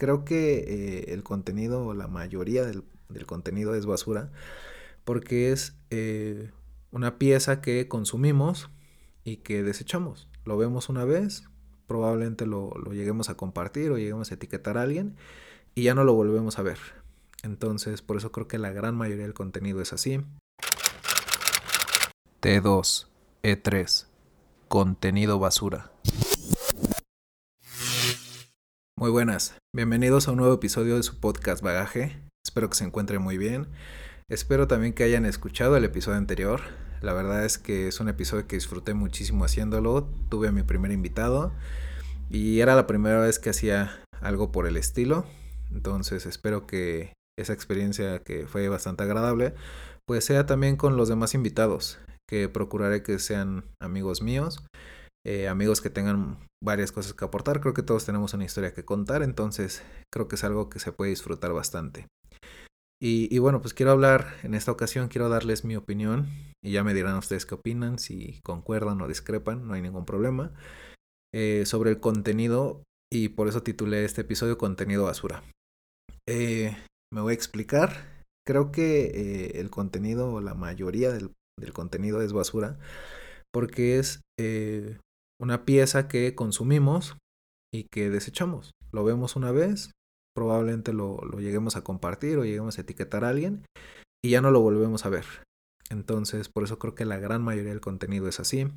Creo 0.00 0.24
que 0.24 0.60
eh, 0.60 1.12
el 1.12 1.22
contenido, 1.22 1.84
o 1.84 1.92
la 1.92 2.08
mayoría 2.08 2.64
del, 2.64 2.84
contenido 3.26 3.74
es 3.74 3.84
basura, 3.84 4.32
porque 5.04 5.52
es 5.52 5.76
eh, 5.90 6.52
una 6.90 7.18
pieza 7.18 7.60
que 7.60 7.86
consumimos 7.86 8.70
y 9.24 9.36
que 9.36 9.62
desechamos. 9.62 10.26
Lo 10.46 10.56
vemos 10.56 10.88
una 10.88 11.04
vez, 11.04 11.44
probablemente 11.86 12.46
lo, 12.46 12.70
lo 12.82 12.94
lleguemos 12.94 13.28
a 13.28 13.36
compartir 13.36 13.90
o 13.90 13.98
lleguemos 13.98 14.30
a 14.30 14.36
etiquetar 14.36 14.78
a 14.78 14.82
alguien 14.84 15.16
y 15.74 15.82
ya 15.82 15.94
no 15.94 16.02
lo 16.04 16.14
volvemos 16.14 16.58
a 16.58 16.62
ver. 16.62 16.78
Entonces, 17.42 18.00
por 18.00 18.16
eso 18.16 18.32
creo 18.32 18.48
que 18.48 18.56
la 18.56 18.72
gran 18.72 18.94
mayoría 18.94 19.24
del 19.24 19.34
contenido 19.34 19.82
es 19.82 19.92
así. 19.92 20.22
T2, 22.40 23.06
E3, 23.42 24.06
contenido 24.68 25.38
basura. 25.38 25.92
Muy 29.00 29.10
buenas, 29.10 29.54
bienvenidos 29.74 30.28
a 30.28 30.32
un 30.32 30.36
nuevo 30.36 30.52
episodio 30.52 30.96
de 30.96 31.02
su 31.02 31.18
podcast 31.20 31.62
Bagaje. 31.62 32.20
Espero 32.44 32.68
que 32.68 32.76
se 32.76 32.84
encuentre 32.84 33.18
muy 33.18 33.38
bien. 33.38 33.66
Espero 34.28 34.68
también 34.68 34.92
que 34.92 35.04
hayan 35.04 35.24
escuchado 35.24 35.74
el 35.78 35.84
episodio 35.86 36.18
anterior. 36.18 36.60
La 37.00 37.14
verdad 37.14 37.46
es 37.46 37.56
que 37.56 37.88
es 37.88 37.98
un 38.00 38.10
episodio 38.10 38.46
que 38.46 38.56
disfruté 38.56 38.92
muchísimo 38.92 39.46
haciéndolo. 39.46 40.06
Tuve 40.28 40.48
a 40.48 40.52
mi 40.52 40.64
primer 40.64 40.92
invitado 40.92 41.50
y 42.28 42.60
era 42.60 42.76
la 42.76 42.86
primera 42.86 43.20
vez 43.20 43.38
que 43.38 43.48
hacía 43.48 44.04
algo 44.20 44.52
por 44.52 44.66
el 44.66 44.76
estilo. 44.76 45.24
Entonces 45.72 46.26
espero 46.26 46.66
que 46.66 47.14
esa 47.38 47.54
experiencia 47.54 48.18
que 48.22 48.46
fue 48.46 48.68
bastante 48.68 49.04
agradable, 49.04 49.54
pues 50.06 50.26
sea 50.26 50.44
también 50.44 50.76
con 50.76 50.98
los 50.98 51.08
demás 51.08 51.32
invitados, 51.32 51.98
que 52.28 52.50
procuraré 52.50 53.02
que 53.02 53.18
sean 53.18 53.64
amigos 53.80 54.20
míos, 54.20 54.62
eh, 55.26 55.48
amigos 55.48 55.80
que 55.80 55.90
tengan 55.90 56.38
varias 56.62 56.92
cosas 56.92 57.12
que 57.12 57.24
aportar. 57.24 57.60
Creo 57.60 57.74
que 57.74 57.82
todos 57.82 58.06
tenemos 58.06 58.32
una 58.34 58.44
historia 58.44 58.72
que 58.72 58.84
contar, 58.84 59.22
entonces 59.22 59.82
creo 60.12 60.28
que 60.28 60.36
es 60.36 60.44
algo 60.44 60.70
que 60.70 60.78
se 60.78 60.92
puede 60.92 61.10
disfrutar 61.10 61.52
bastante. 61.52 62.06
Y, 63.02 63.38
bueno, 63.38 63.62
pues 63.62 63.72
quiero 63.72 63.92
hablar 63.92 64.26
en 64.42 64.52
esta 64.52 64.70
ocasión, 64.70 65.08
quiero 65.08 65.30
darles 65.30 65.64
mi 65.64 65.74
opinión 65.74 66.28
y 66.62 66.72
ya 66.72 66.84
me 66.84 66.92
dirán 66.92 67.16
ustedes 67.16 67.46
qué 67.46 67.54
opinan, 67.54 67.98
si 67.98 68.40
concuerdan 68.44 69.00
o 69.00 69.08
discrepan, 69.08 69.66
no 69.66 69.72
hay 69.72 69.80
ningún 69.80 70.04
problema, 70.04 70.52
eh, 71.34 71.64
sobre 71.64 71.92
el 71.92 72.00
contenido 72.00 72.82
y 73.10 73.30
por 73.30 73.48
eso 73.48 73.62
titulé 73.62 74.04
este 74.04 74.20
episodio 74.20 74.58
Contenido 74.58 75.04
Basura. 75.04 75.42
Eh, 76.28 76.76
me 77.10 77.22
voy 77.22 77.30
a 77.30 77.34
explicar. 77.34 78.24
Creo 78.46 78.70
que 78.70 79.52
el 79.54 79.70
contenido, 79.70 80.42
la 80.42 80.52
mayoría 80.52 81.10
del, 81.10 81.32
contenido 81.72 82.20
es 82.20 82.34
basura, 82.34 82.78
porque 83.50 83.98
es 83.98 84.20
una 85.40 85.64
pieza 85.64 86.06
que 86.06 86.34
consumimos 86.34 87.16
y 87.72 87.84
que 87.90 88.10
desechamos. 88.10 88.72
Lo 88.92 89.04
vemos 89.04 89.36
una 89.36 89.50
vez, 89.50 89.92
probablemente 90.34 90.92
lo, 90.92 91.18
lo 91.24 91.40
lleguemos 91.40 91.76
a 91.76 91.82
compartir 91.82 92.38
o 92.38 92.44
lleguemos 92.44 92.78
a 92.78 92.82
etiquetar 92.82 93.24
a 93.24 93.30
alguien 93.30 93.64
y 94.24 94.30
ya 94.30 94.40
no 94.40 94.50
lo 94.50 94.60
volvemos 94.60 95.06
a 95.06 95.08
ver. 95.08 95.24
Entonces, 95.88 96.48
por 96.48 96.64
eso 96.64 96.78
creo 96.78 96.94
que 96.94 97.04
la 97.04 97.18
gran 97.18 97.42
mayoría 97.42 97.70
del 97.70 97.80
contenido 97.80 98.28
es 98.28 98.38
así. 98.38 98.68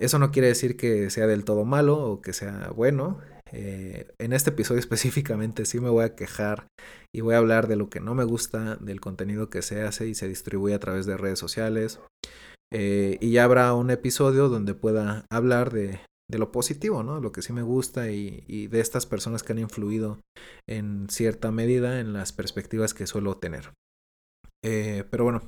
Eso 0.00 0.18
no 0.18 0.30
quiere 0.30 0.48
decir 0.48 0.76
que 0.76 1.10
sea 1.10 1.26
del 1.26 1.44
todo 1.44 1.64
malo 1.64 1.98
o 1.98 2.20
que 2.20 2.32
sea 2.32 2.70
bueno. 2.74 3.20
Eh, 3.52 4.08
en 4.18 4.32
este 4.32 4.50
episodio 4.50 4.80
específicamente 4.80 5.64
sí 5.64 5.80
me 5.80 5.90
voy 5.90 6.04
a 6.04 6.14
quejar 6.14 6.66
y 7.14 7.20
voy 7.20 7.34
a 7.34 7.38
hablar 7.38 7.68
de 7.68 7.76
lo 7.76 7.90
que 7.90 8.00
no 8.00 8.14
me 8.14 8.24
gusta 8.24 8.76
del 8.76 9.00
contenido 9.00 9.50
que 9.50 9.62
se 9.62 9.82
hace 9.82 10.08
y 10.08 10.14
se 10.14 10.28
distribuye 10.28 10.74
a 10.74 10.80
través 10.80 11.06
de 11.06 11.16
redes 11.16 11.38
sociales. 11.38 12.00
Eh, 12.72 13.18
y 13.20 13.32
ya 13.32 13.44
habrá 13.44 13.74
un 13.74 13.90
episodio 13.90 14.48
donde 14.48 14.74
pueda 14.74 15.26
hablar 15.30 15.72
de, 15.72 16.00
lo 16.28 16.52
positivo, 16.52 17.02
¿no? 17.02 17.20
Lo 17.20 17.32
que 17.32 17.42
sí 17.42 17.52
me 17.52 17.62
gusta 17.62 18.10
y, 18.10 18.68
de 18.68 18.80
estas 18.80 19.06
personas 19.06 19.42
que 19.42 19.52
han 19.52 19.58
influido 19.58 20.20
en 20.68 21.08
cierta 21.10 21.50
medida 21.50 21.98
en 21.98 22.12
las 22.12 22.32
perspectivas 22.32 22.94
que 22.94 23.08
suelo 23.08 23.36
tener. 23.38 23.72
Eh, 24.64 25.04
pero 25.10 25.24
bueno, 25.24 25.42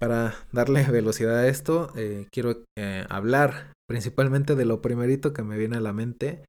para 0.00 0.34
darle 0.50 0.82
velocidad 0.90 1.38
a 1.38 1.48
esto, 1.48 1.92
eh, 1.94 2.26
quiero 2.32 2.64
hablar 3.08 3.72
principalmente 3.88 4.56
de 4.56 4.64
lo 4.64 4.82
primerito 4.82 5.32
que 5.32 5.42
me 5.42 5.56
viene 5.56 5.76
a 5.76 5.80
la 5.80 5.92
mente, 5.92 6.44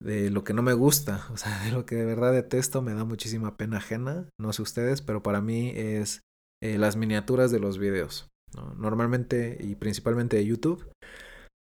de 0.00 0.30
lo 0.30 0.44
que 0.44 0.52
no 0.52 0.62
me 0.62 0.72
gusta, 0.72 1.26
o 1.32 1.36
sea, 1.36 1.58
de 1.64 1.72
lo 1.72 1.84
que 1.86 1.96
de 1.96 2.04
verdad 2.04 2.32
detesto, 2.32 2.82
me 2.82 2.94
da 2.94 3.04
muchísima 3.04 3.56
pena 3.56 3.78
ajena, 3.78 4.28
no 4.40 4.52
sé 4.52 4.62
ustedes, 4.62 5.02
pero 5.02 5.24
para 5.24 5.40
mí 5.40 5.72
es 5.74 6.20
las 6.62 6.94
miniaturas 6.94 7.50
de 7.50 7.58
los 7.58 7.78
videos, 7.78 8.31
normalmente 8.76 9.56
y 9.60 9.74
principalmente 9.74 10.36
de 10.36 10.46
YouTube, 10.46 10.90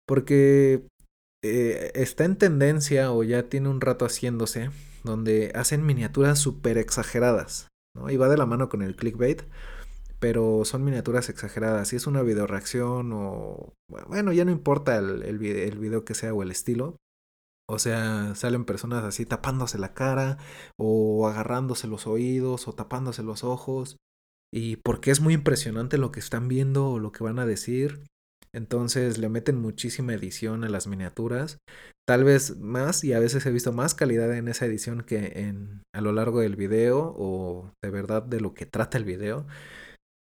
porque 0.07 0.83
está 1.41 2.25
en 2.25 2.37
tendencia 2.37 3.11
o 3.11 3.23
ya 3.23 3.43
tiene 3.43 3.69
un 3.69 3.81
rato 3.81 4.05
haciéndose, 4.05 4.71
donde 5.03 5.51
hacen 5.55 5.85
miniaturas 5.85 6.39
súper 6.39 6.77
exageradas, 6.77 7.67
¿no? 7.95 8.09
y 8.09 8.17
va 8.17 8.27
de 8.27 8.37
la 8.37 8.45
mano 8.45 8.69
con 8.69 8.81
el 8.81 8.95
clickbait 8.95 9.43
pero 10.19 10.65
son 10.65 10.83
miniaturas 10.83 11.29
exageradas. 11.29 11.87
Si 11.87 11.95
es 11.95 12.05
una 12.05 12.21
video 12.21 12.45
reacción 12.45 13.11
o... 13.13 13.73
Bueno, 14.07 14.33
ya 14.33 14.45
no 14.45 14.51
importa 14.51 14.97
el, 14.97 15.23
el, 15.23 15.37
video, 15.39 16.03
que 16.05 16.13
sea 16.13 16.33
o 16.33 16.43
el 16.43 16.51
estilo. 16.51 16.97
O 17.67 17.79
sea, 17.79 18.35
salen 18.35 18.65
personas 18.65 19.03
así 19.03 19.25
tapándose 19.25 19.77
la 19.77 19.93
cara 19.93 20.37
o 20.77 21.27
agarrándose 21.27 21.87
los 21.87 22.07
oídos 22.07 22.67
o 22.67 22.73
tapándose 22.73 23.23
los 23.23 23.43
ojos. 23.43 23.97
Y 24.53 24.77
porque 24.77 25.11
es 25.11 25.21
muy 25.21 25.33
impresionante 25.33 25.97
lo 25.97 26.11
que 26.11 26.19
están 26.19 26.47
viendo 26.47 26.89
o 26.89 26.99
lo 26.99 27.11
que 27.11 27.23
van 27.23 27.39
a 27.39 27.45
decir. 27.45 28.01
Entonces 28.51 29.19
le 29.19 29.29
meten 29.29 29.61
muchísima 29.61 30.13
edición 30.13 30.63
a 30.63 30.69
las 30.69 30.87
miniaturas. 30.87 31.59
Tal 32.07 32.23
vez 32.23 32.57
más 32.57 33.03
y 33.03 33.13
a 33.13 33.19
veces 33.19 33.45
he 33.45 33.51
visto 33.51 33.71
más 33.71 33.93
calidad 33.93 34.35
en 34.35 34.47
esa 34.47 34.65
edición 34.65 35.01
que 35.01 35.33
en 35.35 35.83
a 35.93 36.01
lo 36.01 36.11
largo 36.11 36.39
del 36.39 36.55
video 36.55 37.13
o 37.15 37.71
de 37.83 37.91
verdad 37.91 38.23
de 38.23 38.41
lo 38.41 38.55
que 38.55 38.65
trata 38.65 38.97
el 38.97 39.05
video. 39.05 39.45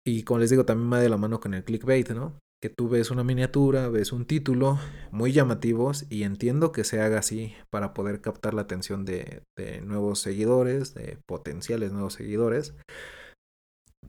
Y 0.04 0.24
como 0.24 0.40
les 0.40 0.50
digo, 0.50 0.64
también 0.64 0.92
va 0.92 1.00
de 1.00 1.08
la 1.08 1.16
mano 1.16 1.40
con 1.40 1.54
el 1.54 1.62
clickbait, 1.62 2.10
¿no? 2.10 2.38
Que 2.60 2.70
tú 2.70 2.88
ves 2.88 3.10
una 3.10 3.22
miniatura, 3.22 3.88
ves 3.88 4.12
un 4.12 4.26
título 4.26 4.78
muy 5.12 5.32
llamativos 5.32 6.06
y 6.10 6.24
entiendo 6.24 6.72
que 6.72 6.84
se 6.84 7.00
haga 7.00 7.20
así 7.20 7.54
para 7.70 7.94
poder 7.94 8.20
captar 8.20 8.54
la 8.54 8.62
atención 8.62 9.04
de, 9.04 9.42
nuevos 9.82 10.18
seguidores, 10.20 10.94
de 10.94 11.18
potenciales 11.26 11.92
nuevos 11.92 12.14
seguidores. 12.14 12.74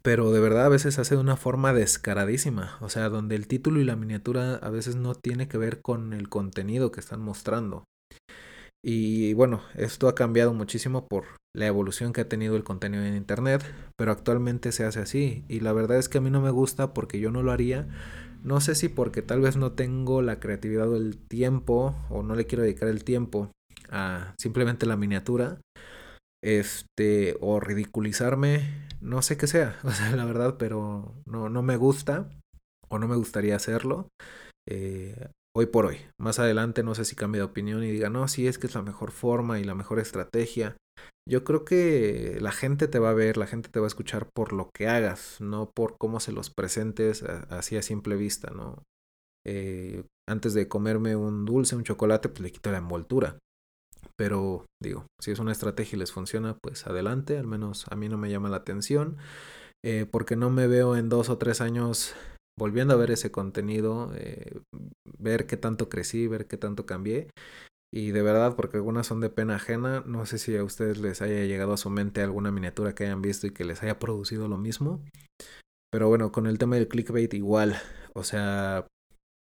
Pero 0.01 0.31
de 0.31 0.39
verdad 0.39 0.65
a 0.65 0.69
veces 0.69 0.97
hace 0.99 1.15
de 1.15 1.21
una 1.21 1.37
forma 1.37 1.73
descaradísima, 1.73 2.77
o 2.81 2.89
sea, 2.89 3.09
donde 3.09 3.35
el 3.35 3.47
título 3.47 3.79
y 3.79 3.83
la 3.83 3.95
miniatura 3.95 4.55
a 4.55 4.69
veces 4.69 4.95
no 4.95 5.13
tiene 5.15 5.47
que 5.47 5.57
ver 5.57 5.81
con 5.81 6.13
el 6.13 6.29
contenido 6.29 6.91
que 6.91 6.99
están 6.99 7.21
mostrando. 7.21 7.83
Y 8.83 9.33
bueno, 9.33 9.61
esto 9.75 10.07
ha 10.07 10.15
cambiado 10.15 10.53
muchísimo 10.53 11.07
por 11.07 11.25
la 11.55 11.67
evolución 11.67 12.13
que 12.13 12.21
ha 12.21 12.29
tenido 12.29 12.55
el 12.55 12.63
contenido 12.63 13.03
en 13.03 13.15
Internet, 13.15 13.63
pero 13.95 14.11
actualmente 14.11 14.71
se 14.71 14.85
hace 14.85 14.99
así. 14.99 15.43
Y 15.47 15.59
la 15.59 15.73
verdad 15.73 15.97
es 15.97 16.09
que 16.09 16.17
a 16.17 16.21
mí 16.21 16.31
no 16.31 16.41
me 16.41 16.49
gusta 16.49 16.93
porque 16.93 17.19
yo 17.19 17.31
no 17.31 17.43
lo 17.43 17.51
haría. 17.51 17.87
No 18.43 18.59
sé 18.59 18.73
si 18.73 18.89
porque 18.89 19.21
tal 19.21 19.41
vez 19.41 19.55
no 19.55 19.73
tengo 19.73 20.23
la 20.23 20.39
creatividad 20.39 20.89
o 20.89 20.95
el 20.95 21.17
tiempo, 21.17 21.95
o 22.09 22.23
no 22.23 22.33
le 22.33 22.47
quiero 22.47 22.63
dedicar 22.63 22.89
el 22.89 23.03
tiempo 23.03 23.51
a 23.91 24.33
simplemente 24.39 24.87
la 24.87 24.97
miniatura, 24.97 25.59
este, 26.43 27.37
o 27.39 27.59
ridiculizarme, 27.59 28.87
no 29.01 29.21
sé 29.21 29.37
qué 29.37 29.47
sea, 29.47 29.77
o 29.83 29.91
sea, 29.91 30.15
la 30.15 30.25
verdad, 30.25 30.55
pero 30.57 31.13
no, 31.25 31.49
no 31.49 31.61
me 31.61 31.77
gusta, 31.77 32.29
o 32.87 32.99
no 32.99 33.07
me 33.07 33.15
gustaría 33.15 33.55
hacerlo. 33.55 34.07
Eh, 34.69 35.29
hoy 35.55 35.65
por 35.65 35.85
hoy. 35.85 35.97
Más 36.19 36.39
adelante 36.39 36.83
no 36.83 36.95
sé 36.95 37.05
si 37.05 37.15
cambie 37.15 37.39
de 37.39 37.45
opinión 37.45 37.83
y 37.83 37.91
diga, 37.91 38.09
no, 38.09 38.27
sí 38.27 38.47
es 38.47 38.57
que 38.57 38.67
es 38.67 38.75
la 38.75 38.81
mejor 38.81 39.11
forma 39.11 39.59
y 39.59 39.63
la 39.63 39.75
mejor 39.75 39.99
estrategia. 39.99 40.77
Yo 41.27 41.43
creo 41.43 41.65
que 41.65 42.37
la 42.41 42.51
gente 42.51 42.87
te 42.87 42.99
va 42.99 43.11
a 43.11 43.15
ver, 43.15 43.37
la 43.37 43.47
gente 43.47 43.69
te 43.69 43.79
va 43.79 43.85
a 43.85 43.87
escuchar 43.87 44.27
por 44.33 44.53
lo 44.53 44.69
que 44.73 44.87
hagas, 44.87 45.39
no 45.39 45.71
por 45.71 45.97
cómo 45.97 46.19
se 46.19 46.31
los 46.31 46.49
presentes 46.49 47.23
así 47.23 47.77
a 47.77 47.81
simple 47.81 48.15
vista, 48.15 48.51
¿no? 48.51 48.83
Eh, 49.45 50.03
antes 50.27 50.53
de 50.53 50.67
comerme 50.67 51.15
un 51.15 51.45
dulce, 51.45 51.75
un 51.75 51.83
chocolate, 51.83 52.29
pues 52.29 52.41
le 52.41 52.51
quito 52.51 52.71
la 52.71 52.79
envoltura. 52.79 53.37
Pero 54.17 54.65
digo, 54.81 55.05
si 55.19 55.31
es 55.31 55.39
una 55.39 55.51
estrategia 55.51 55.95
y 55.95 55.99
les 55.99 56.11
funciona, 56.11 56.57
pues 56.61 56.87
adelante, 56.87 57.37
al 57.37 57.47
menos 57.47 57.85
a 57.89 57.95
mí 57.95 58.09
no 58.09 58.17
me 58.17 58.29
llama 58.29 58.49
la 58.49 58.57
atención, 58.57 59.17
eh, 59.83 60.05
porque 60.09 60.35
no 60.35 60.49
me 60.49 60.67
veo 60.67 60.95
en 60.95 61.09
dos 61.09 61.29
o 61.29 61.37
tres 61.37 61.61
años 61.61 62.13
volviendo 62.57 62.93
a 62.93 62.97
ver 62.97 63.11
ese 63.11 63.31
contenido, 63.31 64.11
eh, 64.15 64.59
ver 65.17 65.47
qué 65.47 65.57
tanto 65.57 65.89
crecí, 65.89 66.27
ver 66.27 66.47
qué 66.47 66.57
tanto 66.57 66.85
cambié. 66.85 67.29
Y 67.93 68.11
de 68.11 68.21
verdad, 68.21 68.55
porque 68.55 68.77
algunas 68.77 69.07
son 69.07 69.19
de 69.19 69.29
pena 69.29 69.55
ajena, 69.55 70.03
no 70.05 70.25
sé 70.25 70.37
si 70.37 70.55
a 70.55 70.63
ustedes 70.63 70.99
les 70.99 71.21
haya 71.21 71.43
llegado 71.45 71.73
a 71.73 71.77
su 71.77 71.89
mente 71.89 72.21
alguna 72.21 72.51
miniatura 72.51 72.95
que 72.95 73.03
hayan 73.03 73.21
visto 73.21 73.47
y 73.47 73.51
que 73.51 73.65
les 73.65 73.83
haya 73.83 73.99
producido 73.99 74.47
lo 74.47 74.57
mismo. 74.57 75.03
Pero 75.91 76.07
bueno, 76.07 76.31
con 76.31 76.47
el 76.47 76.57
tema 76.57 76.77
del 76.77 76.87
clickbait 76.87 77.33
igual. 77.33 77.75
O 78.13 78.23
sea, 78.23 78.87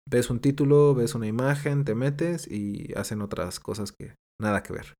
ves 0.09 0.31
un 0.31 0.41
título, 0.41 0.95
ves 0.95 1.15
una 1.15 1.27
imagen, 1.27 1.85
te 1.85 1.95
metes 1.95 2.47
y 2.47 2.93
hacen 2.95 3.23
otras 3.23 3.59
cosas 3.59 3.91
que 3.93 4.15
nada 4.41 4.63
que 4.63 4.73
ver. 4.73 4.95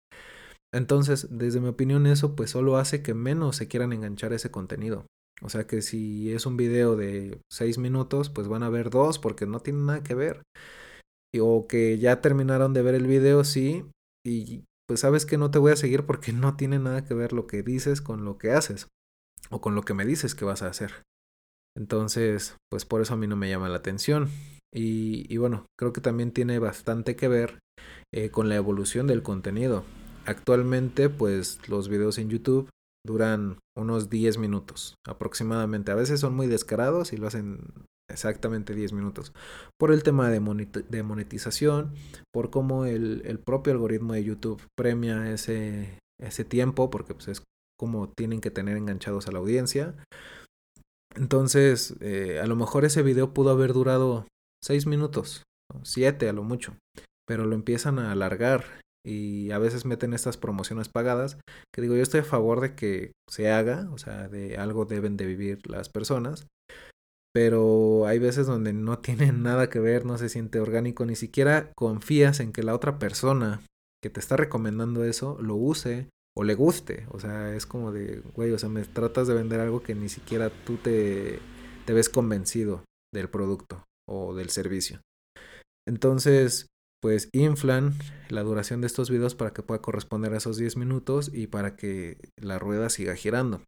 Entonces, 0.75 1.29
desde 1.31 1.61
mi 1.61 1.69
opinión, 1.69 2.07
eso 2.07 2.37
pues 2.37 2.51
solo 2.51 2.77
hace 2.77 3.03
que 3.03 3.15
menos 3.15 3.57
se 3.57 3.69
quieran 3.69 3.93
enganchar 3.93 4.33
ese 4.33 4.51
contenido. 4.51 5.07
O 5.41 5.49
sea 5.49 5.67
que 5.67 5.83
si 5.83 6.33
es 6.33 6.47
un 6.47 6.57
video 6.57 6.97
de 6.97 7.41
6 7.51 7.79
minutos, 7.79 8.29
pues 8.29 8.49
van 8.49 8.63
a 8.63 8.71
ver 8.71 8.91
dos 8.91 9.19
porque 9.19 9.47
no 9.47 9.61
tienen 9.61 9.87
nada 9.87 10.03
que 10.03 10.15
ver. 10.15 10.43
O 11.41 11.67
que 11.69 11.99
ya 11.99 12.21
terminaron 12.21 12.73
de 12.73 12.83
ver 12.83 12.95
el 12.95 13.07
video, 13.07 13.45
sí, 13.45 13.85
y 14.27 14.65
pues 14.89 15.01
sabes 15.01 15.27
que 15.27 15.39
no 15.39 15.51
te 15.51 15.59
voy 15.59 15.73
a 15.73 15.77
seguir 15.77 16.07
porque 16.07 16.33
no 16.33 16.57
tiene 16.57 16.79
nada 16.79 17.05
que 17.05 17.15
ver 17.15 17.33
lo 17.33 17.47
que 17.47 17.63
dices 17.63 18.01
con 18.01 18.25
lo 18.25 18.39
que 18.39 18.53
haces 18.53 18.89
o 19.51 19.61
con 19.61 19.75
lo 19.75 19.83
que 19.83 19.95
me 19.95 20.07
dices 20.07 20.35
que 20.35 20.45
vas 20.45 20.63
a 20.63 20.69
hacer. 20.69 21.03
Entonces, 21.77 22.57
pues 22.71 22.85
por 22.85 23.01
eso 23.01 23.15
a 23.15 23.17
mí 23.17 23.27
no 23.27 23.37
me 23.37 23.49
llama 23.49 23.69
la 23.69 23.77
atención. 23.77 24.29
Y, 24.75 25.37
bueno, 25.37 25.67
creo 25.79 25.93
que 25.93 26.01
también 26.01 26.33
tiene 26.33 26.59
bastante 26.59 27.17
que 27.17 27.29
ver 27.29 27.59
eh, 28.13 28.31
con 28.31 28.49
la 28.49 28.57
evolución 28.57 29.07
del 29.07 29.23
contenido. 29.23 29.85
Actualmente, 30.27 31.09
pues 31.09 31.59
los 31.69 31.89
videos 31.89 32.19
en 32.19 32.29
YouTube 32.29 32.69
duran 33.07 33.59
unos 33.77 34.11
10 34.11 34.39
minutos 34.39 34.95
aproximadamente. 35.07 35.91
A 35.91 35.95
veces 35.95 36.21
son 36.21 36.35
muy 36.35 36.47
descarados 36.47 37.13
y 37.13 37.17
lo 37.17 37.27
hacen 37.27 37.61
exactamente 38.11 38.75
10 38.75 38.93
minutos. 38.93 39.33
Por 39.79 39.93
el 39.93 40.03
tema 40.03 40.31
de, 40.31 40.41
monetización, 40.41 41.95
por 42.33 42.51
cómo 42.51 42.85
el, 42.85 43.41
propio 43.45 43.73
algoritmo 43.73 44.15
de 44.15 44.25
YouTube 44.25 44.63
premia 44.77 45.31
ese, 45.31 46.01
tiempo, 46.49 46.91
porque 46.91 47.15
pues, 47.15 47.29
es 47.29 47.43
como 47.79 48.09
tienen 48.09 48.41
que 48.41 48.51
tener 48.51 48.77
enganchados 48.77 49.29
a 49.29 49.33
la 49.33 49.39
audiencia. 49.39 49.95
Entonces, 51.15 51.97
eh, 52.01 52.41
a 52.43 52.47
lo 52.47 52.57
mejor 52.57 52.85
ese 52.85 53.03
video 53.03 53.33
pudo 53.33 53.51
haber 53.51 53.73
durado 53.73 54.27
6 54.63 54.87
minutos, 54.87 55.43
7 55.83 56.29
a 56.29 56.33
lo 56.33 56.43
mucho, 56.43 56.77
pero 57.29 57.45
lo 57.45 57.55
empiezan 57.55 57.99
a 57.99 58.11
alargar 58.11 58.65
y 59.07 59.51
a 59.53 59.59
veces 59.59 59.85
meten 59.85 60.15
estas 60.15 60.39
promociones 60.39 60.89
pagadas, 60.89 61.39
que 61.73 61.83
digo, 61.83 61.95
yo 61.95 62.03
estoy 62.03 62.21
a 62.21 62.25
favor 62.25 62.61
de 62.61 62.75
que 62.75 63.13
se 63.29 63.51
haga, 63.51 63.89
o 63.93 63.99
sea, 63.99 64.29
de 64.29 64.57
algo 64.57 64.87
deben 64.87 65.17
de 65.17 65.27
vivir 65.27 65.71
las 65.71 65.91
personas, 65.91 66.47
pero 67.35 68.07
hay 68.07 68.19
veces 68.19 68.47
donde 68.47 68.73
no 68.73 68.99
tiene 69.01 69.31
nada 69.31 69.69
que 69.69 69.79
ver, 69.79 70.07
no 70.07 70.17
se 70.19 70.31
siente 70.31 70.59
orgánico, 70.59 71.05
ni 71.05 71.17
siquiera 71.17 71.71
confías 71.77 72.41
en 72.41 72.53
que 72.53 72.63
la 72.63 72.75
otra 72.75 72.99
persona 72.99 73.63
que 74.03 74.11
te 74.11 74.21
está 74.21 74.37
recomendando 74.37 75.05
eso 75.05 75.37
lo 75.41 75.55
use 75.55 76.09
o 76.37 76.45
le 76.45 76.55
guste, 76.55 77.07
o 77.11 77.21
sea, 77.21 77.55
es 77.55 77.67
como 77.67 77.93
de, 77.93 78.23
güey, 78.35 78.53
o 78.53 78.59
sea, 78.59 78.69
me 78.69 78.85
tratas 78.85 79.29
de 79.29 79.35
vender 79.35 79.61
algo 79.61 79.83
que 79.83 79.95
ni 79.95 80.09
siquiera 80.09 80.51
tú 80.65 80.77
te, 80.77 81.41
te 81.85 81.93
ves 81.93 82.09
convencido 82.09 82.85
del 83.13 83.29
producto 83.29 83.85
o 84.09 84.35
del 84.35 84.49
servicio. 84.51 85.01
Entonces, 85.87 86.69
pues 87.01 87.29
inflan 87.33 87.95
la 88.29 88.43
duración 88.43 88.81
de 88.81 88.87
estos 88.87 89.11
videos 89.11 89.35
para 89.35 89.53
que 89.53 89.63
pueda 89.63 89.81
corresponder 89.81 90.33
a 90.35 90.39
esos 90.39 90.57
10 90.57 90.77
minutos 90.77 91.31
y 91.33 91.47
para 91.47 91.77
que 91.77 92.19
la 92.37 92.59
rueda 92.59 92.89
siga 92.89 93.15
girando. 93.15 93.63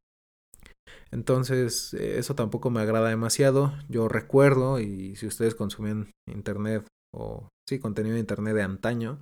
Entonces, 1.10 1.94
eh, 1.94 2.18
eso 2.18 2.34
tampoco 2.34 2.70
me 2.70 2.80
agrada 2.80 3.08
demasiado. 3.08 3.72
Yo 3.88 4.08
recuerdo, 4.08 4.80
y 4.80 5.16
si 5.16 5.26
ustedes 5.26 5.54
consumen 5.54 6.12
internet 6.28 6.86
o 7.12 7.48
sí, 7.68 7.78
contenido 7.78 8.14
de 8.14 8.20
internet 8.20 8.54
de 8.54 8.62
antaño, 8.62 9.20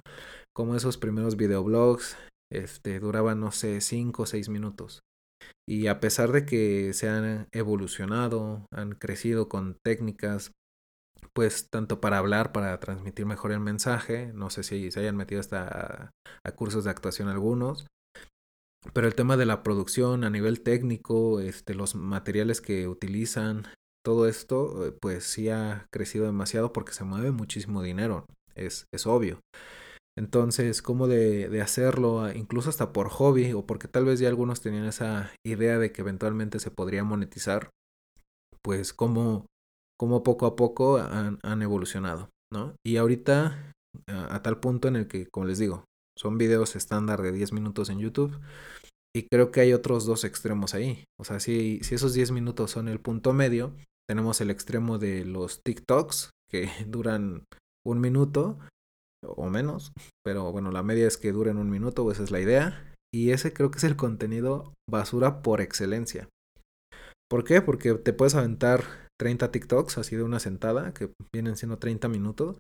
como 0.54 0.74
esos 0.74 0.98
primeros 0.98 1.36
videoblogs, 1.36 2.16
este, 2.52 3.00
duraban, 3.00 3.40
no 3.40 3.52
sé, 3.52 3.80
5 3.80 4.22
o 4.22 4.26
6 4.26 4.48
minutos. 4.48 5.00
Y 5.68 5.86
a 5.86 6.00
pesar 6.00 6.32
de 6.32 6.44
que 6.44 6.92
se 6.94 7.08
han 7.08 7.46
evolucionado, 7.52 8.66
han 8.72 8.92
crecido 8.92 9.48
con 9.48 9.76
técnicas 9.84 10.52
pues 11.32 11.70
tanto 11.70 12.00
para 12.00 12.18
hablar, 12.18 12.52
para 12.52 12.78
transmitir 12.80 13.26
mejor 13.26 13.52
el 13.52 13.60
mensaje, 13.60 14.32
no 14.34 14.50
sé 14.50 14.62
si 14.62 14.90
se 14.90 15.00
hayan 15.00 15.16
metido 15.16 15.40
hasta 15.40 16.12
a, 16.44 16.52
cursos 16.52 16.84
de 16.84 16.90
actuación 16.90 17.28
algunos, 17.28 17.86
pero 18.92 19.06
el 19.06 19.14
tema 19.14 19.36
de 19.36 19.46
la 19.46 19.62
producción 19.62 20.24
a 20.24 20.30
nivel 20.30 20.62
técnico, 20.62 21.40
este, 21.40 21.74
los 21.74 21.94
materiales 21.94 22.60
que 22.60 22.88
utilizan, 22.88 23.66
todo 24.04 24.26
esto, 24.26 24.86
eh, 24.86 24.92
pues 24.92 25.24
sí 25.24 25.48
ha 25.48 25.86
crecido 25.90 26.26
demasiado 26.26 26.72
porque 26.72 26.92
se 26.92 27.04
mueve 27.04 27.30
muchísimo 27.30 27.82
dinero, 27.82 28.26
es, 28.54 28.86
es 28.92 29.06
obvio. 29.06 29.40
Entonces, 30.16 30.82
¿cómo 30.82 31.06
de, 31.06 31.48
de, 31.48 31.62
hacerlo, 31.62 32.32
incluso 32.32 32.70
hasta 32.70 32.92
por 32.92 33.08
hobby, 33.08 33.52
o 33.52 33.66
porque 33.66 33.86
tal 33.86 34.04
vez 34.04 34.18
ya 34.18 34.28
algunos 34.28 34.60
tenían 34.60 34.86
esa 34.86 35.30
idea 35.46 35.78
de 35.78 35.92
que 35.92 36.00
eventualmente 36.00 36.58
se 36.58 36.72
podría 36.72 37.04
monetizar, 37.04 37.70
pues 38.62 38.92
cómo 38.92 39.46
cómo 39.98 40.22
poco 40.22 40.46
a 40.46 40.56
poco 40.56 40.98
han, 40.98 41.38
han 41.42 41.62
evolucionado, 41.62 42.30
¿no? 42.52 42.74
Y 42.86 42.96
ahorita, 42.96 43.72
a, 44.06 44.42
tal 44.42 44.60
punto 44.60 44.88
en 44.88 44.96
el 44.96 45.08
que, 45.08 45.26
como 45.26 45.46
les 45.46 45.58
digo, 45.58 45.84
son 46.16 46.38
videos 46.38 46.76
estándar 46.76 47.22
de 47.22 47.32
10 47.32 47.52
minutos 47.52 47.90
en 47.90 47.98
YouTube. 47.98 48.38
Y 49.14 49.26
creo 49.30 49.50
que 49.50 49.60
hay 49.60 49.72
otros 49.72 50.04
dos 50.04 50.24
extremos 50.24 50.74
ahí. 50.74 51.04
O 51.18 51.24
sea, 51.24 51.40
si, 51.40 51.80
si 51.82 51.94
esos 51.94 52.12
10 52.14 52.32
minutos 52.32 52.70
son 52.70 52.88
el 52.88 53.00
punto 53.00 53.32
medio, 53.32 53.74
tenemos 54.08 54.40
el 54.40 54.50
extremo 54.50 54.98
de 54.98 55.24
los 55.24 55.62
TikToks, 55.62 56.30
que 56.50 56.68
duran 56.86 57.44
un 57.86 58.00
minuto 58.00 58.58
o 59.24 59.48
menos. 59.48 59.92
Pero 60.24 60.52
bueno, 60.52 60.70
la 60.70 60.82
media 60.82 61.06
es 61.06 61.16
que 61.16 61.32
duren 61.32 61.58
un 61.58 61.70
minuto, 61.70 62.10
esa 62.10 62.22
es 62.22 62.30
la 62.30 62.40
idea. 62.40 62.94
Y 63.12 63.30
ese 63.30 63.52
creo 63.52 63.70
que 63.70 63.78
es 63.78 63.84
el 63.84 63.96
contenido 63.96 64.74
basura 64.88 65.42
por 65.42 65.60
excelencia. 65.60 66.28
¿Por 67.30 67.44
qué? 67.44 67.62
Porque 67.62 67.94
te 67.94 68.12
puedes 68.12 68.34
aventar 68.34 69.07
30 69.18 69.50
TikToks 69.50 69.98
así 69.98 70.16
de 70.16 70.22
una 70.22 70.40
sentada, 70.40 70.94
que 70.94 71.10
vienen 71.32 71.56
siendo 71.56 71.78
30 71.78 72.08
minutos, 72.08 72.58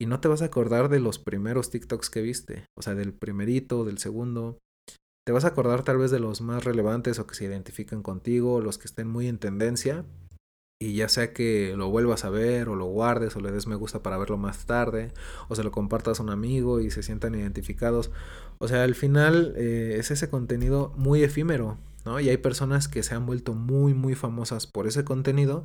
y 0.00 0.06
no 0.06 0.20
te 0.20 0.28
vas 0.28 0.42
a 0.42 0.46
acordar 0.46 0.88
de 0.88 1.00
los 1.00 1.18
primeros 1.18 1.70
TikToks 1.70 2.10
que 2.10 2.22
viste, 2.22 2.66
o 2.76 2.82
sea, 2.82 2.94
del 2.94 3.12
primerito, 3.12 3.84
del 3.84 3.98
segundo. 3.98 4.58
Te 5.26 5.32
vas 5.32 5.44
a 5.44 5.48
acordar 5.48 5.84
tal 5.84 5.98
vez 5.98 6.10
de 6.10 6.20
los 6.20 6.40
más 6.40 6.64
relevantes 6.64 7.18
o 7.18 7.26
que 7.26 7.34
se 7.34 7.44
identifican 7.44 8.02
contigo, 8.02 8.60
los 8.60 8.76
que 8.76 8.86
estén 8.86 9.08
muy 9.08 9.28
en 9.28 9.38
tendencia, 9.38 10.04
y 10.80 10.94
ya 10.94 11.08
sea 11.08 11.32
que 11.32 11.74
lo 11.76 11.88
vuelvas 11.88 12.24
a 12.24 12.30
ver 12.30 12.68
o 12.68 12.74
lo 12.74 12.86
guardes 12.86 13.36
o 13.36 13.40
le 13.40 13.52
des 13.52 13.66
me 13.66 13.76
gusta 13.76 14.02
para 14.02 14.18
verlo 14.18 14.36
más 14.36 14.66
tarde 14.66 15.12
o 15.48 15.54
se 15.54 15.62
lo 15.62 15.70
compartas 15.70 16.20
a 16.20 16.22
un 16.22 16.30
amigo 16.30 16.80
y 16.80 16.90
se 16.90 17.02
sientan 17.02 17.34
identificados. 17.34 18.10
O 18.58 18.68
sea, 18.68 18.82
al 18.82 18.94
final 18.94 19.54
eh, 19.56 19.96
es 19.98 20.10
ese 20.10 20.28
contenido 20.28 20.92
muy 20.96 21.22
efímero, 21.22 21.78
Y 22.20 22.28
hay 22.28 22.36
personas 22.36 22.88
que 22.88 23.02
se 23.02 23.14
han 23.14 23.26
vuelto 23.26 23.54
muy, 23.54 23.94
muy 23.94 24.14
famosas 24.14 24.66
por 24.66 24.86
ese 24.86 25.04
contenido, 25.04 25.64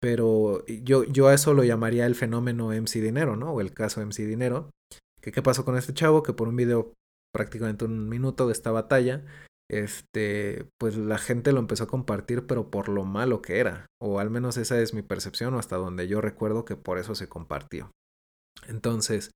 pero 0.00 0.64
yo, 0.66 1.04
yo 1.04 1.28
a 1.28 1.34
eso 1.34 1.54
lo 1.54 1.62
llamaría 1.62 2.06
el 2.06 2.14
fenómeno 2.14 2.72
MC 2.72 3.00
Dinero, 3.00 3.36
¿no? 3.36 3.52
O 3.52 3.60
el 3.60 3.72
caso 3.72 4.00
MC 4.00 4.26
Dinero. 4.26 4.70
Que 5.20 5.30
qué 5.30 5.40
pasó 5.40 5.64
con 5.64 5.76
este 5.76 5.94
chavo 5.94 6.24
que 6.24 6.32
por 6.32 6.48
un 6.48 6.56
video 6.56 6.94
prácticamente 7.32 7.84
un 7.84 8.08
minuto 8.08 8.46
de 8.46 8.52
esta 8.52 8.72
batalla, 8.72 9.24
este, 9.70 10.66
pues 10.78 10.96
la 10.96 11.18
gente 11.18 11.52
lo 11.52 11.60
empezó 11.60 11.84
a 11.84 11.88
compartir, 11.88 12.46
pero 12.46 12.70
por 12.70 12.88
lo 12.88 13.04
malo 13.04 13.40
que 13.40 13.58
era, 13.58 13.86
o 14.00 14.18
al 14.18 14.30
menos 14.30 14.56
esa 14.56 14.80
es 14.80 14.92
mi 14.92 15.02
percepción, 15.02 15.54
o 15.54 15.58
hasta 15.58 15.76
donde 15.76 16.08
yo 16.08 16.20
recuerdo 16.20 16.64
que 16.64 16.76
por 16.76 16.98
eso 16.98 17.14
se 17.14 17.28
compartió. 17.28 17.90
Entonces, 18.68 19.30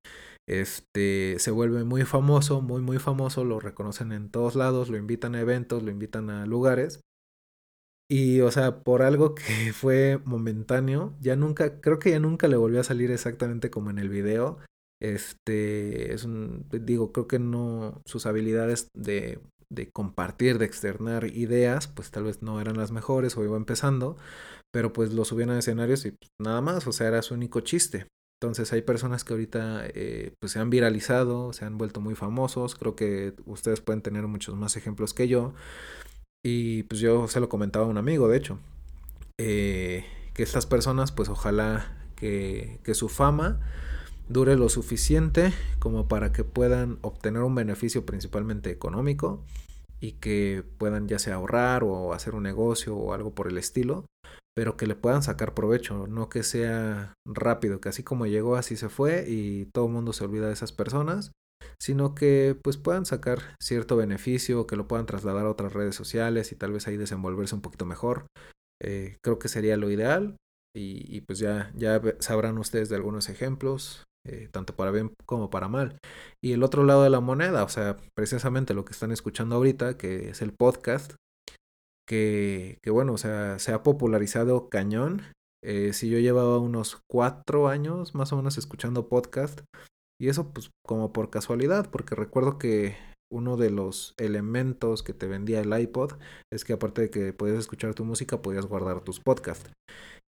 este 0.48 1.36
se 1.38 1.50
vuelve 1.50 1.84
muy 1.84 2.04
famoso, 2.04 2.60
muy 2.62 2.82
muy 2.82 2.98
famoso, 2.98 3.44
lo 3.44 3.60
reconocen 3.60 4.12
en 4.12 4.30
todos 4.30 4.54
lados, 4.54 4.88
lo 4.88 4.96
invitan 4.96 5.34
a 5.34 5.40
eventos, 5.40 5.82
lo 5.82 5.90
invitan 5.90 6.30
a 6.30 6.46
lugares. 6.46 7.00
Y 8.08 8.40
o 8.40 8.50
sea, 8.52 8.82
por 8.84 9.02
algo 9.02 9.34
que 9.34 9.42
fue 9.72 10.20
momentáneo, 10.24 11.16
ya 11.20 11.36
nunca, 11.36 11.80
creo 11.80 11.98
que 11.98 12.10
ya 12.10 12.20
nunca 12.20 12.48
le 12.48 12.56
volvió 12.56 12.80
a 12.80 12.84
salir 12.84 13.10
exactamente 13.10 13.70
como 13.70 13.90
en 13.90 13.98
el 13.98 14.08
video. 14.08 14.58
Este, 15.00 16.14
es 16.14 16.24
un, 16.24 16.66
digo, 16.70 17.12
creo 17.12 17.26
que 17.26 17.38
no, 17.38 18.00
sus 18.06 18.26
habilidades 18.26 18.88
de, 18.94 19.40
de 19.70 19.90
compartir, 19.90 20.58
de 20.58 20.66
externar 20.66 21.26
ideas, 21.26 21.88
pues 21.88 22.10
tal 22.10 22.24
vez 22.24 22.42
no 22.42 22.60
eran 22.60 22.76
las 22.78 22.92
mejores 22.92 23.36
o 23.36 23.44
iba 23.44 23.56
empezando, 23.56 24.16
pero 24.72 24.92
pues 24.92 25.12
lo 25.12 25.24
subían 25.24 25.50
a 25.50 25.58
escenarios 25.58 26.06
y 26.06 26.16
nada 26.40 26.60
más, 26.60 26.86
o 26.86 26.92
sea, 26.92 27.08
era 27.08 27.22
su 27.22 27.34
único 27.34 27.60
chiste. 27.60 28.06
Entonces 28.40 28.72
hay 28.72 28.82
personas 28.82 29.24
que 29.24 29.32
ahorita 29.32 29.86
eh, 29.86 30.34
pues 30.38 30.52
se 30.52 30.58
han 30.58 30.68
viralizado, 30.68 31.54
se 31.54 31.64
han 31.64 31.78
vuelto 31.78 32.00
muy 32.00 32.14
famosos, 32.14 32.74
creo 32.74 32.94
que 32.94 33.34
ustedes 33.46 33.80
pueden 33.80 34.02
tener 34.02 34.26
muchos 34.26 34.54
más 34.56 34.76
ejemplos 34.76 35.14
que 35.14 35.26
yo. 35.26 35.54
Y 36.44 36.82
pues 36.84 37.00
yo 37.00 37.28
se 37.28 37.40
lo 37.40 37.48
comentaba 37.48 37.86
a 37.86 37.88
un 37.88 37.98
amigo, 37.98 38.28
de 38.28 38.36
hecho, 38.36 38.58
eh, 39.38 40.04
que 40.34 40.42
estas 40.42 40.66
personas 40.66 41.12
pues 41.12 41.28
ojalá 41.30 41.96
que, 42.14 42.78
que 42.84 42.94
su 42.94 43.08
fama 43.08 43.58
dure 44.28 44.56
lo 44.56 44.68
suficiente 44.68 45.52
como 45.78 46.08
para 46.08 46.32
que 46.32 46.44
puedan 46.44 46.98
obtener 47.00 47.42
un 47.42 47.54
beneficio 47.54 48.04
principalmente 48.04 48.70
económico 48.70 49.42
y 49.98 50.12
que 50.12 50.62
puedan 50.78 51.08
ya 51.08 51.18
sea 51.18 51.36
ahorrar 51.36 51.84
o 51.84 52.12
hacer 52.12 52.34
un 52.34 52.42
negocio 52.42 52.96
o 52.96 53.14
algo 53.14 53.34
por 53.34 53.48
el 53.48 53.56
estilo 53.56 54.04
pero 54.56 54.78
que 54.78 54.86
le 54.86 54.96
puedan 54.96 55.22
sacar 55.22 55.52
provecho, 55.52 56.06
no 56.06 56.30
que 56.30 56.42
sea 56.42 57.12
rápido, 57.26 57.80
que 57.80 57.90
así 57.90 58.02
como 58.02 58.26
llegó, 58.26 58.56
así 58.56 58.76
se 58.76 58.88
fue 58.88 59.26
y 59.28 59.66
todo 59.66 59.86
el 59.86 59.92
mundo 59.92 60.14
se 60.14 60.24
olvida 60.24 60.46
de 60.46 60.54
esas 60.54 60.72
personas, 60.72 61.32
sino 61.78 62.14
que 62.14 62.58
pues 62.62 62.78
puedan 62.78 63.04
sacar 63.04 63.38
cierto 63.60 63.96
beneficio, 63.96 64.66
que 64.66 64.76
lo 64.76 64.88
puedan 64.88 65.04
trasladar 65.04 65.44
a 65.44 65.50
otras 65.50 65.74
redes 65.74 65.94
sociales 65.94 66.52
y 66.52 66.56
tal 66.56 66.72
vez 66.72 66.88
ahí 66.88 66.96
desenvolverse 66.96 67.54
un 67.54 67.60
poquito 67.60 67.84
mejor. 67.84 68.26
Eh, 68.82 69.18
creo 69.22 69.38
que 69.38 69.48
sería 69.48 69.76
lo 69.76 69.90
ideal 69.90 70.36
y, 70.74 71.22
pues 71.22 71.38
ya, 71.38 71.72
ya 71.74 72.02
sabrán 72.18 72.58
ustedes 72.58 72.90
de 72.90 72.96
algunos 72.96 73.30
ejemplos, 73.30 74.04
eh, 74.26 74.48
tanto 74.52 74.76
para 74.76 74.90
bien 74.90 75.14
como 75.24 75.48
para 75.48 75.68
mal. 75.68 75.98
Y 76.42 76.52
el 76.52 76.62
otro 76.62 76.84
lado 76.84 77.02
de 77.02 77.08
la 77.08 77.20
moneda, 77.20 77.64
o 77.64 77.68
sea, 77.70 77.96
precisamente 78.14 78.74
lo 78.74 78.84
que 78.84 78.92
están 78.92 79.10
escuchando 79.10 79.56
ahorita, 79.56 79.96
que 79.96 80.28
es 80.28 80.42
el 80.42 80.52
podcast, 80.52 81.14
que, 82.06 82.78
que 82.82 82.90
bueno, 82.90 83.12
o 83.12 83.18
sea, 83.18 83.58
se 83.58 83.72
ha 83.72 83.82
popularizado 83.82 84.68
cañón. 84.68 85.22
Eh, 85.64 85.92
si 85.92 86.08
yo 86.08 86.18
llevaba 86.18 86.58
unos 86.58 86.98
cuatro 87.10 87.68
años 87.68 88.14
más 88.14 88.32
o 88.32 88.36
menos 88.36 88.58
escuchando 88.58 89.08
podcast, 89.08 89.62
Y 90.20 90.28
eso 90.28 90.52
pues 90.52 90.70
como 90.86 91.12
por 91.12 91.30
casualidad, 91.30 91.90
porque 91.90 92.14
recuerdo 92.14 92.58
que 92.58 92.96
uno 93.30 93.56
de 93.56 93.70
los 93.70 94.14
elementos 94.18 95.02
que 95.02 95.12
te 95.12 95.26
vendía 95.26 95.60
el 95.60 95.78
iPod 95.78 96.12
es 96.52 96.64
que 96.64 96.72
aparte 96.72 97.02
de 97.02 97.10
que 97.10 97.32
podías 97.32 97.58
escuchar 97.58 97.94
tu 97.94 98.04
música, 98.04 98.40
podías 98.40 98.66
guardar 98.66 99.00
tus 99.02 99.20
podcasts. 99.20 99.70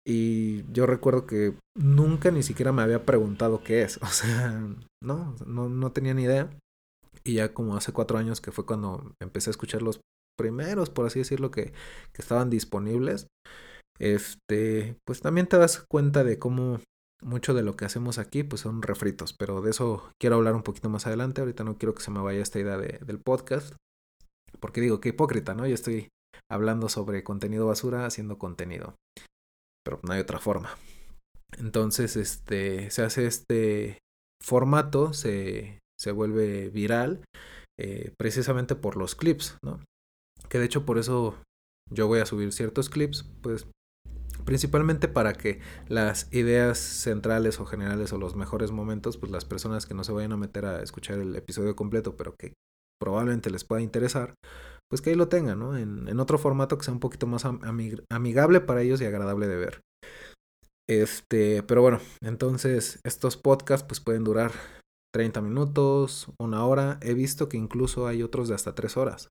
Y 0.07 0.65
yo 0.73 0.87
recuerdo 0.87 1.27
que 1.27 1.55
nunca 1.77 2.31
ni 2.31 2.43
siquiera 2.43 2.73
me 2.73 2.83
había 2.83 3.05
preguntado 3.05 3.63
qué 3.63 3.83
es. 3.83 3.99
O 4.03 4.07
sea, 4.07 4.67
no, 5.03 5.35
no, 5.45 5.69
no 5.69 5.93
tenía 5.93 6.15
ni 6.15 6.23
idea. 6.23 6.51
Y 7.25 7.35
ya 7.35 7.53
como 7.53 7.77
hace 7.77 7.93
cuatro 7.93 8.19
años 8.19 8.41
que 8.41 8.53
fue 8.53 8.65
cuando 8.65 9.13
empecé 9.21 9.51
a 9.51 9.53
escuchar 9.53 9.83
los 9.83 10.01
primeros, 10.37 10.91
por 10.91 11.07
así 11.07 11.21
decirlo, 11.21 11.51
que, 11.51 11.73
que 12.13 12.23
estaban 12.23 12.51
disponibles. 12.51 13.27
Este, 13.99 14.97
pues 15.07 15.21
también 15.21 15.47
te 15.47 15.57
das 15.57 15.85
cuenta 15.89 16.23
de 16.23 16.39
cómo 16.39 16.81
mucho 17.23 17.55
de 17.55 17.63
lo 17.63 17.77
que 17.77 17.87
hacemos 17.87 18.19
aquí 18.19 18.43
pues 18.43 18.61
son 18.61 18.83
refritos, 18.83 19.33
pero 19.33 19.63
de 19.63 19.71
eso 19.71 20.11
quiero 20.21 20.37
hablar 20.37 20.55
un 20.55 20.63
poquito 20.63 20.89
más 20.89 21.07
adelante. 21.07 21.41
Ahorita 21.41 21.65
no 21.65 21.79
quiero 21.79 21.95
que 21.95 22.03
se 22.03 22.11
me 22.11 22.21
vaya 22.21 22.43
esta 22.43 22.59
idea 22.59 22.77
de, 22.77 22.99
del 23.05 23.21
podcast, 23.21 23.75
porque 24.61 24.81
digo, 24.81 25.01
qué 25.01 25.11
hipócrita, 25.11 25.55
¿no? 25.55 25.67
Yo 25.67 25.75
estoy 25.75 26.09
hablando 26.51 26.89
sobre 26.89 27.25
contenido 27.25 27.67
basura 27.67 28.07
haciendo 28.07 28.39
contenido, 28.39 28.95
pero 29.85 30.01
no 30.03 30.13
hay 30.13 30.21
otra 30.21 30.39
forma. 30.39 30.77
Entonces, 31.59 32.17
este, 32.17 32.91
se 32.91 33.03
hace 33.03 33.27
este 33.27 33.99
formato, 34.43 35.13
se, 35.13 35.79
se 35.99 36.13
vuelve 36.13 36.69
viral, 36.69 37.25
eh, 37.79 38.13
precisamente 38.19 38.75
por 38.75 38.97
los 38.97 39.15
clips, 39.15 39.57
¿no? 39.63 39.81
Que 40.49 40.59
de 40.59 40.67
hecho 40.67 40.85
por 40.85 40.99
eso 40.99 41.37
yo 41.91 42.07
voy 42.07 42.21
a 42.21 42.27
subir 42.27 42.53
ciertos 42.53 42.89
clips, 42.89 43.25
pues 43.43 43.67
principalmente 44.45 45.09
para 45.09 45.33
que 45.33 45.61
las 45.89 46.33
ideas 46.33 46.79
centrales 46.79 47.61
o 47.61 47.67
generales 47.67 48.13
o 48.13 48.19
los 48.19 48.37
mejores 48.37 48.71
momentos, 48.71 49.17
pues 49.17 49.33
las 49.33 49.45
personas 49.45 49.87
que 49.87 49.95
no 49.95 50.05
se 50.05 50.13
vayan 50.13 50.33
a 50.33 50.37
meter 50.37 50.67
a 50.67 50.83
escuchar 50.83 51.19
el 51.19 51.35
episodio 51.37 51.75
completo, 51.77 52.17
pero 52.17 52.35
que 52.37 52.55
probablemente 53.01 53.51
les 53.51 53.65
pueda 53.65 53.83
interesar, 53.83 54.35
pues 54.89 55.03
que 55.03 55.11
ahí 55.11 55.17
lo 55.17 55.29
tengan, 55.29 55.59
¿no? 55.59 55.77
En, 55.77 56.19
otro 56.21 56.39
formato 56.39 56.79
que 56.79 56.85
sea 56.85 56.95
un 56.95 57.01
poquito 57.01 57.27
más 57.27 57.45
amigable 57.45 58.61
para 58.61 58.83
ellos 58.83 59.01
y 59.01 59.05
agradable 59.05 59.49
de 59.49 59.57
ver. 59.57 59.81
Este, 60.89 61.63
pero 61.65 61.83
bueno, 61.83 61.99
entonces 62.23 63.01
estos 63.05 63.37
podcasts 63.37 63.87
pues 63.87 64.01
pueden 64.01 64.23
durar 64.23 64.53
30 65.13 65.41
minutos, 65.43 66.29
una 66.39 66.65
hora. 66.65 66.99
He 67.03 67.15
visto 67.15 67.49
que 67.49 67.57
incluso 67.57 68.07
hay 68.07 68.23
otros 68.23 68.49
de 68.49 68.55
hasta 68.55 68.75
3 68.75 68.97
horas. 68.97 69.29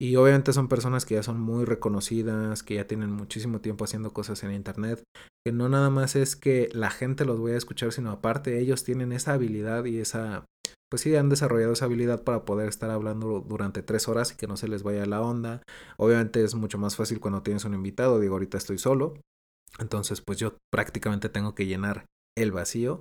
Y 0.00 0.14
obviamente 0.14 0.52
son 0.52 0.68
personas 0.68 1.04
que 1.04 1.14
ya 1.14 1.24
son 1.24 1.40
muy 1.40 1.64
reconocidas, 1.64 2.62
que 2.62 2.74
ya 2.74 2.86
tienen 2.86 3.10
muchísimo 3.10 3.60
tiempo 3.60 3.84
haciendo 3.84 4.12
cosas 4.12 4.44
en 4.44 4.52
Internet, 4.52 5.02
que 5.44 5.52
no 5.52 5.68
nada 5.68 5.90
más 5.90 6.14
es 6.14 6.36
que 6.36 6.68
la 6.72 6.90
gente 6.90 7.24
los 7.24 7.40
vaya 7.40 7.56
a 7.56 7.58
escuchar, 7.58 7.92
sino 7.92 8.12
aparte 8.12 8.60
ellos 8.60 8.84
tienen 8.84 9.10
esa 9.10 9.32
habilidad 9.32 9.84
y 9.86 9.98
esa, 9.98 10.44
pues 10.88 11.02
sí, 11.02 11.16
han 11.16 11.28
desarrollado 11.28 11.72
esa 11.72 11.86
habilidad 11.86 12.22
para 12.22 12.44
poder 12.44 12.68
estar 12.68 12.90
hablando 12.90 13.40
durante 13.40 13.82
tres 13.82 14.06
horas 14.06 14.32
y 14.32 14.36
que 14.36 14.46
no 14.46 14.56
se 14.56 14.68
les 14.68 14.84
vaya 14.84 15.04
la 15.04 15.20
onda. 15.20 15.62
Obviamente 15.96 16.44
es 16.44 16.54
mucho 16.54 16.78
más 16.78 16.94
fácil 16.94 17.18
cuando 17.18 17.42
tienes 17.42 17.64
un 17.64 17.74
invitado, 17.74 18.20
digo, 18.20 18.34
ahorita 18.34 18.56
estoy 18.56 18.78
solo, 18.78 19.14
entonces 19.80 20.20
pues 20.20 20.38
yo 20.38 20.58
prácticamente 20.72 21.28
tengo 21.28 21.56
que 21.56 21.66
llenar 21.66 22.06
el 22.36 22.52
vacío. 22.52 23.00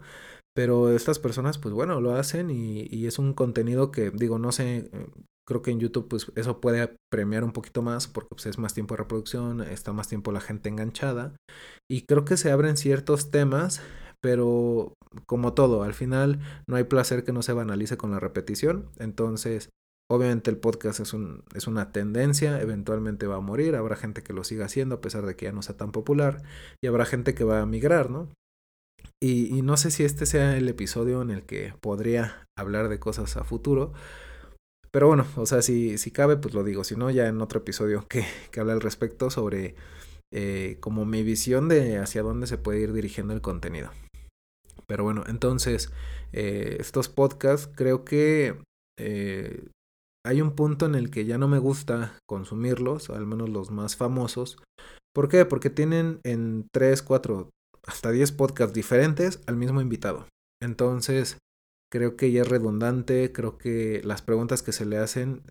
Pero 0.56 0.90
estas 0.90 1.20
personas, 1.20 1.60
pues 1.60 1.76
bueno, 1.76 2.02
lo 2.02 2.16
hacen 2.16 2.50
y, 2.50 2.88
y, 2.90 3.06
es 3.06 3.20
un 3.20 3.36
contenido 3.36 3.92
que, 3.92 4.10
digo, 4.10 4.40
no 4.40 4.52
sé 4.52 4.90
Creo 5.48 5.62
que 5.62 5.72
en 5.72 5.80
YouTube 5.80 6.10
pues 6.10 6.32
eso 6.36 6.60
puede 6.60 6.96
premiar 7.10 7.44
un 7.44 7.54
poquito 7.54 7.82
más 7.82 8.08
porque 8.08 8.30
pues, 8.32 8.46
es 8.48 8.58
más 8.58 8.74
tiempo 8.74 8.94
de 8.94 9.04
reproducción, 9.04 9.62
está 9.62 9.94
más 9.94 10.10
tiempo 10.10 10.32
la 10.32 10.42
gente 10.42 10.68
enganchada 10.68 11.36
y 11.90 12.02
creo 12.02 12.26
que 12.26 12.36
se 12.36 12.52
abren 12.52 12.76
ciertos 12.76 13.32
temas, 13.32 13.82
pero 14.22 14.94
como 15.26 15.54
todo, 15.54 15.84
al 15.84 15.94
final 15.94 16.40
no 16.68 16.76
hay 16.76 16.84
placer 16.84 17.24
que 17.24 17.32
no 17.32 17.42
se 17.44 17.54
banalice 17.54 17.96
con 17.96 18.12
la 18.12 18.20
repetición, 18.20 18.90
entonces 19.00 19.70
obviamente 20.12 20.50
el 20.50 20.58
podcast 20.58 21.00
es, 21.00 21.14
un, 21.14 21.44
es 21.56 21.68
una 21.68 21.94
tendencia, 21.94 22.62
eventualmente 22.62 23.26
va 23.26 23.38
a 23.38 23.42
morir, 23.42 23.76
habrá 23.76 23.96
gente 23.96 24.24
que 24.24 24.34
lo 24.34 24.44
siga 24.44 24.66
haciendo 24.66 24.96
a 24.96 25.02
pesar 25.02 25.26
de 25.26 25.38
que 25.38 25.46
ya 25.46 25.54
no 25.54 25.62
sea 25.62 25.78
tan 25.78 25.94
popular 25.94 26.44
y 26.84 26.88
habrá 26.88 27.06
gente 27.06 27.34
que 27.34 27.46
va 27.46 27.62
a 27.62 27.66
migrar, 27.66 28.10
¿no? 28.10 28.30
Y, 29.22 29.58
y 29.58 29.62
no 29.62 29.78
sé 29.78 29.92
si 29.92 30.04
este 30.04 30.26
sea 30.26 30.58
el 30.58 30.68
episodio 30.68 31.22
en 31.22 31.32
el 31.32 31.44
que 31.44 31.74
podría 31.82 32.46
hablar 32.58 32.90
de 32.90 33.00
cosas 33.00 33.38
a 33.38 33.44
futuro, 33.44 33.94
pero 34.92 35.08
bueno, 35.08 35.26
o 35.36 35.46
sea, 35.46 35.62
si, 35.62 35.98
si 35.98 36.12
cabe, 36.12 36.38
pues 36.38 36.54
lo 36.54 36.64
digo. 36.64 36.84
Si 36.84 36.96
no, 36.96 37.10
ya 37.10 37.28
en 37.28 37.42
otro 37.42 37.60
episodio 37.60 38.06
que, 38.08 38.26
que 38.52 38.60
habla 38.60 38.74
al 38.74 38.82
respecto 38.82 39.30
sobre 39.30 39.76
eh, 40.34 40.78
como 40.82 41.06
mi 41.06 41.24
visión 41.24 41.70
de 41.70 41.98
hacia 41.98 42.22
dónde 42.22 42.48
se 42.48 42.58
puede 42.58 42.82
ir 42.82 42.94
dirigiendo 42.94 43.34
el 43.34 43.42
contenido. 43.42 43.92
Pero 44.86 45.04
bueno, 45.04 45.24
entonces, 45.28 45.92
eh, 46.34 46.78
estos 46.80 47.10
podcasts 47.10 47.70
creo 47.76 48.04
que 48.06 48.58
eh, 49.00 49.66
hay 50.26 50.42
un 50.42 50.52
punto 50.52 50.86
en 50.86 50.96
el 50.96 51.12
que 51.12 51.26
ya 51.26 51.38
no 51.38 51.48
me 51.48 51.60
gusta 51.60 52.18
consumirlos, 52.28 53.10
al 53.10 53.26
menos 53.26 53.50
los 53.50 53.72
más 53.72 53.96
famosos. 53.96 54.58
¿Por 55.14 55.30
qué? 55.30 55.46
Porque 55.46 55.70
tienen 55.70 56.20
en 56.24 56.68
3, 56.74 57.02
4, 57.02 57.50
hasta 57.86 58.12
10 58.12 58.32
podcasts 58.34 58.74
diferentes 58.74 59.42
al 59.48 59.56
mismo 59.56 59.82
invitado. 59.82 60.28
Entonces, 60.62 61.38
creo 61.92 62.16
que 62.16 62.32
ya 62.32 62.42
es 62.42 62.48
redundante, 62.48 63.32
creo 63.32 63.58
que 63.58 64.02
las 64.04 64.22
preguntas 64.22 64.64
que 64.64 64.72
se 64.72 64.86
le 64.86 64.98
hacen, 64.98 65.44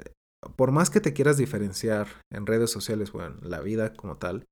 por 0.56 0.72
más 0.72 0.90
que 0.90 1.00
te 1.00 1.12
quieras 1.12 1.36
diferenciar 1.36 2.08
en 2.32 2.46
redes 2.46 2.70
sociales, 2.70 3.12
bueno, 3.12 3.36
la 3.42 3.60
vida 3.60 3.92
como 3.94 4.16
tal, 4.16 4.46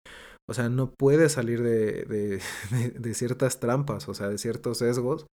o 0.48 0.54
sea, 0.54 0.68
no 0.68 0.92
puedes 0.92 1.32
salir 1.32 1.62
de, 1.62 2.04
de, 2.04 3.14
ciertas 3.14 3.60
trampas, 3.60 4.08
o 4.08 4.14
sea, 4.14 4.28
de 4.28 4.38
ciertos 4.38 4.78
sesgos, 4.78 5.26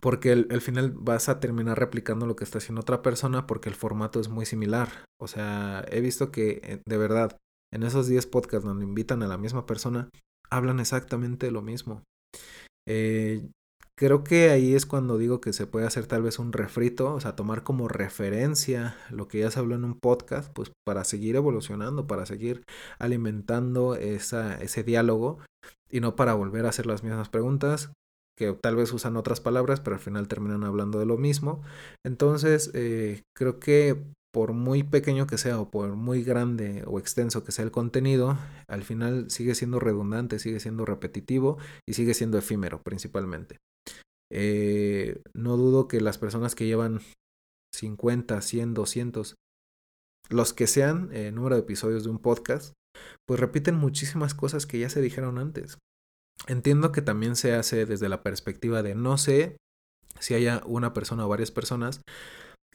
porque 0.00 0.32
al 0.32 0.60
final 0.60 0.92
vas 0.92 1.28
a 1.28 1.40
terminar 1.40 1.78
replicando 1.78 2.26
lo 2.26 2.36
que 2.36 2.44
está 2.44 2.58
haciendo 2.58 2.82
otra 2.82 3.02
persona 3.02 3.46
porque 3.46 3.68
el 3.68 3.74
formato 3.74 4.20
es 4.20 4.28
muy 4.28 4.44
similar. 4.44 4.88
O 5.18 5.26
sea, 5.26 5.84
he 5.90 6.00
visto 6.00 6.30
que 6.30 6.60
eh, 6.62 6.82
de 6.86 6.98
verdad, 6.98 7.38
en 7.72 7.82
esos 7.82 8.06
10 8.06 8.26
podcasts 8.26 8.66
donde 8.66 8.84
invitan 8.84 9.22
a 9.22 9.28
la 9.28 9.38
misma 9.38 9.66
persona, 9.66 10.10
hablan 10.50 10.78
exactamente 10.78 11.50
lo 11.50 11.62
mismo. 11.62 12.02
Eh, 12.86 13.48
Creo 13.98 14.22
que 14.22 14.50
ahí 14.50 14.76
es 14.76 14.86
cuando 14.86 15.18
digo 15.18 15.40
que 15.40 15.52
se 15.52 15.66
puede 15.66 15.84
hacer 15.84 16.06
tal 16.06 16.22
vez 16.22 16.38
un 16.38 16.52
refrito, 16.52 17.14
o 17.14 17.20
sea, 17.20 17.34
tomar 17.34 17.64
como 17.64 17.88
referencia 17.88 18.96
lo 19.10 19.26
que 19.26 19.40
ya 19.40 19.50
se 19.50 19.58
habló 19.58 19.74
en 19.74 19.84
un 19.84 19.98
podcast, 19.98 20.52
pues 20.52 20.70
para 20.86 21.02
seguir 21.02 21.34
evolucionando, 21.34 22.06
para 22.06 22.24
seguir 22.24 22.62
alimentando 23.00 23.96
esa, 23.96 24.54
ese 24.62 24.84
diálogo 24.84 25.40
y 25.90 25.98
no 25.98 26.14
para 26.14 26.34
volver 26.34 26.64
a 26.64 26.68
hacer 26.68 26.86
las 26.86 27.02
mismas 27.02 27.28
preguntas 27.28 27.90
que 28.36 28.52
tal 28.52 28.76
vez 28.76 28.92
usan 28.92 29.16
otras 29.16 29.40
palabras, 29.40 29.80
pero 29.80 29.96
al 29.96 30.02
final 30.02 30.28
terminan 30.28 30.62
hablando 30.62 31.00
de 31.00 31.06
lo 31.06 31.16
mismo. 31.16 31.62
Entonces, 32.06 32.70
eh, 32.74 33.22
creo 33.34 33.58
que 33.58 34.00
por 34.32 34.52
muy 34.52 34.84
pequeño 34.84 35.26
que 35.26 35.38
sea 35.38 35.58
o 35.58 35.72
por 35.72 35.96
muy 35.96 36.22
grande 36.22 36.84
o 36.86 37.00
extenso 37.00 37.42
que 37.42 37.50
sea 37.50 37.64
el 37.64 37.72
contenido, 37.72 38.38
al 38.68 38.84
final 38.84 39.28
sigue 39.28 39.56
siendo 39.56 39.80
redundante, 39.80 40.38
sigue 40.38 40.60
siendo 40.60 40.84
repetitivo 40.84 41.58
y 41.84 41.94
sigue 41.94 42.14
siendo 42.14 42.38
efímero 42.38 42.80
principalmente. 42.80 43.56
Eh, 44.30 45.22
no 45.32 45.56
dudo 45.56 45.88
que 45.88 46.00
las 46.00 46.18
personas 46.18 46.54
que 46.54 46.66
llevan 46.66 47.00
50, 47.74 48.40
100, 48.40 48.74
200, 48.74 49.34
los 50.30 50.52
que 50.52 50.66
sean 50.66 51.10
eh, 51.12 51.32
número 51.32 51.56
de 51.56 51.62
episodios 51.62 52.04
de 52.04 52.10
un 52.10 52.18
podcast, 52.18 52.74
pues 53.26 53.40
repiten 53.40 53.76
muchísimas 53.76 54.34
cosas 54.34 54.66
que 54.66 54.78
ya 54.78 54.90
se 54.90 55.00
dijeron 55.00 55.38
antes. 55.38 55.78
Entiendo 56.46 56.92
que 56.92 57.02
también 57.02 57.36
se 57.36 57.54
hace 57.54 57.86
desde 57.86 58.08
la 58.08 58.22
perspectiva 58.22 58.82
de 58.82 58.94
no 58.94 59.18
sé 59.18 59.56
si 60.20 60.34
haya 60.34 60.62
una 60.66 60.92
persona 60.92 61.26
o 61.26 61.28
varias 61.28 61.50
personas 61.50 62.02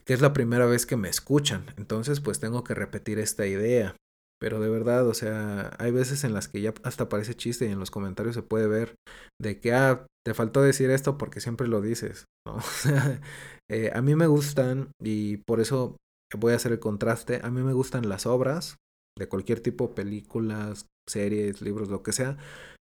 que 0.04 0.12
es 0.12 0.20
la 0.20 0.32
primera 0.32 0.66
vez 0.66 0.84
que 0.86 0.96
me 0.96 1.08
escuchan, 1.08 1.66
entonces 1.78 2.20
pues 2.20 2.38
tengo 2.38 2.62
que 2.62 2.74
repetir 2.74 3.18
esta 3.18 3.46
idea. 3.46 3.96
Pero 4.44 4.60
de 4.60 4.68
verdad, 4.68 5.08
o 5.08 5.14
sea, 5.14 5.74
hay 5.78 5.90
veces 5.90 6.22
en 6.22 6.34
las 6.34 6.48
que 6.48 6.60
ya 6.60 6.74
hasta 6.82 7.08
parece 7.08 7.34
chiste 7.34 7.64
y 7.64 7.72
en 7.72 7.78
los 7.78 7.90
comentarios 7.90 8.34
se 8.34 8.42
puede 8.42 8.66
ver 8.66 8.96
de 9.40 9.58
que, 9.58 9.72
ah, 9.72 10.06
te 10.22 10.34
faltó 10.34 10.60
decir 10.60 10.90
esto 10.90 11.16
porque 11.16 11.40
siempre 11.40 11.66
lo 11.66 11.80
dices, 11.80 12.26
¿no? 12.46 12.58
eh, 13.70 13.90
a 13.94 14.02
mí 14.02 14.14
me 14.14 14.26
gustan 14.26 14.90
y 15.02 15.38
por 15.38 15.60
eso 15.60 15.96
voy 16.38 16.52
a 16.52 16.56
hacer 16.56 16.72
el 16.72 16.78
contraste, 16.78 17.40
a 17.42 17.50
mí 17.50 17.62
me 17.62 17.72
gustan 17.72 18.06
las 18.06 18.26
obras 18.26 18.76
de 19.18 19.28
cualquier 19.28 19.60
tipo, 19.60 19.94
películas, 19.94 20.88
series, 21.08 21.62
libros, 21.62 21.88
lo 21.88 22.02
que 22.02 22.12
sea, 22.12 22.36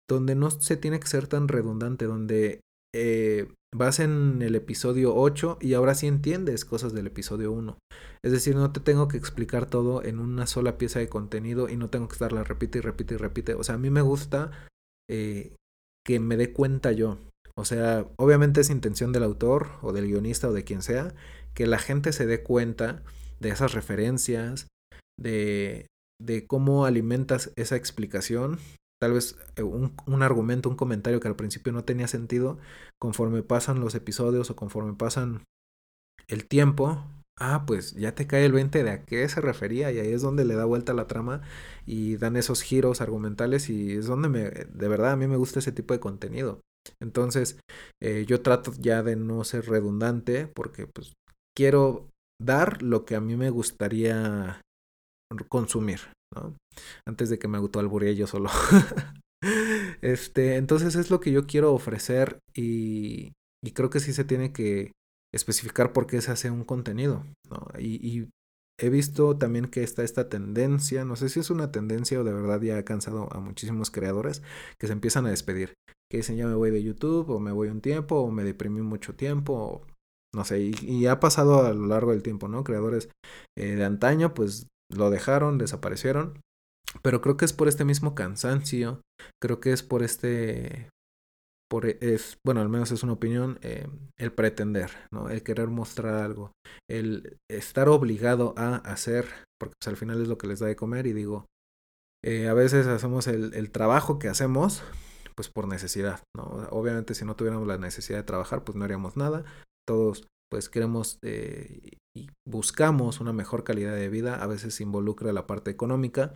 donde 0.10 0.36
no 0.36 0.52
se 0.52 0.78
tiene 0.78 1.02
que 1.02 1.08
ser 1.08 1.28
tan 1.28 1.50
redundante, 1.50 2.06
donde 2.06 2.62
eh, 2.96 3.54
vas 3.74 4.00
en 4.00 4.42
el 4.42 4.56
episodio 4.56 5.16
8 5.16 5.60
y 5.62 5.74
ahora 5.74 5.96
sí 5.96 6.08
entiendes 6.08 6.66
cosas 6.66 6.94
del 6.94 7.08
episodio 7.08 7.52
1. 7.52 7.78
Es 8.24 8.32
decir, 8.32 8.56
no 8.56 8.72
te 8.72 8.80
tengo 8.80 9.08
que 9.08 9.18
explicar 9.18 9.66
todo 9.66 10.04
en 10.04 10.20
una 10.20 10.48
sola 10.48 10.78
pieza 10.78 11.00
de 11.00 11.10
contenido 11.10 11.70
y 11.70 11.78
no 11.78 11.90
tengo 11.90 12.08
que 12.08 12.14
estarla 12.14 12.44
repite 12.44 12.80
y 12.80 12.82
repite 12.82 13.16
y 13.16 13.18
repite. 13.18 13.54
O 13.54 13.64
sea, 13.64 13.76
a 13.76 13.78
mí 13.80 13.90
me 13.90 14.02
gusta 14.02 14.52
eh, 15.10 15.56
que 16.06 16.20
me 16.20 16.38
dé 16.38 16.52
cuenta 16.52 16.92
yo. 16.92 17.18
O 17.56 17.66
sea, 17.66 18.08
obviamente 18.18 18.62
es 18.62 18.70
intención 18.70 19.12
del 19.12 19.24
autor 19.24 19.68
o 19.82 19.92
del 19.92 20.08
guionista 20.08 20.50
o 20.50 20.54
de 20.54 20.64
quien 20.64 20.82
sea 20.82 21.14
que 21.54 21.68
la 21.68 21.80
gente 21.80 22.14
se 22.14 22.26
dé 22.26 22.42
cuenta 22.42 23.04
de 23.40 23.50
esas 23.50 23.74
referencias, 23.74 24.68
de, 25.20 25.88
de 26.22 26.48
cómo 26.48 26.86
alimentas 26.86 27.52
esa 27.56 27.76
explicación 27.76 28.60
tal 29.02 29.14
vez 29.14 29.38
eh, 29.56 29.64
un, 29.64 29.96
un, 30.06 30.24
argumento, 30.24 30.70
un 30.70 30.76
comentario 30.76 31.20
que 31.20 31.28
al 31.28 31.36
principio 31.36 31.72
no 31.72 31.84
tenía 31.84 32.08
sentido, 32.08 32.58
conforme 33.00 33.44
pasan 33.44 33.80
los 33.80 33.96
episodios 33.96 34.50
o 34.50 34.56
conforme 34.56 34.94
pasan 34.94 35.44
el 36.28 36.48
tiempo, 36.48 37.04
ah, 37.40 37.64
pues 37.66 37.94
ya 37.94 38.14
te 38.14 38.28
cae 38.28 38.46
el 38.46 38.52
20 38.52 38.84
de 38.84 38.92
a 38.92 39.06
qué 39.06 39.28
se 39.28 39.42
refería 39.42 39.92
y 39.92 40.00
ahí 40.00 40.12
es 40.12 40.22
donde 40.22 40.46
le 40.46 40.56
da 40.56 40.66
vuelta 40.66 40.94
la 40.94 41.08
trama 41.08 41.42
y 41.86 42.18
dan 42.18 42.36
esos 42.36 42.62
giros 42.62 43.02
argumentales 43.02 43.70
y 43.70 43.94
es 43.94 44.06
donde 44.06 44.30
me, 44.30 44.42
de 44.50 44.88
verdad 44.88 45.14
a 45.14 45.16
mí 45.16 45.28
me 45.28 45.38
gusta 45.38 45.60
ese 45.60 45.72
tipo 45.72 45.94
de 45.94 46.00
contenido. 46.00 46.62
Entonces, 47.02 47.60
eh, 48.02 48.26
yo 48.28 48.42
trato 48.42 48.74
ya 48.78 49.04
de 49.04 49.16
no 49.16 49.44
ser 49.44 49.68
redundante 49.68 50.48
porque 50.48 50.88
pues 50.88 51.14
quiero 51.56 52.10
dar 52.42 52.82
lo 52.82 53.06
que 53.06 53.16
a 53.16 53.22
mí 53.22 53.36
me 53.36 53.50
gustaría 53.50 54.62
consumir, 55.50 56.00
¿no? 56.36 56.56
Antes 57.06 57.30
de 57.30 57.40
que 57.40 57.48
me 57.48 57.58
autoalburee 57.58 58.16
yo 58.16 58.28
solo. 58.28 58.50
este, 60.02 60.56
entonces 60.58 60.96
es 60.96 61.10
lo 61.10 61.20
que 61.20 61.32
yo 61.32 61.46
quiero 61.48 61.74
ofrecer 61.74 62.40
y, 62.56 63.34
y 63.64 63.72
creo 63.72 63.90
que 63.90 64.00
sí 64.00 64.14
se 64.14 64.24
tiene 64.24 64.52
que 64.52 64.92
especificar 65.34 65.94
por 65.94 66.08
qué 66.08 66.22
se 66.22 66.32
hace 66.32 66.50
un 66.50 66.64
contenido, 66.64 67.26
¿no? 67.50 67.68
Y, 67.78 67.96
y, 68.08 68.30
he 68.82 68.90
visto 68.90 69.38
también 69.38 69.66
que 69.66 69.84
está 69.84 70.04
esta 70.04 70.30
tendencia, 70.30 71.04
no 71.04 71.18
sé 71.18 71.28
si 71.28 71.42
es 71.42 71.50
una 71.50 71.70
tendencia 71.70 72.18
o 72.18 72.24
de 72.24 72.32
verdad 72.32 72.62
ya 72.62 72.78
ha 72.78 72.86
cansado 72.86 73.28
a 73.34 73.42
muchísimos 73.42 73.92
creadores 73.92 74.42
que 74.78 74.88
se 74.88 74.94
empiezan 74.94 75.26
a 75.26 75.32
despedir, 75.32 75.74
que 76.10 76.18
dicen 76.18 76.38
ya 76.38 76.48
me 76.48 76.56
voy 76.56 76.72
de 76.72 76.82
YouTube 76.82 77.30
o 77.30 77.42
me 77.42 77.52
voy 77.52 77.68
un 77.68 77.82
tiempo 77.82 78.16
o 78.16 78.32
me 78.32 78.46
deprimí 78.46 78.80
mucho 78.80 79.16
tiempo 79.16 79.86
no 80.34 80.46
sé, 80.46 80.72
y, 80.82 81.08
ha 81.08 81.20
pasado 81.20 81.66
a 81.66 81.74
lo 81.74 81.88
largo 81.88 82.12
del 82.12 82.22
tiempo, 82.22 82.48
¿no? 82.48 82.64
Creadores 82.64 83.10
eh, 83.58 83.76
de 83.76 83.84
antaño 83.84 84.34
pues 84.34 84.68
lo 84.90 85.10
dejaron, 85.10 85.58
desaparecieron, 85.58 86.42
pero 87.02 87.22
creo 87.22 87.38
que 87.38 87.46
es 87.46 87.54
por 87.54 87.68
este 87.68 87.86
mismo 87.86 88.16
cansancio, 88.16 89.02
creo 89.42 89.60
que 89.60 89.72
es 89.72 89.84
por 89.84 90.04
este 90.04 90.90
por 91.70 91.86
es 91.86 92.38
bueno 92.44 92.62
al 92.62 92.70
menos 92.70 92.92
es 92.92 93.04
una 93.04 93.14
opinión 93.14 93.60
eh, 93.62 93.88
el 94.18 94.32
pretender 94.32 94.90
no 95.14 95.30
el 95.30 95.44
querer 95.44 95.68
mostrar 95.68 96.16
algo 96.16 96.52
el 96.90 97.38
estar 97.48 97.90
obligado 97.90 98.56
a 98.58 98.78
hacer 98.78 99.26
porque 99.60 99.76
pues, 99.80 99.88
al 99.88 99.96
final 99.96 100.20
es 100.20 100.28
lo 100.28 100.38
que 100.38 100.48
les 100.48 100.60
da 100.60 100.68
de 100.68 100.76
comer 100.76 101.06
y 101.06 101.14
digo 101.14 101.46
eh, 102.26 102.48
a 102.48 102.54
veces 102.54 102.88
hacemos 102.88 103.28
el, 103.28 103.54
el, 103.54 103.70
trabajo 103.70 104.18
que 104.18 104.28
hacemos 104.28 104.84
pues 105.36 105.48
por 105.48 105.68
necesidad 105.68 106.22
no 106.36 106.68
obviamente 106.72 107.14
si 107.14 107.24
no 107.24 107.36
tuviéramos 107.36 107.68
la 107.68 107.78
necesidad 107.78 108.18
de 108.18 108.24
trabajar 108.24 108.64
pues 108.64 108.76
no 108.76 108.84
haríamos 108.84 109.16
nada 109.16 109.46
todos 109.88 110.28
pues 110.52 110.70
queremos 110.70 111.20
eh, 111.22 111.98
y 112.16 112.30
buscamos 112.48 113.20
una 113.22 113.34
mejor 113.34 113.64
calidad 113.64 113.96
de 113.96 114.10
vida, 114.10 114.42
a 114.42 114.48
veces 114.48 114.82
involucra 114.82 115.32
la 115.34 115.48
parte 115.48 115.72
económica, 115.72 116.34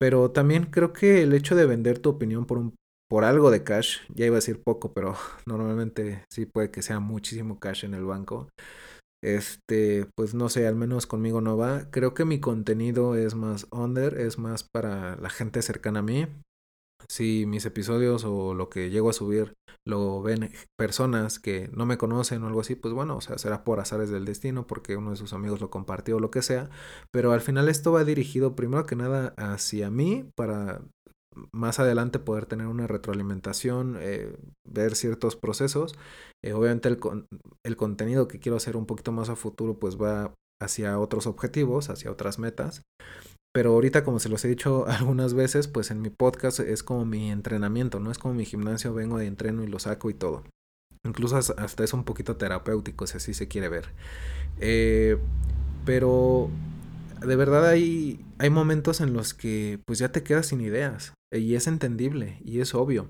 pero 0.00 0.30
también 0.30 0.66
creo 0.66 0.92
que 0.92 1.22
el 1.22 1.32
hecho 1.32 1.54
de 1.54 1.66
vender 1.66 1.98
tu 1.98 2.10
opinión 2.10 2.46
por 2.46 2.58
un 2.58 2.74
por 3.10 3.24
algo 3.24 3.50
de 3.50 3.62
cash, 3.62 3.98
ya 4.14 4.24
iba 4.24 4.36
a 4.36 4.40
decir 4.40 4.62
poco, 4.62 4.94
pero 4.94 5.14
normalmente 5.46 6.24
sí 6.32 6.46
puede 6.46 6.70
que 6.70 6.80
sea 6.80 6.98
muchísimo 6.98 7.60
cash 7.60 7.84
en 7.84 7.92
el 7.92 8.06
banco. 8.06 8.48
Este, 9.22 10.06
pues 10.16 10.34
no 10.34 10.48
sé, 10.48 10.66
al 10.66 10.76
menos 10.76 11.06
conmigo 11.06 11.42
no 11.42 11.58
va. 11.58 11.90
Creo 11.90 12.14
que 12.14 12.24
mi 12.24 12.40
contenido 12.40 13.14
es 13.14 13.34
más 13.34 13.66
under, 13.70 14.18
es 14.18 14.38
más 14.38 14.64
para 14.64 15.16
la 15.16 15.28
gente 15.28 15.60
cercana 15.60 15.98
a 15.98 16.02
mí 16.02 16.26
si 17.08 17.46
mis 17.46 17.64
episodios 17.66 18.24
o 18.24 18.54
lo 18.54 18.68
que 18.68 18.90
llego 18.90 19.10
a 19.10 19.12
subir 19.14 19.54
lo 19.84 20.22
ven 20.22 20.50
personas 20.78 21.38
que 21.38 21.68
no 21.72 21.86
me 21.86 21.98
conocen 21.98 22.42
o 22.42 22.46
algo 22.46 22.60
así, 22.60 22.74
pues 22.76 22.94
bueno, 22.94 23.16
o 23.16 23.20
sea, 23.20 23.38
será 23.38 23.64
por 23.64 23.80
azares 23.80 24.10
del 24.10 24.24
destino, 24.24 24.66
porque 24.66 24.96
uno 24.96 25.10
de 25.10 25.16
sus 25.16 25.32
amigos 25.32 25.60
lo 25.60 25.70
compartió 25.70 26.16
o 26.16 26.20
lo 26.20 26.30
que 26.30 26.42
sea, 26.42 26.70
pero 27.12 27.32
al 27.32 27.40
final 27.40 27.68
esto 27.68 27.92
va 27.92 28.04
dirigido 28.04 28.54
primero 28.54 28.86
que 28.86 28.96
nada 28.96 29.34
hacia 29.36 29.90
mí 29.90 30.30
para 30.36 30.82
más 31.52 31.78
adelante 31.78 32.18
poder 32.18 32.46
tener 32.46 32.66
una 32.66 32.86
retroalimentación, 32.86 33.96
eh, 34.00 34.36
ver 34.64 34.94
ciertos 34.94 35.36
procesos. 35.36 35.94
Eh, 36.44 36.52
obviamente 36.52 36.88
el, 36.88 36.98
el 37.64 37.76
contenido 37.76 38.28
que 38.28 38.38
quiero 38.38 38.56
hacer 38.56 38.76
un 38.76 38.86
poquito 38.86 39.12
más 39.12 39.28
a 39.28 39.36
futuro 39.36 39.78
pues 39.78 39.96
va 39.96 40.34
hacia 40.60 40.98
otros 40.98 41.26
objetivos, 41.26 41.90
hacia 41.90 42.10
otras 42.10 42.38
metas. 42.38 42.82
Pero 43.54 43.72
ahorita, 43.72 44.02
como 44.04 44.18
se 44.18 44.28
los 44.28 44.44
he 44.44 44.48
dicho 44.48 44.86
algunas 44.88 45.34
veces, 45.34 45.68
pues 45.68 45.90
en 45.90 46.00
mi 46.02 46.10
podcast 46.10 46.60
es 46.60 46.82
como 46.82 47.04
mi 47.04 47.30
entrenamiento, 47.30 48.00
¿no? 48.00 48.10
Es 48.10 48.18
como 48.18 48.34
mi 48.34 48.44
gimnasio, 48.44 48.94
vengo 48.94 49.18
de 49.18 49.26
entreno 49.26 49.62
y 49.62 49.66
lo 49.66 49.78
saco 49.78 50.10
y 50.10 50.14
todo. 50.14 50.44
Incluso 51.04 51.36
hasta 51.36 51.84
es 51.84 51.92
un 51.92 52.04
poquito 52.04 52.36
terapéutico, 52.36 53.06
si 53.06 53.16
así 53.16 53.34
se 53.34 53.48
quiere 53.48 53.68
ver. 53.68 53.88
Eh, 54.60 55.18
pero 55.84 56.48
de 57.20 57.36
verdad 57.36 57.66
hay, 57.66 58.24
hay 58.38 58.50
momentos 58.50 59.00
en 59.00 59.12
los 59.12 59.34
que 59.34 59.80
pues 59.84 59.98
ya 59.98 60.10
te 60.12 60.22
quedas 60.22 60.46
sin 60.46 60.60
ideas. 60.60 61.12
Y 61.32 61.54
es 61.54 61.66
entendible 61.66 62.38
y 62.44 62.60
es 62.60 62.74
obvio. 62.74 63.08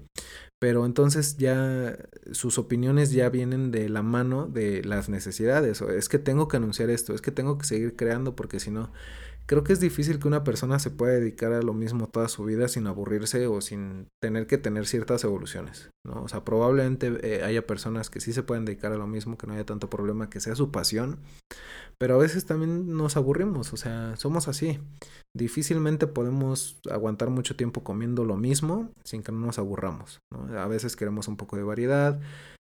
Pero 0.60 0.86
entonces 0.86 1.36
ya 1.38 1.98
sus 2.30 2.56
opiniones 2.56 3.10
ya 3.10 3.28
vienen 3.28 3.72
de 3.72 3.88
la 3.88 4.02
mano 4.02 4.46
de 4.46 4.84
las 4.84 5.08
necesidades. 5.08 5.82
O 5.82 5.90
es 5.90 6.08
que 6.08 6.18
tengo 6.18 6.46
que 6.48 6.56
anunciar 6.56 6.88
esto, 6.88 7.14
es 7.14 7.20
que 7.20 7.32
tengo 7.32 7.58
que 7.58 7.66
seguir 7.66 7.96
creando 7.96 8.36
porque 8.36 8.60
si 8.60 8.70
no, 8.70 8.92
creo 9.46 9.64
que 9.64 9.72
es 9.72 9.80
difícil 9.80 10.18
que 10.18 10.28
una 10.28 10.44
persona 10.44 10.78
se 10.78 10.90
pueda 10.90 11.14
dedicar 11.14 11.52
a 11.52 11.62
lo 11.62 11.74
mismo 11.74 12.08
toda 12.08 12.28
su 12.28 12.44
vida 12.44 12.68
sin 12.68 12.86
aburrirse 12.86 13.46
o 13.46 13.60
sin 13.60 14.08
tener 14.22 14.46
que 14.46 14.58
tener 14.58 14.86
ciertas 14.86 15.24
evoluciones, 15.24 15.90
¿no? 16.06 16.22
O 16.22 16.28
sea, 16.28 16.44
probablemente 16.44 17.12
eh, 17.22 17.42
haya 17.44 17.66
personas 17.66 18.10
que 18.10 18.20
sí 18.20 18.32
se 18.32 18.42
pueden 18.42 18.64
dedicar 18.64 18.92
a 18.92 18.96
lo 18.96 19.06
mismo, 19.06 19.36
que 19.36 19.46
no 19.46 19.54
haya 19.54 19.66
tanto 19.66 19.90
problema, 19.90 20.30
que 20.30 20.40
sea 20.40 20.54
su 20.54 20.70
pasión, 20.70 21.18
pero 21.98 22.14
a 22.14 22.18
veces 22.18 22.46
también 22.46 22.96
nos 22.96 23.16
aburrimos, 23.16 23.72
o 23.72 23.76
sea, 23.76 24.16
somos 24.16 24.48
así. 24.48 24.80
Difícilmente 25.36 26.06
podemos 26.06 26.80
aguantar 26.90 27.30
mucho 27.30 27.56
tiempo 27.56 27.84
comiendo 27.84 28.24
lo 28.24 28.36
mismo 28.36 28.90
sin 29.04 29.22
que 29.22 29.32
no 29.32 29.38
nos 29.38 29.58
aburramos. 29.58 30.18
A 30.56 30.66
veces 30.66 30.96
queremos 30.96 31.28
un 31.28 31.36
poco 31.36 31.56
de 31.56 31.62
variedad, 31.62 32.20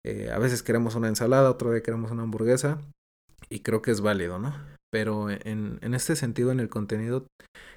eh, 0.04 0.30
a 0.32 0.38
veces 0.38 0.62
queremos 0.62 0.94
una 0.94 1.08
ensalada, 1.08 1.50
otro 1.50 1.70
día 1.72 1.82
queremos 1.82 2.10
una 2.10 2.24
hamburguesa, 2.24 2.78
y 3.48 3.60
creo 3.60 3.82
que 3.82 3.90
es 3.90 4.00
válido, 4.00 4.38
¿no? 4.38 4.52
Pero 4.92 5.30
en, 5.30 5.78
en 5.80 5.94
este 5.94 6.16
sentido, 6.16 6.52
en 6.52 6.60
el 6.60 6.68
contenido, 6.68 7.26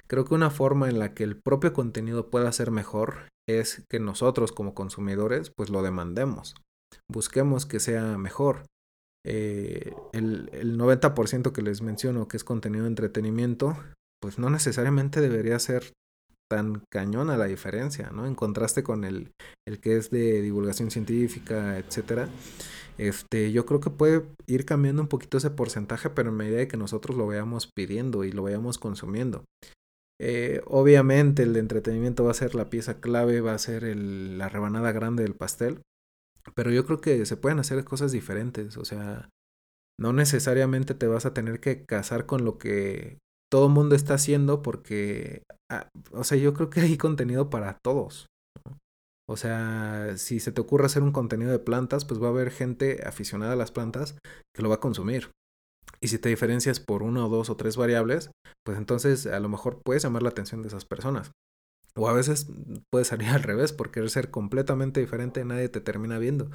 creo 0.06 0.24
que 0.24 0.34
una 0.34 0.50
forma 0.50 0.88
en 0.88 0.98
la 0.98 1.14
que 1.14 1.24
el 1.24 1.40
propio 1.40 1.72
contenido 1.72 2.28
pueda 2.28 2.52
ser 2.52 2.70
mejor 2.70 3.28
es 3.48 3.82
que 3.90 4.00
nosotros 4.00 4.52
como 4.52 4.74
consumidores 4.74 5.50
pues 5.56 5.70
lo 5.70 5.82
demandemos, 5.82 6.54
busquemos 7.10 7.64
que 7.64 7.80
sea 7.80 8.18
mejor. 8.18 8.66
Eh, 9.28 9.92
el, 10.12 10.50
el 10.52 10.78
90% 10.78 11.52
que 11.52 11.62
les 11.62 11.82
menciono 11.82 12.28
que 12.28 12.36
es 12.36 12.44
contenido 12.44 12.84
de 12.84 12.90
entretenimiento, 12.90 13.76
pues 14.20 14.38
no 14.38 14.50
necesariamente 14.50 15.20
debería 15.20 15.58
ser 15.58 15.92
tan 16.48 16.82
cañona 16.92 17.36
la 17.36 17.46
diferencia, 17.46 18.10
¿no? 18.10 18.26
En 18.26 18.34
contraste 18.34 18.82
con 18.82 19.04
el, 19.04 19.32
el 19.66 19.80
que 19.80 19.96
es 19.96 20.10
de 20.10 20.40
divulgación 20.42 20.90
científica, 20.90 21.76
etcétera. 21.78 22.28
Este, 22.98 23.52
yo 23.52 23.66
creo 23.66 23.80
que 23.80 23.90
puede 23.90 24.26
ir 24.46 24.64
cambiando 24.64 25.02
un 25.02 25.08
poquito 25.08 25.36
ese 25.36 25.50
porcentaje, 25.50 26.10
pero 26.10 26.30
en 26.30 26.36
medida 26.36 26.58
de 26.58 26.68
que 26.68 26.76
nosotros 26.76 27.16
lo 27.16 27.26
veamos 27.26 27.70
pidiendo 27.74 28.24
y 28.24 28.32
lo 28.32 28.42
vayamos 28.42 28.78
consumiendo. 28.78 29.44
Eh, 30.18 30.62
obviamente 30.66 31.42
el 31.42 31.56
entretenimiento 31.56 32.24
va 32.24 32.30
a 32.30 32.34
ser 32.34 32.54
la 32.54 32.70
pieza 32.70 33.00
clave, 33.00 33.42
va 33.42 33.52
a 33.52 33.58
ser 33.58 33.84
la 33.84 34.48
rebanada 34.48 34.92
grande 34.92 35.22
del 35.22 35.34
pastel, 35.34 35.82
pero 36.54 36.70
yo 36.70 36.86
creo 36.86 37.00
que 37.00 37.26
se 37.26 37.36
pueden 37.36 37.58
hacer 37.58 37.84
cosas 37.84 38.12
diferentes, 38.12 38.78
o 38.78 38.84
sea, 38.86 39.28
no 40.00 40.12
necesariamente 40.12 40.94
te 40.94 41.06
vas 41.06 41.26
a 41.26 41.34
tener 41.34 41.60
que 41.60 41.84
casar 41.84 42.24
con 42.24 42.44
lo 42.44 42.56
que 42.56 43.18
todo 43.50 43.66
el 43.66 43.72
mundo 43.72 43.94
está 43.94 44.14
haciendo 44.14 44.62
porque, 44.62 45.42
ah, 45.70 45.88
o 46.12 46.24
sea, 46.24 46.38
yo 46.38 46.54
creo 46.54 46.70
que 46.70 46.80
hay 46.80 46.96
contenido 46.96 47.50
para 47.50 47.78
todos. 47.82 48.26
O 49.28 49.36
sea, 49.36 50.16
si 50.16 50.38
se 50.38 50.52
te 50.52 50.60
ocurre 50.60 50.86
hacer 50.86 51.02
un 51.02 51.12
contenido 51.12 51.50
de 51.50 51.58
plantas, 51.58 52.04
pues 52.04 52.22
va 52.22 52.26
a 52.28 52.30
haber 52.30 52.50
gente 52.50 53.02
aficionada 53.06 53.54
a 53.54 53.56
las 53.56 53.72
plantas 53.72 54.16
que 54.54 54.62
lo 54.62 54.68
va 54.68 54.76
a 54.76 54.80
consumir. 54.80 55.30
Y 56.00 56.08
si 56.08 56.18
te 56.18 56.28
diferencias 56.28 56.78
por 56.78 57.02
una 57.02 57.26
o 57.26 57.28
dos 57.28 57.50
o 57.50 57.56
tres 57.56 57.76
variables, 57.76 58.30
pues 58.64 58.78
entonces 58.78 59.26
a 59.26 59.40
lo 59.40 59.48
mejor 59.48 59.80
puedes 59.82 60.02
llamar 60.02 60.22
la 60.22 60.28
atención 60.28 60.62
de 60.62 60.68
esas 60.68 60.84
personas. 60.84 61.32
O 61.96 62.08
a 62.08 62.12
veces 62.12 62.48
puede 62.90 63.04
salir 63.04 63.28
al 63.30 63.42
revés, 63.42 63.72
por 63.72 63.90
querer 63.90 64.10
ser 64.10 64.30
completamente 64.30 65.00
diferente, 65.00 65.44
nadie 65.44 65.68
te 65.68 65.80
termina 65.80 66.18
viendo. 66.18 66.50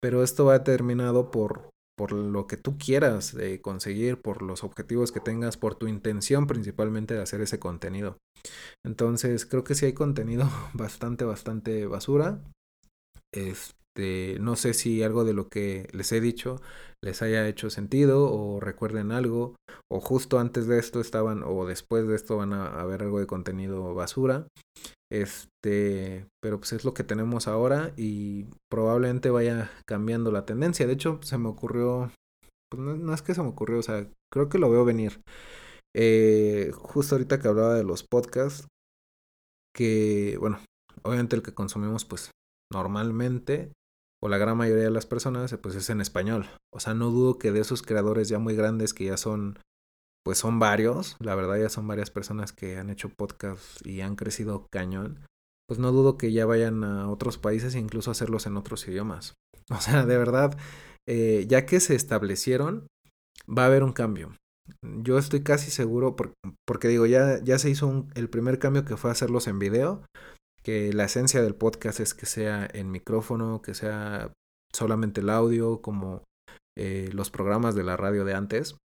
Pero 0.00 0.22
esto 0.22 0.44
va 0.44 0.58
determinado 0.58 1.30
por, 1.30 1.70
por 1.96 2.12
lo 2.12 2.46
que 2.46 2.56
tú 2.56 2.78
quieras 2.78 3.34
eh, 3.34 3.60
conseguir, 3.60 4.20
por 4.20 4.42
los 4.42 4.64
objetivos 4.64 5.12
que 5.12 5.20
tengas, 5.20 5.56
por 5.56 5.74
tu 5.74 5.86
intención 5.86 6.46
principalmente 6.46 7.14
de 7.14 7.22
hacer 7.22 7.40
ese 7.40 7.58
contenido. 7.58 8.18
Entonces, 8.84 9.46
creo 9.46 9.64
que 9.64 9.74
sí 9.74 9.86
hay 9.86 9.92
contenido 9.92 10.48
bastante, 10.74 11.24
bastante 11.24 11.86
basura. 11.86 12.40
Este, 13.34 14.38
no 14.40 14.56
sé 14.56 14.74
si 14.74 15.02
algo 15.02 15.24
de 15.24 15.34
lo 15.34 15.48
que 15.48 15.88
les 15.92 16.12
he 16.12 16.20
dicho 16.20 16.60
les 17.02 17.20
haya 17.20 17.48
hecho 17.48 17.68
sentido 17.68 18.30
o 18.32 18.60
recuerden 18.60 19.10
algo 19.10 19.56
o 19.90 20.00
justo 20.00 20.38
antes 20.38 20.66
de 20.66 20.78
esto 20.78 21.00
estaban 21.00 21.42
o 21.44 21.66
después 21.66 22.06
de 22.06 22.14
esto 22.14 22.36
van 22.36 22.52
a, 22.52 22.84
ver 22.84 23.02
algo 23.02 23.20
de 23.20 23.26
contenido 23.26 23.94
basura. 23.94 24.46
Este, 25.12 26.26
pero 26.40 26.58
pues 26.58 26.72
es 26.72 26.86
lo 26.86 26.94
que 26.94 27.04
tenemos 27.04 27.46
ahora 27.46 27.92
y 27.98 28.46
probablemente 28.70 29.28
vaya 29.28 29.70
cambiando 29.86 30.32
la 30.32 30.46
tendencia. 30.46 30.86
De 30.86 30.94
hecho, 30.94 31.20
se 31.22 31.36
me 31.36 31.50
ocurrió, 31.50 32.10
pues 32.70 32.82
no, 32.82 32.96
no 32.96 33.12
es 33.12 33.20
que 33.20 33.34
se 33.34 33.42
me 33.42 33.48
ocurrió, 33.48 33.78
o 33.78 33.82
sea, 33.82 34.08
creo 34.32 34.48
que 34.48 34.56
lo 34.56 34.70
veo 34.70 34.86
venir. 34.86 35.20
Eh, 35.94 36.70
justo 36.72 37.14
ahorita 37.14 37.38
que 37.40 37.48
hablaba 37.48 37.74
de 37.74 37.84
los 37.84 38.04
podcasts, 38.04 38.66
que 39.76 40.38
bueno, 40.40 40.58
obviamente 41.02 41.36
el 41.36 41.42
que 41.42 41.52
consumimos 41.52 42.06
pues 42.06 42.30
normalmente 42.72 43.70
o 44.22 44.30
la 44.30 44.38
gran 44.38 44.56
mayoría 44.56 44.84
de 44.84 44.90
las 44.90 45.04
personas 45.04 45.54
pues 45.62 45.74
es 45.74 45.90
en 45.90 46.00
español. 46.00 46.46
O 46.72 46.80
sea, 46.80 46.94
no 46.94 47.10
dudo 47.10 47.38
que 47.38 47.52
de 47.52 47.60
esos 47.60 47.82
creadores 47.82 48.30
ya 48.30 48.38
muy 48.38 48.56
grandes 48.56 48.94
que 48.94 49.04
ya 49.04 49.18
son 49.18 49.58
pues 50.24 50.38
son 50.38 50.58
varios, 50.58 51.16
la 51.20 51.34
verdad 51.34 51.58
ya 51.58 51.68
son 51.68 51.86
varias 51.86 52.10
personas 52.10 52.52
que 52.52 52.78
han 52.78 52.90
hecho 52.90 53.08
podcast 53.08 53.84
y 53.86 54.00
han 54.00 54.16
crecido 54.16 54.66
cañón, 54.70 55.20
pues 55.68 55.78
no 55.80 55.92
dudo 55.92 56.16
que 56.16 56.32
ya 56.32 56.46
vayan 56.46 56.84
a 56.84 57.10
otros 57.10 57.38
países 57.38 57.74
e 57.74 57.78
incluso 57.78 58.10
hacerlos 58.10 58.46
en 58.46 58.56
otros 58.56 58.86
idiomas. 58.86 59.34
O 59.70 59.80
sea, 59.80 60.04
de 60.04 60.18
verdad, 60.18 60.58
eh, 61.08 61.46
ya 61.48 61.64
que 61.66 61.80
se 61.80 61.94
establecieron, 61.94 62.88
va 63.48 63.62
a 63.62 63.66
haber 63.66 63.84
un 63.84 63.92
cambio. 63.92 64.36
Yo 64.82 65.18
estoy 65.18 65.42
casi 65.42 65.70
seguro, 65.70 66.14
porque, 66.66 66.88
digo, 66.88 67.06
ya, 67.06 67.42
ya 67.42 67.58
se 67.58 67.70
hizo 67.70 68.06
el 68.14 68.28
primer 68.28 68.58
cambio 68.58 68.84
que 68.84 68.96
fue 68.96 69.10
hacerlos 69.10 69.46
en 69.46 69.58
video, 69.58 70.02
que 70.62 70.92
la 70.92 71.04
esencia 71.04 71.42
del 71.42 71.54
podcast 71.54 72.00
es 72.00 72.12
que 72.12 72.26
sea 72.26 72.68
en 72.72 72.90
micrófono, 72.90 73.62
que 73.62 73.74
sea 73.74 74.32
solamente 74.72 75.20
el 75.20 75.30
audio, 75.30 75.80
como 75.80 76.22
eh, 76.76 77.10
los 77.12 77.30
programas 77.30 77.74
de 77.74 77.84
la 77.84 77.96
radio 77.96 78.24
de 78.24 78.34
antes. 78.34 78.76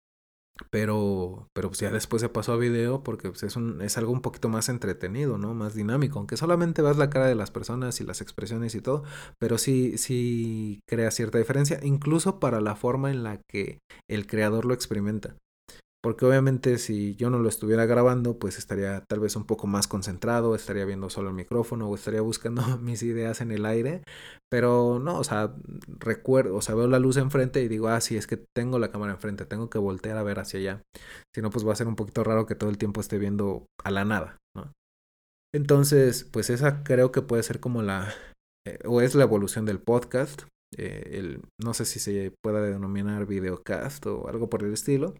Pero, 0.70 1.48
pero 1.52 1.68
pues 1.68 1.80
ya 1.80 1.90
después 1.90 2.20
se 2.20 2.28
pasó 2.28 2.52
a 2.52 2.56
video 2.56 3.02
porque 3.02 3.30
pues 3.30 3.42
es, 3.42 3.56
un, 3.56 3.80
es 3.80 3.96
algo 3.96 4.12
un 4.12 4.22
poquito 4.22 4.48
más 4.48 4.68
entretenido, 4.68 5.38
¿no? 5.38 5.54
Más 5.54 5.74
dinámico, 5.74 6.18
aunque 6.18 6.36
solamente 6.36 6.82
vas 6.82 6.96
la 6.96 7.10
cara 7.10 7.26
de 7.26 7.34
las 7.34 7.50
personas 7.50 8.00
y 8.00 8.04
las 8.04 8.20
expresiones 8.20 8.74
y 8.74 8.80
todo, 8.80 9.04
pero 9.38 9.58
sí, 9.58 9.98
sí 9.98 10.80
crea 10.86 11.10
cierta 11.10 11.38
diferencia, 11.38 11.80
incluso 11.82 12.40
para 12.40 12.60
la 12.60 12.76
forma 12.76 13.10
en 13.10 13.22
la 13.22 13.40
que 13.48 13.78
el 14.08 14.26
creador 14.26 14.64
lo 14.64 14.74
experimenta. 14.74 15.36
Porque 16.00 16.24
obviamente 16.24 16.78
si 16.78 17.16
yo 17.16 17.28
no 17.28 17.40
lo 17.40 17.48
estuviera 17.48 17.84
grabando, 17.84 18.38
pues 18.38 18.56
estaría 18.56 19.02
tal 19.08 19.18
vez 19.18 19.34
un 19.34 19.44
poco 19.44 19.66
más 19.66 19.88
concentrado, 19.88 20.54
estaría 20.54 20.84
viendo 20.84 21.10
solo 21.10 21.28
el 21.28 21.34
micrófono 21.34 21.88
o 21.88 21.94
estaría 21.94 22.20
buscando 22.20 22.62
mis 22.78 23.02
ideas 23.02 23.40
en 23.40 23.50
el 23.50 23.66
aire. 23.66 24.02
Pero 24.50 25.00
no, 25.00 25.18
o 25.18 25.24
sea, 25.24 25.54
recuerdo, 25.98 26.54
o 26.54 26.62
sea, 26.62 26.74
veo 26.74 26.86
la 26.86 27.00
luz 27.00 27.16
enfrente 27.16 27.62
y 27.62 27.68
digo, 27.68 27.88
ah, 27.88 28.00
sí, 28.00 28.16
es 28.16 28.26
que 28.26 28.36
tengo 28.36 28.78
la 28.78 28.90
cámara 28.90 29.12
enfrente, 29.12 29.44
tengo 29.44 29.68
que 29.70 29.78
voltear 29.78 30.16
a 30.16 30.22
ver 30.22 30.38
hacia 30.38 30.60
allá. 30.60 30.82
Si 31.34 31.42
no, 31.42 31.50
pues 31.50 31.66
va 31.66 31.72
a 31.72 31.76
ser 31.76 31.88
un 31.88 31.96
poquito 31.96 32.22
raro 32.22 32.46
que 32.46 32.54
todo 32.54 32.70
el 32.70 32.78
tiempo 32.78 33.00
esté 33.00 33.18
viendo 33.18 33.66
a 33.82 33.90
la 33.90 34.04
nada, 34.04 34.38
¿no? 34.56 34.72
Entonces, 35.52 36.24
pues 36.24 36.50
esa 36.50 36.84
creo 36.84 37.10
que 37.10 37.22
puede 37.22 37.42
ser 37.42 37.58
como 37.58 37.82
la, 37.82 38.14
eh, 38.66 38.78
o 38.84 39.00
es 39.00 39.14
la 39.14 39.24
evolución 39.24 39.64
del 39.64 39.80
podcast. 39.80 40.42
Eh, 40.76 41.10
el, 41.14 41.40
no 41.60 41.72
sé 41.72 41.86
si 41.86 41.98
se 41.98 42.32
pueda 42.42 42.60
denominar 42.60 43.26
videocast 43.26 44.06
o 44.06 44.28
algo 44.28 44.50
por 44.50 44.62
el 44.62 44.72
estilo. 44.72 45.14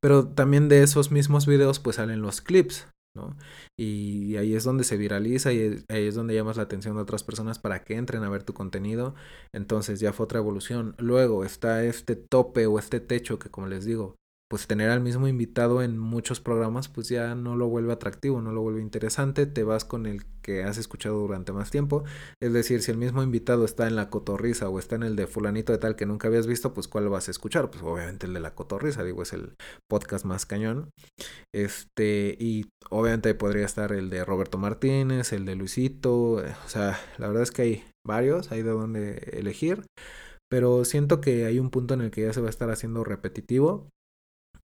Pero 0.00 0.28
también 0.28 0.68
de 0.68 0.82
esos 0.82 1.10
mismos 1.10 1.46
videos 1.46 1.78
pues 1.78 1.96
salen 1.96 2.22
los 2.22 2.40
clips, 2.40 2.86
¿no? 3.16 3.36
Y 3.78 4.36
ahí 4.36 4.54
es 4.54 4.64
donde 4.64 4.84
se 4.84 4.96
viraliza 4.96 5.52
y 5.52 5.84
ahí 5.88 6.06
es 6.06 6.14
donde 6.14 6.34
llamas 6.34 6.56
la 6.56 6.64
atención 6.64 6.96
de 6.96 7.02
otras 7.02 7.24
personas 7.24 7.58
para 7.58 7.84
que 7.84 7.96
entren 7.96 8.22
a 8.22 8.30
ver 8.30 8.42
tu 8.44 8.54
contenido. 8.54 9.14
Entonces 9.52 10.00
ya 10.00 10.12
fue 10.12 10.24
otra 10.24 10.38
evolución. 10.38 10.94
Luego 10.98 11.44
está 11.44 11.84
este 11.84 12.16
tope 12.16 12.66
o 12.66 12.78
este 12.78 13.00
techo 13.00 13.38
que 13.38 13.50
como 13.50 13.66
les 13.66 13.84
digo, 13.84 14.16
pues 14.48 14.66
tener 14.66 14.90
al 14.90 15.00
mismo 15.00 15.28
invitado 15.28 15.82
en 15.82 15.98
muchos 15.98 16.40
programas 16.40 16.88
pues 16.88 17.08
ya 17.08 17.34
no 17.34 17.54
lo 17.54 17.68
vuelve 17.68 17.92
atractivo, 17.92 18.40
no 18.40 18.52
lo 18.52 18.62
vuelve 18.62 18.80
interesante, 18.80 19.46
te 19.46 19.62
vas 19.62 19.84
con 19.84 20.06
el 20.06 20.24
que 20.40 20.64
has 20.64 20.78
escuchado 20.78 21.18
durante 21.18 21.52
más 21.52 21.70
tiempo, 21.70 22.04
es 22.40 22.54
decir, 22.54 22.82
si 22.82 22.90
el 22.90 22.96
mismo 22.96 23.22
invitado 23.22 23.66
está 23.66 23.86
en 23.86 23.96
la 23.96 24.08
cotorriza 24.08 24.70
o 24.70 24.78
está 24.78 24.96
en 24.96 25.02
el 25.02 25.16
de 25.16 25.26
fulanito 25.26 25.72
de 25.72 25.78
tal 25.78 25.96
que 25.96 26.06
nunca 26.06 26.28
habías 26.28 26.46
visto, 26.46 26.72
pues 26.72 26.88
cuál 26.88 27.08
vas 27.10 27.28
a 27.28 27.30
escuchar, 27.30 27.70
pues 27.70 27.82
obviamente 27.82 28.26
el 28.26 28.32
de 28.32 28.40
la 28.40 28.54
cotorriza, 28.54 29.04
digo, 29.04 29.22
es 29.22 29.34
el 29.34 29.52
podcast 29.86 30.24
más 30.24 30.46
cañón, 30.46 30.88
este, 31.54 32.34
y 32.40 32.70
obviamente 32.88 33.34
podría 33.34 33.66
estar 33.66 33.92
el 33.92 34.08
de 34.08 34.24
Roberto 34.24 34.56
Martínez, 34.56 35.34
el 35.34 35.44
de 35.44 35.56
Luisito, 35.56 36.42
eh, 36.42 36.54
o 36.64 36.68
sea, 36.68 36.98
la 37.18 37.26
verdad 37.28 37.42
es 37.42 37.50
que 37.50 37.62
hay 37.62 37.84
varios, 38.06 38.50
hay 38.50 38.62
de 38.62 38.70
dónde 38.70 39.30
elegir, 39.34 39.84
pero 40.50 40.86
siento 40.86 41.20
que 41.20 41.44
hay 41.44 41.58
un 41.58 41.68
punto 41.68 41.92
en 41.92 42.00
el 42.00 42.10
que 42.10 42.22
ya 42.22 42.32
se 42.32 42.40
va 42.40 42.46
a 42.46 42.50
estar 42.50 42.70
haciendo 42.70 43.04
repetitivo 43.04 43.90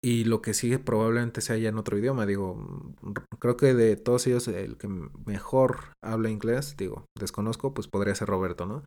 y 0.02 0.24
lo 0.24 0.40
que 0.40 0.54
sigue 0.54 0.78
probablemente 0.78 1.40
sea 1.40 1.56
ya 1.56 1.68
en 1.68 1.78
otro 1.78 1.98
idioma. 1.98 2.26
Digo, 2.26 2.54
mm, 2.54 3.12
creo 3.38 3.56
que 3.56 3.74
de 3.74 3.96
todos 3.96 4.26
ellos 4.26 4.48
el 4.48 4.76
que 4.76 4.88
mejor 5.26 5.92
habla 6.02 6.30
inglés, 6.30 6.76
digo, 6.76 7.06
desconozco, 7.18 7.74
pues 7.74 7.88
podría 7.88 8.14
ser 8.14 8.28
Roberto, 8.28 8.66
¿no? 8.66 8.82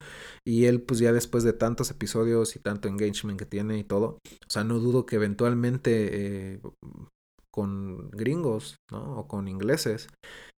Y 0.45 0.65
él 0.65 0.81
pues 0.81 0.99
ya 0.99 1.13
después 1.13 1.43
de 1.43 1.53
tantos 1.53 1.91
episodios 1.91 2.55
y 2.55 2.59
tanto 2.59 2.87
engagement 2.87 3.39
que 3.39 3.45
tiene 3.45 3.77
y 3.77 3.83
todo, 3.83 4.17
o 4.25 4.49
sea, 4.49 4.63
no 4.63 4.79
dudo 4.79 5.05
que 5.05 5.17
eventualmente 5.17 6.55
eh, 6.55 6.61
con 7.51 8.09
gringos, 8.11 8.77
¿no? 8.91 9.19
O 9.19 9.27
con 9.27 9.47
ingleses, 9.47 10.07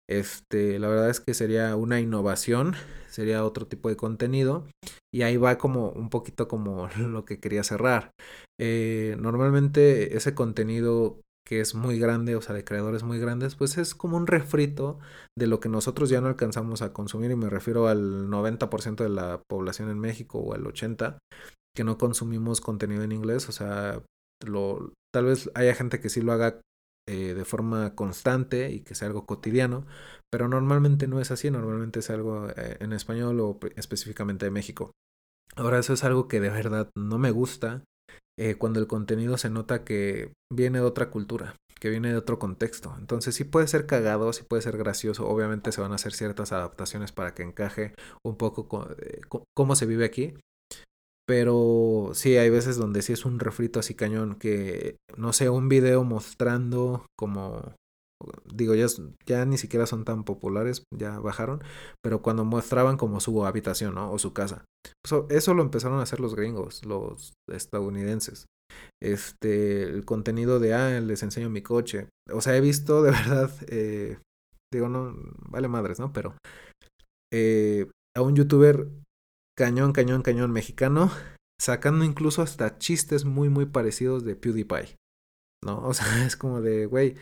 este, 0.09 0.79
la 0.79 0.89
verdad 0.89 1.11
es 1.11 1.21
que 1.21 1.35
sería 1.35 1.75
una 1.77 2.01
innovación, 2.01 2.75
sería 3.15 3.45
otro 3.45 3.67
tipo 3.67 3.89
de 3.89 3.97
contenido 3.97 4.67
y 5.13 5.23
ahí 5.23 5.37
va 5.37 5.59
como 5.59 5.91
un 5.91 6.11
poquito 6.11 6.49
como 6.49 6.89
lo 6.99 7.25
que 7.25 7.39
quería 7.39 7.63
cerrar. 7.63 8.11
Eh, 8.61 9.17
normalmente 9.19 10.17
ese 10.17 10.35
contenido 10.35 11.21
que 11.47 11.61
es 11.61 11.75
muy 11.75 11.99
grande, 11.99 12.37
o 12.37 12.41
sea, 12.41 12.55
de 12.55 12.65
creadores 12.65 13.03
muy 13.03 13.19
grandes, 13.19 13.55
pues 13.55 13.77
es 13.77 13.95
como 13.95 14.17
un 14.17 14.27
refrito 14.27 14.99
de 15.39 15.47
lo 15.47 15.61
que 15.61 15.69
nosotros 15.69 16.09
ya 16.09 16.21
no 16.21 16.29
alcanzamos 16.29 16.81
a 16.81 16.93
consumir 16.93 17.31
y 17.31 17.37
me 17.37 17.51
refiero 17.51 17.87
al 17.87 18.29
90% 18.29 19.05
de 19.05 19.11
la 19.11 19.43
población 19.47 19.91
en 19.91 19.99
México 19.99 20.39
o 20.39 20.55
al 20.55 20.65
80% 20.65 21.19
que 21.77 21.85
no 21.85 21.99
consumimos 21.99 22.61
contenido 22.61 23.03
en 23.03 23.11
inglés, 23.13 23.49
o 23.49 23.53
sea, 23.53 24.01
lo, 24.47 24.93
tal 25.13 25.25
vez 25.27 25.51
haya 25.55 25.75
gente 25.75 26.01
que 26.01 26.09
sí 26.09 26.21
lo 26.21 26.33
haga 26.33 26.61
eh, 27.07 27.35
de 27.35 27.45
forma 27.45 27.95
constante 27.95 28.71
y 28.71 28.81
que 28.81 28.95
sea 28.95 29.09
algo 29.09 29.27
cotidiano, 29.27 29.87
pero 30.31 30.49
normalmente 30.49 31.07
no 31.07 31.21
es 31.21 31.31
así, 31.31 31.51
normalmente 31.51 32.01
es 32.01 32.09
algo 32.09 32.49
eh, 32.57 32.79
en 32.81 32.93
español 32.95 33.41
o 33.41 33.59
específicamente 33.77 34.47
de 34.47 34.51
México. 34.51 34.93
Ahora 35.55 35.79
eso 35.79 35.93
es 35.93 36.03
algo 36.03 36.29
que 36.29 36.41
de 36.41 36.49
verdad 36.49 36.91
no 36.97 37.19
me 37.19 37.31
gusta 37.31 37.85
eh, 38.39 38.57
cuando 38.57 38.81
el 38.81 38.87
contenido 38.87 39.37
se 39.37 39.51
nota 39.51 39.85
que 39.85 40.33
viene 40.51 40.79
de 40.79 40.85
otra 40.85 41.11
cultura, 41.11 41.57
que 41.79 41.91
viene 41.91 42.11
de 42.11 42.17
otro 42.17 42.39
contexto. 42.39 42.95
Entonces 42.99 43.35
sí 43.35 43.45
puede 43.45 43.69
ser 43.69 43.87
cagado, 43.87 44.33
sí 44.33 44.43
puede 44.43 44.63
ser 44.63 44.79
gracioso, 44.79 45.29
obviamente 45.29 45.73
se 45.73 45.81
van 45.81 45.93
a 45.93 45.97
hacer 45.97 46.15
ciertas 46.15 46.53
adaptaciones 46.53 47.13
para 47.13 47.35
que 47.35 47.43
encaje 47.43 47.95
un 48.25 48.37
poco 48.37 48.67
con, 48.67 48.97
cómo 49.55 49.77
se 49.77 49.87
vive 49.87 50.05
aquí, 50.07 50.35
pero 51.27 52.11
sí, 52.13 52.37
hay 52.37 52.51
veces 52.51 52.77
donde 52.77 53.03
sí 53.03 53.13
es 53.13 53.25
un 53.25 53.39
refrito 53.41 53.81
así 53.81 53.95
cañón 53.95 54.35
que, 54.35 54.97
no 55.17 55.33
sé, 55.33 55.49
un 55.49 55.69
video 55.69 56.05
mostrando 56.05 57.07
como, 57.17 57.75
digo, 58.53 58.75
ya, 58.75 58.87
ya 59.27 59.45
ni 59.45 59.57
siquiera 59.57 59.87
son 59.87 60.05
tan 60.05 60.25
populares, 60.25 60.85
ya 60.95 61.19
bajaron, 61.19 61.63
pero 62.03 62.23
cuando 62.23 62.45
mostraban 62.45 62.97
como 62.97 63.21
su 63.21 63.45
habitación, 63.47 63.95
¿no? 63.95 64.13
O 64.13 64.19
su 64.19 64.33
casa. 64.33 64.65
eso 65.31 65.55
lo 65.55 65.63
empezaron 65.63 65.99
a 65.99 66.03
hacer 66.03 66.21
los 66.21 66.35
gringos, 66.35 66.85
los 66.85 67.33
estadounidenses. 67.51 68.47
Este, 69.03 69.85
el 69.85 70.05
contenido 70.05 70.59
de, 70.59 70.75
ah, 70.75 71.01
les 71.01 71.23
enseño 71.23 71.49
mi 71.49 71.63
coche. 71.63 72.09
O 72.33 72.41
sea, 72.41 72.57
he 72.57 72.61
visto 72.61 73.03
de 73.03 73.11
verdad, 73.13 73.51
eh, 73.69 74.19
digo, 74.73 74.89
no, 74.89 75.15
vale 75.49 75.69
madres, 75.69 76.01
¿no? 76.01 76.13
Pero 76.13 76.35
eh, 77.33 77.89
a 78.17 78.23
un 78.23 78.37
youtuber 78.37 78.89
cañón, 79.57 79.93
cañón, 79.93 80.23
cañón 80.23 80.53
mexicano, 80.53 81.11
sacando 81.61 82.05
incluso 82.05 82.43
hasta 82.43 82.79
chistes 82.79 83.25
muy, 83.25 83.49
muy 83.49 83.67
parecidos 83.67 84.25
de 84.25 84.37
PewDiePie. 84.37 84.97
¿No? 85.65 85.83
O 85.89 85.95
sea, 85.95 86.27
es 86.27 86.37
como 86.37 86.61
de, 86.61 86.87
güey, 86.87 87.17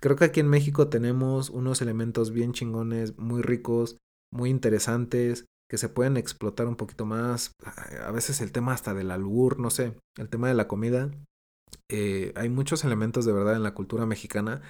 creo 0.00 0.16
que 0.16 0.24
aquí 0.24 0.40
en 0.40 0.48
México 0.48 0.88
tenemos 0.88 1.50
unos 1.50 1.80
elementos 1.80 2.30
bien 2.30 2.52
chingones, 2.52 3.18
muy 3.18 3.42
ricos, 3.42 3.98
muy 4.32 4.50
interesantes, 4.50 5.46
que 5.68 5.78
se 5.78 5.88
pueden 5.88 6.16
explotar 6.16 6.66
un 6.68 6.76
poquito 6.76 7.06
más. 7.06 7.52
A 8.04 8.10
veces 8.12 8.40
el 8.40 8.52
tema 8.52 8.72
hasta 8.72 8.94
del 8.94 9.10
albur, 9.10 9.58
no 9.58 9.70
sé, 9.70 9.94
el 10.16 10.28
tema 10.28 10.48
de 10.48 10.54
la 10.54 10.68
comida. 10.68 11.10
Eh, 11.90 12.32
hay 12.36 12.48
muchos 12.48 12.84
elementos 12.84 13.24
de 13.24 13.32
verdad 13.32 13.56
en 13.56 13.62
la 13.62 13.74
cultura 13.74 14.06
mexicana 14.06 14.62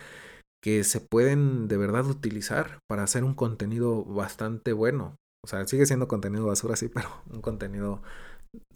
que 0.62 0.84
se 0.84 1.00
pueden 1.00 1.68
de 1.68 1.76
verdad 1.76 2.06
utilizar 2.06 2.78
para 2.88 3.04
hacer 3.04 3.24
un 3.24 3.34
contenido 3.34 4.04
bastante 4.04 4.72
bueno. 4.72 5.16
O 5.46 5.48
sea, 5.48 5.64
sigue 5.68 5.86
siendo 5.86 6.08
contenido 6.08 6.44
basura, 6.44 6.74
sí, 6.74 6.88
pero 6.92 7.08
un 7.30 7.40
contenido 7.40 8.02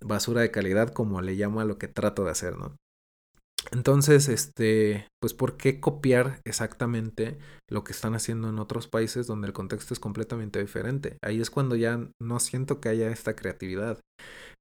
basura 0.00 0.40
de 0.42 0.52
calidad, 0.52 0.92
como 0.92 1.20
le 1.20 1.34
llamo 1.34 1.60
a 1.60 1.64
lo 1.64 1.78
que 1.78 1.88
trato 1.88 2.24
de 2.24 2.30
hacer, 2.30 2.56
¿no? 2.56 2.76
Entonces, 3.72 4.28
este, 4.28 5.08
pues, 5.20 5.34
¿por 5.34 5.56
qué 5.56 5.80
copiar 5.80 6.40
exactamente 6.44 7.38
lo 7.68 7.82
que 7.82 7.92
están 7.92 8.14
haciendo 8.14 8.48
en 8.48 8.60
otros 8.60 8.86
países 8.86 9.26
donde 9.26 9.48
el 9.48 9.52
contexto 9.52 9.92
es 9.92 10.00
completamente 10.00 10.60
diferente? 10.60 11.18
Ahí 11.22 11.40
es 11.40 11.50
cuando 11.50 11.74
ya 11.74 12.08
no 12.22 12.38
siento 12.38 12.80
que 12.80 12.88
haya 12.88 13.10
esta 13.10 13.34
creatividad. 13.34 13.98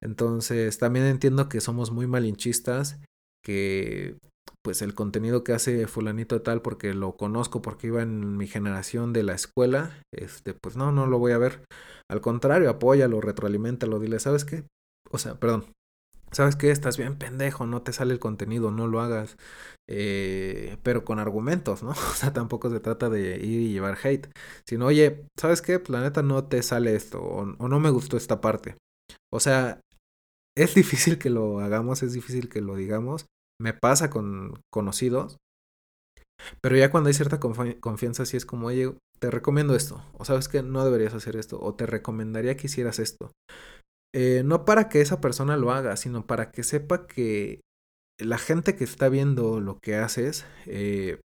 Entonces, 0.03 0.79
también 0.79 1.05
entiendo 1.05 1.47
que 1.47 1.61
somos 1.61 1.91
muy 1.91 2.07
malinchistas, 2.07 2.99
que 3.45 4.17
pues 4.69 4.83
el 4.83 4.93
contenido 4.93 5.43
que 5.43 5.53
hace 5.53 5.87
fulanito 5.87 6.43
tal 6.43 6.61
porque 6.61 6.93
lo 6.93 7.17
conozco 7.17 7.59
porque 7.59 7.87
iba 7.87 8.03
en 8.03 8.37
mi 8.37 8.45
generación 8.45 9.13
de 9.13 9.23
la 9.23 9.33
escuela, 9.33 9.99
este 10.13 10.53
pues 10.53 10.77
no, 10.77 10.91
no 10.91 11.07
lo 11.07 11.17
voy 11.17 11.31
a 11.31 11.39
ver. 11.39 11.63
Al 12.07 12.21
contrario, 12.21 12.69
apóyalo, 12.69 13.19
retroalimentalo, 13.19 13.99
dile, 13.99 14.19
¿sabes 14.19 14.45
qué? 14.45 14.65
O 15.09 15.17
sea, 15.17 15.39
perdón. 15.39 15.65
¿sabes 16.31 16.55
qué? 16.55 16.69
Estás 16.69 16.97
bien 16.99 17.17
pendejo, 17.17 17.65
no 17.65 17.81
te 17.81 17.93
sale 17.93 18.13
el 18.13 18.19
contenido, 18.19 18.69
no 18.69 18.85
lo 18.85 19.01
hagas. 19.01 19.37
Eh, 19.89 20.77
pero 20.83 21.03
con 21.03 21.17
argumentos, 21.17 21.81
¿no? 21.81 21.89
O 22.11 22.13
sea, 22.13 22.31
tampoco 22.31 22.69
se 22.69 22.79
trata 22.79 23.09
de 23.09 23.37
ir 23.37 23.61
y 23.61 23.71
llevar 23.71 23.97
hate, 24.03 24.27
sino, 24.67 24.85
oye, 24.85 25.25
¿sabes 25.35 25.63
qué? 25.63 25.79
Planeta 25.79 26.21
no 26.21 26.43
te 26.43 26.61
sale 26.61 26.93
esto, 26.95 27.23
o, 27.23 27.55
o 27.57 27.67
no 27.67 27.79
me 27.79 27.89
gustó 27.89 28.17
esta 28.17 28.39
parte. 28.39 28.77
O 29.33 29.39
sea, 29.39 29.81
es 30.55 30.75
difícil 30.75 31.17
que 31.17 31.31
lo 31.31 31.59
hagamos, 31.59 32.03
es 32.03 32.13
difícil 32.13 32.49
que 32.49 32.61
lo 32.61 32.75
digamos. 32.75 33.25
Me 33.59 33.73
pasa 33.73 34.09
con 34.09 34.61
conocidos. 34.71 35.37
Pero 36.61 36.77
ya 36.77 36.89
cuando 36.89 37.09
hay 37.09 37.13
cierta 37.13 37.39
confianza, 37.39 38.25
sí 38.25 38.37
es 38.37 38.45
como, 38.45 38.67
oye, 38.67 38.93
te 39.19 39.29
recomiendo 39.29 39.75
esto. 39.75 40.03
O 40.13 40.25
sabes 40.25 40.47
que 40.47 40.63
no 40.63 40.85
deberías 40.85 41.13
hacer 41.13 41.35
esto. 41.35 41.59
O 41.61 41.75
te 41.75 41.85
recomendaría 41.85 42.55
que 42.55 42.67
hicieras 42.67 42.99
esto. 42.99 43.31
Eh, 44.15 44.41
no 44.45 44.65
para 44.65 44.89
que 44.89 45.01
esa 45.01 45.21
persona 45.21 45.57
lo 45.57 45.71
haga, 45.71 45.95
sino 45.95 46.25
para 46.25 46.51
que 46.51 46.63
sepa 46.63 47.05
que 47.05 47.61
la 48.19 48.37
gente 48.37 48.75
que 48.75 48.83
está 48.83 49.09
viendo 49.09 49.59
lo 49.59 49.79
que 49.79 49.95
haces, 49.95 50.45
eh, 50.65 51.19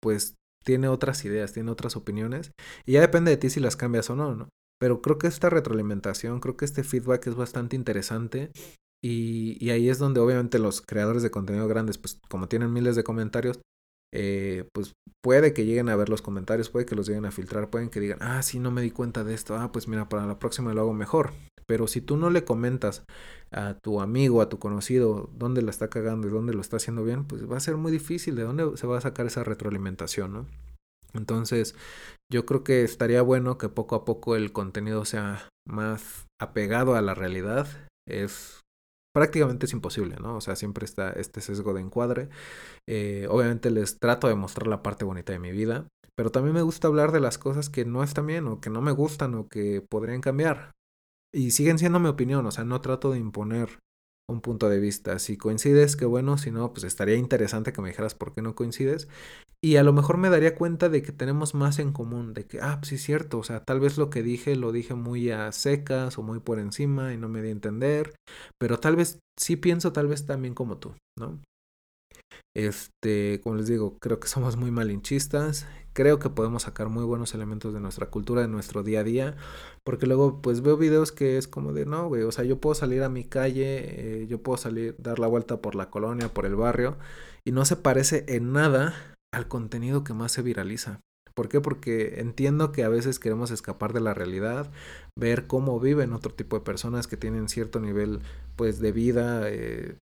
pues 0.00 0.34
tiene 0.64 0.88
otras 0.88 1.24
ideas, 1.24 1.52
tiene 1.52 1.70
otras 1.70 1.96
opiniones. 1.96 2.52
Y 2.86 2.92
ya 2.92 3.00
depende 3.00 3.30
de 3.30 3.36
ti 3.36 3.50
si 3.50 3.60
las 3.60 3.76
cambias 3.76 4.10
o 4.10 4.16
no, 4.16 4.34
¿no? 4.34 4.48
Pero 4.80 5.00
creo 5.00 5.18
que 5.18 5.26
esta 5.26 5.50
retroalimentación, 5.50 6.40
creo 6.40 6.56
que 6.56 6.64
este 6.64 6.84
feedback 6.84 7.26
es 7.26 7.34
bastante 7.34 7.76
interesante. 7.76 8.50
Y, 9.04 9.70
ahí 9.70 9.88
es 9.88 9.98
donde 9.98 10.20
obviamente 10.20 10.58
los 10.58 10.80
creadores 10.80 11.22
de 11.22 11.30
contenido 11.30 11.66
grandes, 11.66 11.98
pues 11.98 12.20
como 12.28 12.48
tienen 12.48 12.72
miles 12.72 12.94
de 12.94 13.04
comentarios, 13.04 13.60
eh, 14.14 14.68
pues 14.72 14.92
puede 15.22 15.54
que 15.54 15.64
lleguen 15.64 15.88
a 15.88 15.96
ver 15.96 16.08
los 16.08 16.22
comentarios, 16.22 16.70
puede 16.70 16.86
que 16.86 16.94
los 16.94 17.08
lleguen 17.08 17.24
a 17.24 17.32
filtrar, 17.32 17.70
pueden 17.70 17.88
que 17.88 18.00
digan, 18.00 18.18
ah, 18.20 18.42
sí, 18.42 18.58
no 18.58 18.70
me 18.70 18.82
di 18.82 18.90
cuenta 18.90 19.24
de 19.24 19.34
esto, 19.34 19.56
ah, 19.56 19.72
pues 19.72 19.88
mira, 19.88 20.08
para 20.08 20.26
la 20.26 20.38
próxima 20.38 20.72
lo 20.72 20.82
hago 20.82 20.94
mejor. 20.94 21.32
Pero 21.66 21.86
si 21.86 22.00
tú 22.00 22.16
no 22.16 22.30
le 22.30 22.44
comentas 22.44 23.04
a 23.50 23.74
tu 23.74 24.00
amigo, 24.00 24.40
a 24.42 24.48
tu 24.48 24.58
conocido, 24.58 25.30
dónde 25.34 25.62
la 25.62 25.70
está 25.70 25.88
cagando 25.88 26.28
y 26.28 26.30
dónde 26.30 26.54
lo 26.54 26.60
está 26.60 26.76
haciendo 26.76 27.04
bien, 27.04 27.24
pues 27.24 27.50
va 27.50 27.56
a 27.56 27.60
ser 27.60 27.76
muy 27.76 27.90
difícil 27.90 28.36
de 28.36 28.42
dónde 28.42 28.76
se 28.76 28.86
va 28.86 28.98
a 28.98 29.00
sacar 29.00 29.26
esa 29.26 29.44
retroalimentación, 29.44 30.32
¿no? 30.32 30.46
Entonces, 31.14 31.74
yo 32.30 32.46
creo 32.46 32.64
que 32.64 32.82
estaría 32.82 33.22
bueno 33.22 33.58
que 33.58 33.68
poco 33.68 33.94
a 33.94 34.04
poco 34.04 34.36
el 34.36 34.52
contenido 34.52 35.04
sea 35.04 35.48
más 35.66 36.26
apegado 36.40 36.94
a 36.94 37.02
la 37.02 37.14
realidad. 37.14 37.68
Es 38.08 38.61
prácticamente 39.12 39.66
es 39.66 39.72
imposible, 39.72 40.16
¿no? 40.16 40.36
O 40.36 40.40
sea, 40.40 40.56
siempre 40.56 40.84
está 40.84 41.10
este 41.10 41.40
sesgo 41.40 41.74
de 41.74 41.80
encuadre. 41.80 42.28
Eh, 42.88 43.26
obviamente 43.30 43.70
les 43.70 43.98
trato 43.98 44.28
de 44.28 44.34
mostrar 44.34 44.66
la 44.66 44.82
parte 44.82 45.04
bonita 45.04 45.32
de 45.32 45.38
mi 45.38 45.52
vida, 45.52 45.86
pero 46.16 46.30
también 46.30 46.54
me 46.54 46.62
gusta 46.62 46.88
hablar 46.88 47.12
de 47.12 47.20
las 47.20 47.38
cosas 47.38 47.70
que 47.70 47.84
no 47.84 48.02
están 48.02 48.26
bien 48.26 48.46
o 48.48 48.60
que 48.60 48.70
no 48.70 48.82
me 48.82 48.92
gustan 48.92 49.34
o 49.34 49.48
que 49.48 49.82
podrían 49.88 50.20
cambiar. 50.20 50.72
Y 51.34 51.52
siguen 51.52 51.78
siendo 51.78 51.98
mi 51.98 52.08
opinión, 52.08 52.44
o 52.46 52.50
sea, 52.50 52.64
no 52.64 52.80
trato 52.80 53.10
de 53.12 53.18
imponer 53.18 53.78
un 54.32 54.40
punto 54.40 54.68
de 54.68 54.80
vista. 54.80 55.18
Si 55.18 55.36
coincides, 55.36 55.96
qué 55.96 56.04
bueno, 56.04 56.38
si 56.38 56.50
no, 56.50 56.72
pues 56.72 56.84
estaría 56.84 57.16
interesante 57.16 57.72
que 57.72 57.82
me 57.82 57.88
dijeras 57.88 58.14
por 58.14 58.34
qué 58.34 58.42
no 58.42 58.54
coincides. 58.54 59.08
Y 59.64 59.76
a 59.76 59.84
lo 59.84 59.92
mejor 59.92 60.16
me 60.16 60.28
daría 60.28 60.56
cuenta 60.56 60.88
de 60.88 61.02
que 61.02 61.12
tenemos 61.12 61.54
más 61.54 61.78
en 61.78 61.92
común, 61.92 62.34
de 62.34 62.46
que, 62.46 62.60
ah, 62.60 62.78
pues 62.80 62.88
sí 62.88 62.94
es 62.96 63.02
cierto, 63.02 63.38
o 63.38 63.44
sea, 63.44 63.60
tal 63.60 63.78
vez 63.78 63.96
lo 63.96 64.10
que 64.10 64.22
dije 64.22 64.56
lo 64.56 64.72
dije 64.72 64.94
muy 64.94 65.30
a 65.30 65.52
secas 65.52 66.18
o 66.18 66.22
muy 66.22 66.40
por 66.40 66.58
encima 66.58 67.14
y 67.14 67.16
no 67.16 67.28
me 67.28 67.42
di 67.42 67.48
a 67.48 67.52
entender, 67.52 68.12
pero 68.58 68.80
tal 68.80 68.96
vez 68.96 69.20
sí 69.38 69.54
pienso 69.54 69.92
tal 69.92 70.08
vez 70.08 70.26
también 70.26 70.54
como 70.54 70.78
tú, 70.78 70.94
¿no? 71.16 71.38
Este, 72.54 73.40
como 73.42 73.56
les 73.56 73.66
digo, 73.66 73.96
creo 73.98 74.20
que 74.20 74.28
somos 74.28 74.56
muy 74.56 74.70
malinchistas. 74.70 75.66
Creo 75.94 76.18
que 76.18 76.30
podemos 76.30 76.62
sacar 76.62 76.88
muy 76.88 77.04
buenos 77.04 77.34
elementos 77.34 77.74
de 77.74 77.80
nuestra 77.80 78.06
cultura, 78.06 78.42
de 78.42 78.48
nuestro 78.48 78.82
día 78.82 79.00
a 79.00 79.04
día. 79.04 79.36
Porque 79.84 80.06
luego, 80.06 80.40
pues 80.42 80.62
veo 80.62 80.76
videos 80.76 81.12
que 81.12 81.38
es 81.38 81.48
como 81.48 81.72
de, 81.72 81.86
no, 81.86 82.08
güey, 82.08 82.22
o 82.22 82.32
sea, 82.32 82.44
yo 82.44 82.60
puedo 82.60 82.74
salir 82.74 83.02
a 83.02 83.08
mi 83.08 83.24
calle, 83.24 84.22
eh, 84.22 84.26
yo 84.28 84.42
puedo 84.42 84.56
salir, 84.56 84.94
dar 84.98 85.18
la 85.18 85.26
vuelta 85.26 85.60
por 85.60 85.74
la 85.74 85.90
colonia, 85.90 86.32
por 86.32 86.46
el 86.46 86.56
barrio, 86.56 86.96
y 87.44 87.52
no 87.52 87.64
se 87.64 87.76
parece 87.76 88.24
en 88.28 88.52
nada 88.52 88.94
al 89.32 89.48
contenido 89.48 90.04
que 90.04 90.14
más 90.14 90.32
se 90.32 90.42
viraliza. 90.42 91.00
¿Por 91.34 91.48
qué? 91.48 91.60
Porque 91.60 92.20
entiendo 92.20 92.72
que 92.72 92.84
a 92.84 92.88
veces 92.88 93.18
queremos 93.18 93.50
escapar 93.50 93.92
de 93.92 94.00
la 94.00 94.14
realidad, 94.14 94.70
ver 95.18 95.46
cómo 95.46 95.80
viven 95.80 96.12
otro 96.12 96.34
tipo 96.34 96.58
de 96.58 96.64
personas 96.64 97.06
que 97.06 97.16
tienen 97.16 97.48
cierto 97.48 97.80
nivel 97.80 98.20
pues 98.56 98.80
de 98.80 98.92
vida, 98.92 99.48
eh, 99.48 99.96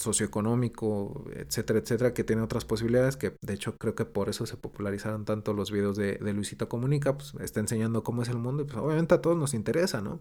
socioeconómico, 0.00 1.24
etcétera, 1.34 1.78
etcétera, 1.78 2.14
que 2.14 2.24
tiene 2.24 2.42
otras 2.42 2.64
posibilidades, 2.64 3.16
que 3.16 3.36
de 3.42 3.54
hecho 3.54 3.76
creo 3.78 3.94
que 3.94 4.04
por 4.04 4.28
eso 4.28 4.44
se 4.46 4.56
popularizaron 4.56 5.24
tanto 5.24 5.54
los 5.54 5.70
videos 5.70 5.96
de, 5.96 6.16
de 6.16 6.32
Luisito 6.32 6.68
Comunica, 6.68 7.16
pues 7.16 7.34
está 7.40 7.60
enseñando 7.60 8.02
cómo 8.02 8.22
es 8.22 8.28
el 8.28 8.38
mundo 8.38 8.62
y 8.62 8.66
pues 8.66 8.78
obviamente 8.78 9.14
a 9.14 9.22
todos 9.22 9.36
nos 9.36 9.54
interesa, 9.54 10.00
¿no? 10.00 10.20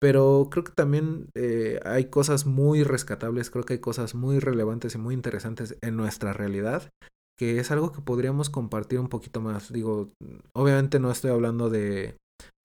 Pero 0.00 0.48
creo 0.50 0.64
que 0.64 0.72
también 0.72 1.28
eh, 1.34 1.80
hay 1.84 2.04
cosas 2.06 2.46
muy 2.46 2.84
rescatables, 2.84 3.50
creo 3.50 3.64
que 3.64 3.74
hay 3.74 3.80
cosas 3.80 4.14
muy 4.14 4.38
relevantes 4.38 4.94
y 4.94 4.98
muy 4.98 5.14
interesantes 5.14 5.76
en 5.80 5.96
nuestra 5.96 6.32
realidad, 6.32 6.88
que 7.36 7.58
es 7.58 7.70
algo 7.72 7.92
que 7.92 8.00
podríamos 8.00 8.48
compartir 8.48 9.00
un 9.00 9.08
poquito 9.08 9.40
más. 9.40 9.72
Digo, 9.72 10.12
obviamente 10.54 11.00
no 11.00 11.10
estoy 11.10 11.32
hablando 11.32 11.68
de, 11.68 12.16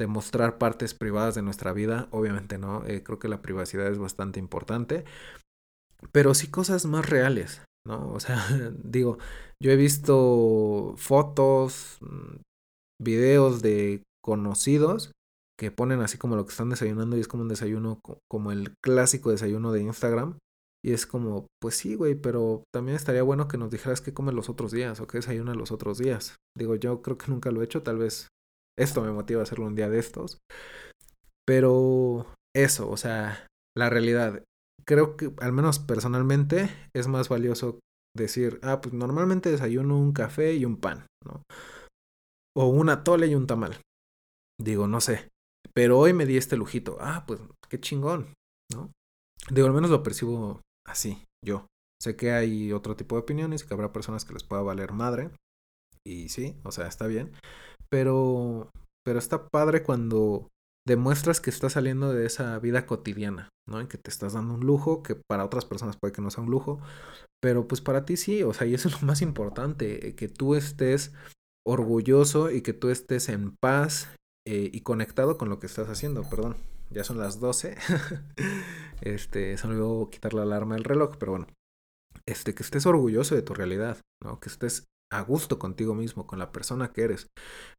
mostrar 0.05 0.57
partes 0.57 0.93
privadas 0.93 1.33
de 1.33 1.41
nuestra 1.41 1.71
vida, 1.71 2.07
obviamente 2.12 2.57
no, 2.57 2.86
eh, 2.86 3.03
creo 3.03 3.19
que 3.19 3.29
la 3.29 3.41
privacidad 3.41 3.88
es 3.88 3.97
bastante 3.97 4.38
importante, 4.38 5.05
pero 6.12 6.34
sí 6.34 6.50
cosas 6.50 6.86
más 6.86 7.10
reales, 7.10 7.63
¿no? 7.88 8.12
O 8.12 8.20
sea, 8.20 8.38
digo, 8.84 9.18
yo 9.62 9.72
he 9.72 9.76
visto 9.76 10.94
fotos, 10.98 11.98
mm, 12.02 12.42
videos 13.02 13.62
de 13.62 14.04
conocidos 14.24 15.12
que 15.60 15.72
ponen 15.72 16.02
así 16.02 16.18
como 16.18 16.36
lo 16.36 16.46
que 16.46 16.52
están 16.52 16.70
desayunando 16.70 17.16
y 17.16 17.20
es 17.20 17.28
como 17.28 17.44
un 17.44 17.50
desayuno, 17.50 18.00
como 18.30 18.52
el 18.52 18.76
clásico 18.84 19.32
desayuno 19.32 19.72
de 19.72 19.82
Instagram. 19.82 20.38
Y 20.86 20.92
es 20.92 21.06
como, 21.06 21.48
pues 21.62 21.78
sí, 21.78 21.96
güey, 21.96 22.16
pero 22.16 22.63
también 22.74 22.98
estaría 22.98 23.24
bueno 23.24 23.48
que 23.48 23.58
nos 23.58 23.72
dijeras 23.72 24.02
qué 24.02 24.13
comes 24.13 24.34
los 24.34 24.50
otros 24.50 24.72
días 24.72 25.00
o 25.00 25.08
qué 25.08 25.20
desayuna 25.20 25.56
los 25.56 25.72
otros 25.72 25.98
días. 25.98 26.36
Digo, 26.58 26.76
yo 26.76 27.02
creo 27.02 27.18
que 27.18 27.32
nunca 27.32 27.52
lo 27.52 27.62
he 27.62 27.66
hecho, 27.66 27.84
tal 27.84 28.00
vez 28.00 28.28
esto 28.78 29.02
me 29.02 29.12
motiva 29.12 29.39
a 29.39 29.44
hacerlo 29.44 29.68
un 29.68 29.76
día 29.76 29.89
de 29.89 30.00
estos. 30.00 30.39
Pero 31.46 32.34
eso, 32.54 32.89
o 32.89 32.98
sea, 32.98 33.48
la 33.78 33.89
realidad, 33.89 34.44
creo 34.86 35.17
que 35.17 35.32
al 35.39 35.54
menos 35.54 35.80
personalmente 35.80 36.69
es 36.96 37.08
más 37.08 37.30
valioso 37.30 37.80
decir, 38.15 38.60
ah, 38.63 38.82
pues 38.82 38.93
normalmente 38.93 39.52
desayuno 39.52 39.98
un 39.98 40.13
café 40.13 40.54
y 40.56 40.65
un 40.65 40.78
pan, 40.78 41.08
¿no? 41.26 41.43
O 42.56 42.67
una 42.67 43.04
tole 43.04 43.28
y 43.28 43.36
un 43.36 43.48
tamal. 43.48 43.82
Digo, 44.62 44.88
no 44.88 45.02
sé. 45.02 45.30
Pero 45.74 45.98
hoy 45.98 46.13
me 46.13 46.26
di 46.26 46.38
este 46.38 46.56
lujito. 46.56 46.98
Ah, 47.00 47.24
pues 47.26 47.39
qué 47.69 47.80
chingón, 47.80 48.34
¿no? 48.72 48.91
Digo, 49.50 49.67
al 49.67 49.74
menos 49.74 49.89
lo 49.89 50.04
percibo 50.04 50.62
así, 50.86 51.24
yo. 51.43 51.65
Sé 52.02 52.15
que 52.15 52.32
hay 52.32 52.72
otro 52.72 52.96
tipo 52.96 53.15
de 53.15 53.22
opiniones 53.22 53.63
y 53.63 53.67
que 53.67 53.74
habrá 53.74 53.91
personas 53.91 54.26
que 54.26 54.34
les 54.34 54.43
pueda 54.43 54.62
valer 54.62 54.91
madre. 54.91 55.32
Y 56.06 56.30
sí, 56.30 56.56
o 56.63 56.72
sea, 56.72 56.88
está 56.88 57.08
bien. 57.08 57.32
Pero, 57.89 58.69
pero 59.06 59.19
está 59.19 59.48
padre 59.48 59.84
cuando 59.84 60.50
demuestras 60.88 61.39
que 61.39 61.50
estás 61.50 61.74
saliendo 61.74 62.13
de 62.13 62.26
esa 62.26 62.60
vida 62.60 62.86
cotidiana, 62.86 63.50
¿no? 63.67 63.80
En 63.80 63.88
que 63.88 63.98
te 63.98 64.10
estás 64.10 64.34
dando 64.34 64.56
un 64.56 64.65
lujo, 64.65 65.04
que 65.04 65.15
para 65.15 65.46
otras 65.46 65.65
personas 65.65 65.98
puede 65.98 66.13
que 66.13 66.22
no 66.22 66.30
sea 66.30 66.43
un 66.43 66.52
lujo, 66.52 66.80
pero 67.41 67.67
pues 67.67 67.82
para 67.82 68.06
ti 68.06 68.17
sí, 68.17 68.43
o 68.43 68.54
sea, 68.54 68.67
y 68.67 68.74
eso 68.74 68.89
es 68.89 69.02
lo 69.02 69.08
más 69.08 69.22
importante, 69.22 70.08
eh, 70.08 70.15
que 70.15 70.28
tú 70.28 70.56
estés 70.56 71.13
orgulloso 71.65 72.52
y 72.52 72.62
que 72.62 72.74
tú 72.74 72.89
estés 72.89 73.30
en 73.30 73.56
paz 73.62 74.10
eh, 74.46 74.69
y 74.74 74.82
conectado 74.82 75.38
con 75.38 75.50
lo 75.50 75.60
que 75.60 75.67
estás 75.67 75.88
haciendo, 75.89 76.24
perdón, 76.30 76.58
ya 76.89 77.04
son 77.04 77.17
las 77.17 77.39
12, 77.39 77.78
este, 79.02 79.58
se 79.58 79.67
me 79.67 80.10
quitar 80.10 80.34
la 80.34 80.43
alarma 80.43 80.76
del 80.76 80.84
reloj, 80.84 81.15
pero 81.17 81.32
bueno, 81.34 81.48
este, 82.26 82.54
que 82.54 82.63
estés 82.63 82.86
orgulloso 82.86 83.36
de 83.36 83.41
tu 83.41 83.54
realidad, 83.54 84.00
¿no? 84.22 84.39
Que 84.39 84.50
estés 84.50 84.86
a 85.13 85.21
gusto 85.21 85.60
contigo 85.60 85.93
mismo, 85.93 86.26
con 86.26 86.39
la 86.39 86.52
persona 86.52 86.91
que 86.91 87.04
eres, 87.04 87.28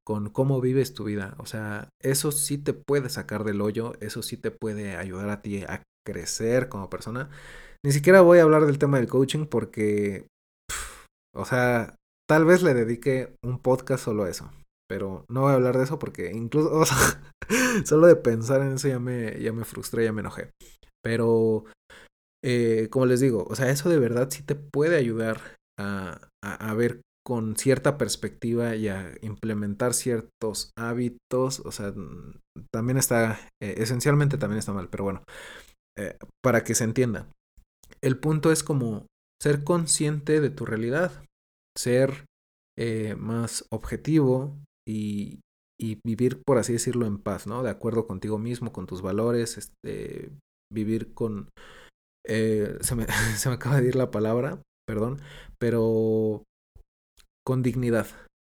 con 0.04 0.30
cómo 0.30 0.60
vives 0.60 0.94
tu 0.94 1.04
vida. 1.04 1.34
O 1.38 1.46
sea, 1.46 1.88
eso 2.00 2.32
sí 2.32 2.58
te 2.58 2.72
puede 2.72 3.08
sacar 3.08 3.44
del 3.44 3.60
hoyo, 3.60 3.94
eso 4.00 4.22
sí 4.22 4.36
te 4.36 4.50
puede 4.50 4.96
ayudar 4.96 5.28
a 5.30 5.42
ti 5.42 5.62
a 5.64 5.82
crecer 6.06 6.68
como 6.68 6.90
persona. 6.90 7.30
Ni 7.84 7.92
siquiera 7.92 8.20
voy 8.20 8.38
a 8.38 8.42
hablar 8.42 8.66
del 8.66 8.78
tema 8.78 8.98
del 8.98 9.08
coaching 9.08 9.46
porque, 9.46 10.26
o 11.34 11.44
sea, 11.44 11.96
tal 12.28 12.44
vez 12.44 12.62
le 12.62 12.74
dedique 12.74 13.34
un 13.42 13.58
podcast 13.58 14.04
solo 14.04 14.24
a 14.24 14.30
eso. 14.30 14.50
Pero 14.88 15.24
no 15.28 15.42
voy 15.42 15.52
a 15.52 15.54
hablar 15.54 15.76
de 15.76 15.84
eso 15.84 15.98
porque 15.98 16.32
incluso, 16.32 16.70
o 16.78 16.86
sea, 16.86 16.96
solo 17.84 18.06
de 18.06 18.16
pensar 18.16 18.62
en 18.62 18.74
eso 18.74 18.88
ya 18.88 18.98
me, 18.98 19.40
ya 19.40 19.52
me 19.52 19.64
frustré, 19.64 20.04
ya 20.04 20.12
me 20.12 20.20
enojé. 20.20 20.50
Pero, 21.02 21.64
eh, 22.44 22.88
como 22.90 23.06
les 23.06 23.20
digo, 23.20 23.44
o 23.48 23.54
sea, 23.54 23.70
eso 23.70 23.88
de 23.88 23.98
verdad 23.98 24.28
sí 24.30 24.42
te 24.42 24.54
puede 24.54 24.96
ayudar 24.96 25.56
a, 25.78 26.20
a, 26.42 26.70
a 26.70 26.74
ver 26.74 27.00
con 27.26 27.56
cierta 27.56 27.96
perspectiva 27.96 28.76
y 28.76 28.88
a 28.88 29.14
implementar 29.22 29.94
ciertos 29.94 30.70
hábitos, 30.76 31.60
o 31.60 31.72
sea, 31.72 31.94
también 32.72 32.98
está, 32.98 33.40
eh, 33.62 33.76
esencialmente 33.78 34.36
también 34.36 34.58
está 34.58 34.72
mal, 34.72 34.88
pero 34.90 35.04
bueno, 35.04 35.24
eh, 35.98 36.18
para 36.42 36.64
que 36.64 36.74
se 36.74 36.84
entienda. 36.84 37.26
El 38.02 38.18
punto 38.18 38.52
es 38.52 38.62
como 38.62 39.06
ser 39.42 39.64
consciente 39.64 40.40
de 40.40 40.50
tu 40.50 40.66
realidad, 40.66 41.24
ser 41.76 42.26
eh, 42.78 43.14
más 43.16 43.64
objetivo 43.70 44.58
y, 44.86 45.40
y, 45.80 45.98
vivir, 46.04 46.42
por 46.44 46.58
así 46.58 46.74
decirlo, 46.74 47.06
en 47.06 47.18
paz, 47.18 47.46
¿no? 47.46 47.62
De 47.62 47.70
acuerdo 47.70 48.06
contigo 48.06 48.38
mismo, 48.38 48.72
con 48.72 48.86
tus 48.86 49.00
valores, 49.00 49.56
este, 49.56 50.30
vivir 50.70 51.14
con, 51.14 51.48
se, 52.26 52.94
me, 52.94 53.06
se 53.36 53.48
me 53.48 53.54
acaba 53.54 53.80
de 53.80 53.88
ir 53.88 53.96
la 53.96 54.10
palabra, 54.10 54.60
perdón, 54.86 55.20
pero 55.58 56.44
con 57.44 57.62
dignidad, 57.62 58.06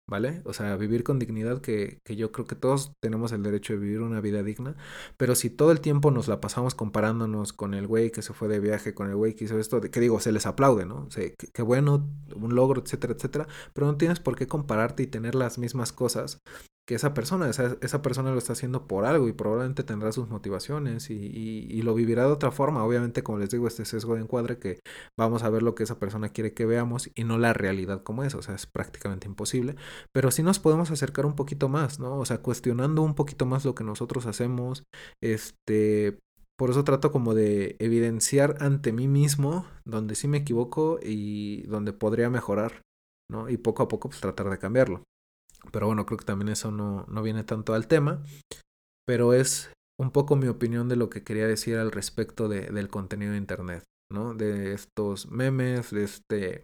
¿vale? 0.08 0.42
O 0.46 0.54
sea, 0.54 0.76
vivir 0.78 1.04
con 1.04 1.20
dignidad, 1.20 1.62
que, 1.62 2.00
que, 2.04 2.16
yo 2.16 2.32
creo 2.32 2.48
que 2.48 2.56
todos 2.56 2.94
tenemos 3.02 3.32
el 3.32 3.44
derecho 3.44 3.74
de 3.74 3.80
vivir 3.80 4.02
una 4.02 4.22
vida 4.22 4.44
digna, 4.44 4.76
pero 5.18 5.36
si 5.36 5.50
todo 5.50 5.72
el 5.72 5.82
tiempo 5.82 6.12
nos 6.12 6.28
la 6.28 6.42
pasamos 6.42 6.76
comparándonos 6.76 7.54
con 7.54 7.74
el 7.74 7.88
güey 7.88 8.12
que 8.12 8.22
se 8.22 8.34
fue 8.34 8.48
de 8.48 8.60
viaje, 8.60 8.94
con 8.94 9.10
el 9.10 9.16
güey 9.16 9.36
que 9.36 9.46
hizo 9.46 9.60
esto, 9.60 9.82
que 9.82 10.00
digo, 10.00 10.20
se 10.20 10.32
les 10.32 10.46
aplaude, 10.46 10.86
¿no? 10.86 11.06
O 11.08 11.12
sea, 11.12 11.30
qué 11.54 11.62
bueno, 11.62 12.08
un 12.36 12.56
logro, 12.56 12.82
etcétera, 12.82 13.14
etcétera, 13.14 13.48
pero 13.74 13.88
no 13.88 13.98
tienes 13.98 14.20
por 14.20 14.36
qué 14.36 14.48
compararte 14.48 15.04
y 15.04 15.08
tener 15.08 15.36
las 15.36 15.58
mismas 15.58 15.92
cosas 15.92 16.40
que 16.88 16.94
esa 16.96 17.14
persona, 17.16 17.50
esa, 17.50 17.78
esa, 17.82 18.02
persona 18.02 18.32
lo 18.32 18.38
está 18.38 18.54
haciendo 18.54 18.88
por 18.88 19.06
algo 19.06 19.28
y 19.28 19.34
probablemente 19.34 19.84
tendrá 19.84 20.12
sus 20.12 20.30
motivaciones 20.30 21.10
y, 21.10 21.16
y, 21.16 21.68
y, 21.70 21.82
lo 21.82 21.96
vivirá 21.96 22.26
de 22.26 22.32
otra 22.32 22.52
forma. 22.52 22.84
Obviamente, 22.84 23.24
como 23.24 23.40
les 23.40 23.50
digo, 23.50 23.68
este 23.68 23.86
sesgo 23.86 24.16
de 24.16 24.22
encuadre 24.22 24.60
que 24.60 24.80
vamos 25.18 25.44
a 25.44 25.50
ver 25.50 25.64
lo 25.64 25.74
que 25.74 25.84
esa 25.84 26.00
persona 26.00 26.30
quiere 26.30 26.54
que 26.54 26.66
veamos 26.66 27.10
y 27.16 27.24
no 27.24 27.40
la 27.40 27.54
realidad 27.54 28.04
como 28.04 28.24
es, 28.24 28.36
o 28.36 28.42
sea, 28.44 28.54
es 28.54 28.68
prácticamente 28.68 29.28
imposible, 29.28 29.76
pero 30.14 30.30
sí 30.30 30.44
nos 30.44 30.60
podemos 30.60 30.92
acercar 30.92 31.26
un 31.26 31.36
poquito 31.36 31.70
más, 31.70 32.00
¿no? 32.00 32.20
O 32.20 32.26
sea, 32.26 32.40
cuestionando 32.44 33.02
un 33.02 33.16
poquito 33.16 33.46
más 33.48 33.66
lo 33.66 33.76
que 33.76 33.84
nosotros 33.84 34.26
hacemos, 34.26 34.84
este... 35.22 36.20
Por 36.58 36.70
eso 36.70 36.86
trato 36.86 37.12
como 37.12 37.34
de 37.34 37.76
evidenciar 37.80 38.56
ante 38.62 38.94
mí 38.94 39.10
mismo 39.10 39.66
donde 39.84 40.16
sí 40.16 40.30
me 40.30 40.38
equivoco 40.38 41.00
y 41.04 41.64
donde 41.64 41.92
podría 41.92 42.30
mejorar, 42.30 42.82
¿no? 43.30 43.50
Y 43.50 43.58
poco 43.58 43.84
a 43.84 43.90
poco 43.90 44.08
pues 44.08 44.22
tratar 44.22 44.50
de 44.50 44.58
cambiarlo. 44.58 45.04
Pero 45.72 45.88
bueno, 45.88 46.06
creo 46.06 46.18
que 46.18 46.26
también 46.26 46.50
eso 46.50 46.72
no, 46.72 47.06
no 47.08 47.24
viene 47.24 47.44
tanto 47.44 47.74
al 47.74 47.88
tema. 47.88 48.24
Pero 49.06 49.34
es 49.34 49.72
un 50.00 50.12
poco 50.12 50.36
mi 50.36 50.48
opinión 50.48 50.90
de 50.90 50.96
lo 50.96 51.10
que 51.10 51.24
quería 51.24 51.48
decir 51.48 51.78
al 51.78 51.92
respecto 51.92 52.48
de, 52.48 52.62
del 52.62 52.90
contenido 52.90 53.32
de 53.32 53.38
Internet, 53.38 53.84
¿no? 54.12 54.34
De 54.34 54.74
estos 54.74 55.30
memes, 55.30 55.92
de 55.92 56.04
este... 56.04 56.64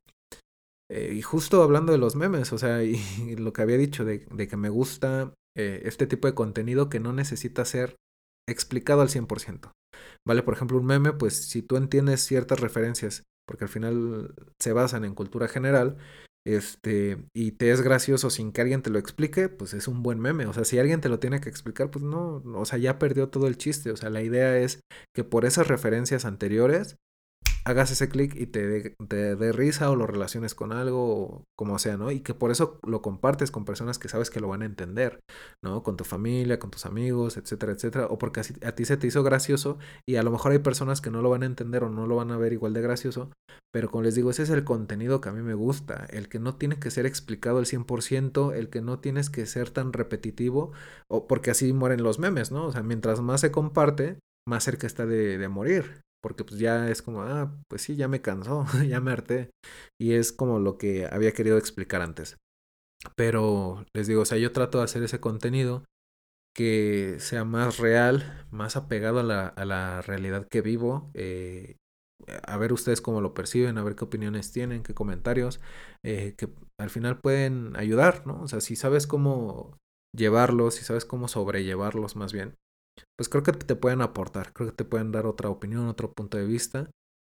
Eh, 0.91 1.13
y 1.13 1.21
justo 1.21 1.63
hablando 1.63 1.93
de 1.93 1.97
los 1.97 2.15
memes, 2.15 2.51
o 2.51 2.57
sea, 2.57 2.83
y, 2.83 2.97
lo 3.37 3.53
que 3.53 3.61
había 3.61 3.77
dicho 3.77 4.03
de, 4.03 4.25
de 4.31 4.47
que 4.47 4.57
me 4.57 4.69
gusta 4.69 5.33
eh, 5.55 5.81
este 5.85 6.07
tipo 6.07 6.27
de 6.27 6.35
contenido 6.35 6.89
que 6.89 6.99
no 6.99 7.13
necesita 7.13 7.63
ser 7.65 7.95
explicado 8.49 9.01
al 9.01 9.09
100%. 9.09 9.71
¿Vale? 10.27 10.43
Por 10.43 10.53
ejemplo, 10.53 10.77
un 10.77 10.85
meme, 10.85 11.13
pues 11.13 11.35
si 11.35 11.61
tú 11.61 11.77
entiendes 11.77 12.21
ciertas 12.21 12.59
referencias, 12.59 13.23
porque 13.47 13.65
al 13.65 13.69
final 13.69 14.35
se 14.59 14.73
basan 14.73 15.05
en 15.05 15.15
cultura 15.15 15.47
general, 15.47 15.97
este, 16.45 17.17
y 17.33 17.51
te 17.53 17.71
es 17.71 17.81
gracioso 17.81 18.29
sin 18.29 18.51
que 18.51 18.61
alguien 18.61 18.81
te 18.81 18.89
lo 18.89 18.99
explique, 18.99 19.49
pues 19.49 19.73
es 19.73 19.87
un 19.87 20.03
buen 20.03 20.19
meme. 20.19 20.45
O 20.47 20.53
sea, 20.53 20.65
si 20.65 20.79
alguien 20.79 21.01
te 21.01 21.09
lo 21.09 21.19
tiene 21.19 21.39
que 21.39 21.49
explicar, 21.49 21.91
pues 21.91 22.03
no, 22.03 22.41
o 22.45 22.65
sea, 22.65 22.79
ya 22.79 22.99
perdió 22.99 23.29
todo 23.29 23.47
el 23.47 23.57
chiste. 23.57 23.91
O 23.91 23.97
sea, 23.97 24.09
la 24.09 24.23
idea 24.23 24.57
es 24.57 24.81
que 25.13 25.23
por 25.23 25.45
esas 25.45 25.67
referencias 25.67 26.25
anteriores 26.25 26.97
hagas 27.65 27.91
ese 27.91 28.09
clic 28.09 28.35
y 28.35 28.47
te 28.47 28.67
dé 28.67 29.35
de, 29.35 29.51
risa 29.51 29.89
o 29.89 29.95
lo 29.95 30.07
relaciones 30.07 30.55
con 30.55 30.71
algo 30.71 31.15
o 31.15 31.43
como 31.55 31.79
sea, 31.79 31.97
¿no? 31.97 32.11
Y 32.11 32.21
que 32.21 32.33
por 32.33 32.51
eso 32.51 32.79
lo 32.85 33.01
compartes 33.01 33.51
con 33.51 33.65
personas 33.65 33.99
que 33.99 34.09
sabes 34.09 34.29
que 34.29 34.39
lo 34.39 34.47
van 34.47 34.61
a 34.61 34.65
entender, 34.65 35.19
¿no? 35.63 35.83
Con 35.83 35.97
tu 35.97 36.03
familia, 36.03 36.59
con 36.59 36.71
tus 36.71 36.85
amigos, 36.85 37.37
etcétera, 37.37 37.73
etcétera. 37.73 38.07
O 38.07 38.17
porque 38.17 38.39
así, 38.39 38.53
a 38.65 38.73
ti 38.73 38.85
se 38.85 38.97
te 38.97 39.07
hizo 39.07 39.23
gracioso 39.23 39.77
y 40.07 40.15
a 40.15 40.23
lo 40.23 40.31
mejor 40.31 40.51
hay 40.53 40.59
personas 40.59 41.01
que 41.01 41.11
no 41.11 41.21
lo 41.21 41.29
van 41.29 41.43
a 41.43 41.47
entender 41.47 41.83
o 41.83 41.89
no 41.89 42.07
lo 42.07 42.15
van 42.15 42.31
a 42.31 42.37
ver 42.37 42.53
igual 42.53 42.73
de 42.73 42.81
gracioso. 42.81 43.31
Pero 43.71 43.89
como 43.89 44.03
les 44.03 44.15
digo, 44.15 44.31
ese 44.31 44.43
es 44.43 44.49
el 44.49 44.63
contenido 44.63 45.21
que 45.21 45.29
a 45.29 45.33
mí 45.33 45.41
me 45.41 45.53
gusta. 45.53 46.05
El 46.09 46.27
que 46.29 46.39
no 46.39 46.55
tiene 46.55 46.79
que 46.79 46.91
ser 46.91 47.05
explicado 47.05 47.59
al 47.59 47.65
100%, 47.65 48.53
el 48.53 48.69
que 48.69 48.81
no 48.81 48.99
tienes 48.99 49.29
que 49.29 49.45
ser 49.45 49.69
tan 49.69 49.93
repetitivo, 49.93 50.73
o 51.07 51.27
porque 51.27 51.51
así 51.51 51.71
mueren 51.71 52.03
los 52.03 52.19
memes, 52.19 52.51
¿no? 52.51 52.65
O 52.65 52.71
sea, 52.71 52.83
mientras 52.83 53.21
más 53.21 53.41
se 53.41 53.51
comparte, 53.51 54.19
más 54.45 54.63
cerca 54.65 54.87
está 54.87 55.05
de, 55.05 55.37
de 55.37 55.47
morir 55.47 56.01
porque 56.21 56.43
pues 56.43 56.59
ya 56.59 56.89
es 56.89 57.01
como, 57.01 57.23
ah, 57.23 57.55
pues 57.67 57.81
sí, 57.83 57.95
ya 57.95 58.07
me 58.07 58.21
cansó, 58.21 58.65
ya 58.87 59.01
me 59.01 59.11
harté. 59.11 59.51
Y 59.99 60.13
es 60.13 60.31
como 60.31 60.59
lo 60.59 60.77
que 60.77 61.07
había 61.11 61.33
querido 61.33 61.57
explicar 61.57 62.01
antes. 62.01 62.37
Pero 63.15 63.85
les 63.93 64.07
digo, 64.07 64.21
o 64.21 64.25
sea, 64.25 64.37
yo 64.37 64.51
trato 64.51 64.77
de 64.79 64.83
hacer 64.85 65.03
ese 65.03 65.19
contenido 65.19 65.83
que 66.55 67.17
sea 67.19 67.45
más 67.45 67.77
real, 67.77 68.47
más 68.51 68.75
apegado 68.75 69.19
a 69.21 69.23
la, 69.23 69.47
a 69.47 69.65
la 69.65 70.01
realidad 70.01 70.47
que 70.47 70.61
vivo. 70.61 71.11
Eh, 71.13 71.77
a 72.43 72.57
ver 72.57 72.73
ustedes 72.73 73.01
cómo 73.01 73.21
lo 73.21 73.33
perciben, 73.33 73.77
a 73.77 73.83
ver 73.83 73.95
qué 73.95 74.05
opiniones 74.05 74.51
tienen, 74.51 74.83
qué 74.83 74.93
comentarios, 74.93 75.59
eh, 76.03 76.35
que 76.37 76.49
al 76.79 76.89
final 76.89 77.19
pueden 77.19 77.75
ayudar, 77.75 78.25
¿no? 78.27 78.41
O 78.41 78.47
sea, 78.47 78.61
si 78.61 78.75
sabes 78.75 79.07
cómo 79.07 79.77
llevarlos, 80.15 80.75
si 80.75 80.83
sabes 80.83 81.05
cómo 81.05 81.27
sobrellevarlos 81.27 82.15
más 82.15 82.33
bien, 82.33 82.55
pues 83.17 83.29
creo 83.29 83.43
que 83.43 83.51
te 83.53 83.75
pueden 83.75 84.01
aportar, 84.01 84.53
creo 84.53 84.69
que 84.69 84.75
te 84.75 84.85
pueden 84.85 85.11
dar 85.11 85.25
otra 85.25 85.49
opinión, 85.49 85.87
otro 85.87 86.11
punto 86.11 86.37
de 86.37 86.45
vista 86.45 86.89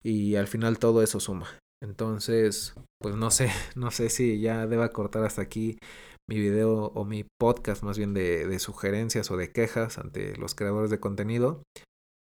y 0.03 0.37
al 0.37 0.47
final 0.47 0.79
todo 0.79 1.03
eso 1.03 1.21
suma. 1.21 1.49
Entonces, 1.83 2.75
pues 3.01 3.17
no 3.17 3.31
sé, 3.31 3.51
no 3.77 3.91
sé 3.91 4.09
si 4.09 4.41
ya 4.41 4.67
deba 4.67 4.91
cortar 4.91 5.25
hasta 5.25 5.43
aquí 5.43 5.79
mi 6.29 6.39
video 6.39 6.87
o 6.95 7.05
mi 7.05 7.25
podcast 7.41 7.83
más 7.83 7.99
bien 7.99 8.15
de, 8.15 8.59
sugerencias 8.61 9.31
o 9.31 9.37
de 9.37 9.53
quejas 9.53 9.99
ante 9.99 10.37
los 10.37 10.55
creadores 10.55 10.91
de 10.91 11.01
contenido. 11.01 11.63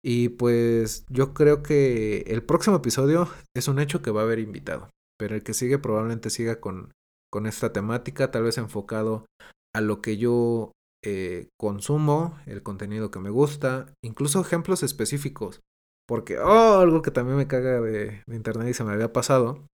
Y 0.03 0.29
pues 0.29 1.05
yo 1.09 1.33
creo 1.33 1.63
que 1.63 2.19
el 2.27 2.43
próximo 2.43 2.77
episodio 2.77 3.29
es 3.55 3.67
un 3.67 3.79
hecho 3.79 4.01
que 4.01 4.11
va 4.11 4.21
a 4.21 4.23
haber 4.25 4.39
invitado, 4.39 4.89
pero 5.17 5.35
el 5.35 5.43
que 5.43 5.53
sigue 5.53 5.79
probablemente 5.79 6.29
siga 6.29 6.59
con 6.59 6.91
esta 7.45 7.73
temática, 7.73 8.31
tal 8.31 8.43
vez 8.43 8.57
enfocado 8.57 9.25
a 9.75 9.81
lo 9.81 10.01
que 10.01 10.17
yo 10.17 10.71
eh, 11.03 11.49
consumo, 11.59 12.37
el 12.45 12.63
contenido 12.63 13.11
que 13.11 13.19
me 13.19 13.29
gusta, 13.29 13.93
incluso 14.03 14.41
ejemplos 14.41 14.83
específicos. 14.83 15.61
Porque 16.07 16.39
oh, 16.39 16.79
algo 16.79 17.01
que 17.01 17.11
también 17.11 17.37
me 17.37 17.47
caga 17.47 17.81
de, 17.81 18.23
internet 18.27 18.69
y 18.69 18.73
se 18.73 18.83
me 18.83 18.93
había 18.93 19.11
pasado 19.11 19.67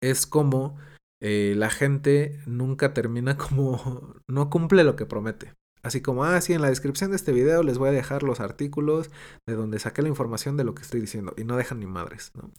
es 0.00 0.26
como 0.26 0.76
eh, 1.20 1.54
la 1.56 1.70
gente 1.70 2.40
nunca 2.46 2.94
termina 2.94 3.36
como 3.38 4.14
no 4.28 4.50
cumple 4.50 4.84
lo 4.84 4.96
que 4.96 5.06
promete. 5.06 5.54
Así 5.82 6.00
como, 6.00 6.24
ah, 6.24 6.40
sí, 6.40 6.52
en 6.52 6.62
la 6.62 6.68
descripción 6.68 7.10
de 7.10 7.16
este 7.16 7.30
video 7.30 7.62
les 7.62 7.78
voy 7.78 7.90
a 7.90 7.92
dejar 7.92 8.24
los 8.24 8.40
artículos 8.40 9.10
de 9.46 9.54
donde 9.54 9.78
saqué 9.78 10.02
la 10.02 10.08
información 10.08 10.56
de 10.56 10.64
lo 10.64 10.74
que 10.74 10.82
estoy 10.82 11.00
diciendo. 11.00 11.32
Y 11.36 11.44
no 11.44 11.56
dejan 11.56 11.78
ni 11.78 11.86
madres, 11.86 12.32
¿no? 12.34 12.50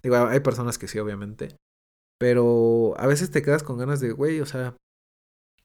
Digo, 0.00 0.14
hay 0.16 0.38
personas 0.40 0.78
que 0.78 0.86
sí, 0.86 0.98
obviamente. 1.00 1.56
Pero 2.20 2.94
a 2.96 3.08
veces 3.08 3.32
te 3.32 3.42
quedas 3.42 3.64
con 3.64 3.78
ganas 3.78 3.98
de, 3.98 4.12
güey, 4.12 4.40
o 4.40 4.46
sea, 4.46 4.76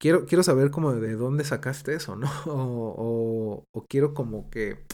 quiero, 0.04 0.26
quiero 0.26 0.44
saber 0.44 0.70
como 0.70 0.94
de 0.94 1.16
dónde 1.16 1.46
sacaste 1.46 1.96
eso, 1.96 2.18
¿no? 2.18 2.28
O, 2.46 3.66
quiero 3.90 4.14
como 4.14 4.50
que 4.50 4.86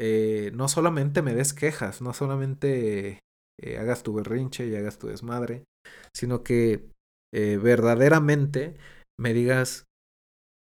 eh, 0.00 0.50
no 0.54 0.68
solamente 0.68 1.22
me 1.22 1.34
des 1.34 1.52
quejas, 1.52 2.00
no 2.00 2.14
solamente 2.14 3.20
eh, 3.60 3.78
hagas 3.78 4.02
tu 4.02 4.14
berrinche 4.14 4.66
y 4.66 4.74
hagas 4.74 4.98
tu 4.98 5.08
desmadre, 5.08 5.64
sino 6.14 6.42
que 6.42 6.90
eh, 7.34 7.58
verdaderamente 7.58 8.76
me 9.20 9.34
digas 9.34 9.84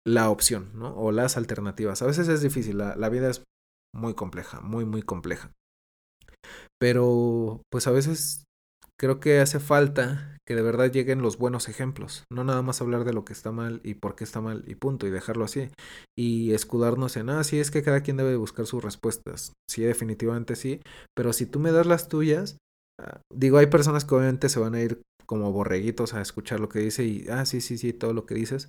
la 0.05 0.29
opción, 0.29 0.71
¿no? 0.73 0.93
O 0.97 1.11
las 1.11 1.37
alternativas. 1.37 2.01
A 2.01 2.07
veces 2.07 2.27
es 2.27 2.41
difícil, 2.41 2.77
la 2.77 3.09
vida 3.09 3.29
es 3.29 3.43
muy 3.95 4.15
compleja, 4.15 4.59
muy, 4.59 4.83
muy 4.83 5.03
compleja. 5.03 5.53
Pero, 6.79 7.61
pues 7.71 7.87
a 7.87 7.91
veces 7.91 8.43
creo 9.01 9.19
que 9.19 9.39
hace 9.39 9.59
falta 9.59 10.37
que 10.47 10.53
de 10.53 10.61
verdad 10.61 10.91
lleguen 10.91 11.23
los 11.23 11.39
buenos 11.39 11.69
ejemplos, 11.69 12.23
no 12.31 12.43
nada 12.43 12.61
más 12.61 12.81
hablar 12.81 13.03
de 13.03 13.13
lo 13.13 13.25
que 13.25 13.33
está 13.33 13.51
mal 13.51 13.81
y 13.83 13.95
por 13.95 14.15
qué 14.15 14.23
está 14.23 14.41
mal 14.41 14.63
y 14.67 14.75
punto, 14.75 15.07
y 15.07 15.09
dejarlo 15.09 15.43
así, 15.43 15.69
y 16.15 16.53
escudarnos 16.53 17.17
en, 17.17 17.31
ah, 17.31 17.43
sí, 17.43 17.59
es 17.59 17.71
que 17.71 17.81
cada 17.81 18.01
quien 18.01 18.17
debe 18.17 18.35
buscar 18.35 18.67
sus 18.67 18.83
respuestas, 18.83 19.53
sí, 19.67 19.81
definitivamente 19.81 20.55
sí, 20.55 20.81
pero 21.15 21.33
si 21.33 21.47
tú 21.47 21.59
me 21.59 21.71
das 21.71 21.87
las 21.87 22.09
tuyas, 22.09 22.57
ah, 22.99 23.21
digo, 23.33 23.57
hay 23.57 23.67
personas 23.67 24.05
que 24.05 24.13
obviamente 24.13 24.49
se 24.49 24.59
van 24.59 24.75
a 24.75 24.81
ir 24.81 25.01
como 25.25 25.51
borreguitos 25.51 26.13
a 26.13 26.21
escuchar 26.21 26.59
lo 26.59 26.69
que 26.69 26.77
dice 26.77 27.03
y, 27.03 27.25
ah, 27.29 27.47
sí, 27.47 27.59
sí, 27.59 27.79
sí, 27.79 27.93
todo 27.93 28.13
lo 28.13 28.27
que 28.27 28.35
dices, 28.35 28.67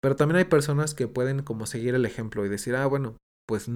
pero 0.00 0.14
también 0.14 0.36
hay 0.36 0.44
personas 0.44 0.94
que 0.94 1.08
pueden 1.08 1.42
como 1.42 1.66
seguir 1.66 1.96
el 1.96 2.06
ejemplo 2.06 2.46
y 2.46 2.48
decir, 2.48 2.76
ah, 2.76 2.86
bueno, 2.86 3.16
pues 3.46 3.68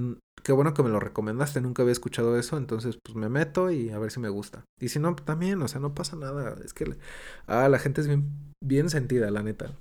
qué 0.42 0.52
bueno 0.52 0.74
que 0.74 0.82
me 0.82 0.88
lo 0.88 1.00
recomendaste, 1.00 1.60
nunca 1.60 1.82
había 1.82 1.92
escuchado 1.92 2.38
eso, 2.38 2.56
entonces 2.56 2.98
pues 3.02 3.16
me 3.16 3.28
meto 3.28 3.70
y 3.70 3.90
a 3.90 3.98
ver 3.98 4.10
si 4.10 4.20
me 4.20 4.28
gusta. 4.28 4.64
Y 4.80 4.88
si 4.88 4.98
no, 4.98 5.14
también, 5.14 5.60
o 5.62 5.68
sea, 5.68 5.80
no 5.80 5.94
pasa 5.94 6.16
nada, 6.16 6.56
es 6.64 6.72
que 6.72 6.96
ah, 7.46 7.68
la 7.68 7.78
gente 7.78 8.00
es 8.00 8.08
bien, 8.08 8.54
bien 8.62 8.90
sentida, 8.90 9.30
la 9.30 9.42
neta. 9.42 9.76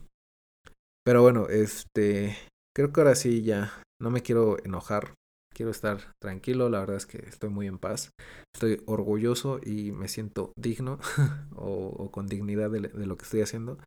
Pero 1.06 1.22
bueno, 1.22 1.48
este, 1.48 2.38
creo 2.76 2.92
que 2.92 3.00
ahora 3.00 3.16
sí 3.16 3.44
ya 3.44 3.82
no 4.02 4.10
me 4.10 4.22
quiero 4.22 4.58
enojar, 4.64 5.14
quiero 5.54 5.72
estar 5.72 6.00
tranquilo, 6.22 6.70
la 6.70 6.82
verdad 6.82 6.98
es 6.98 7.06
que 7.06 7.20
estoy 7.20 7.50
muy 7.50 7.68
en 7.68 7.80
paz, 7.80 8.12
estoy 8.54 8.82
orgulloso 8.86 9.60
y 9.64 9.92
me 9.94 10.10
siento 10.10 10.52
digno 10.58 11.00
o, 11.56 11.88
o, 11.88 12.12
con 12.12 12.28
dignidad 12.28 12.70
de, 12.70 12.82
de 12.82 13.06
lo 13.06 13.18
que 13.18 13.24
estoy 13.24 13.42
haciendo. 13.42 13.78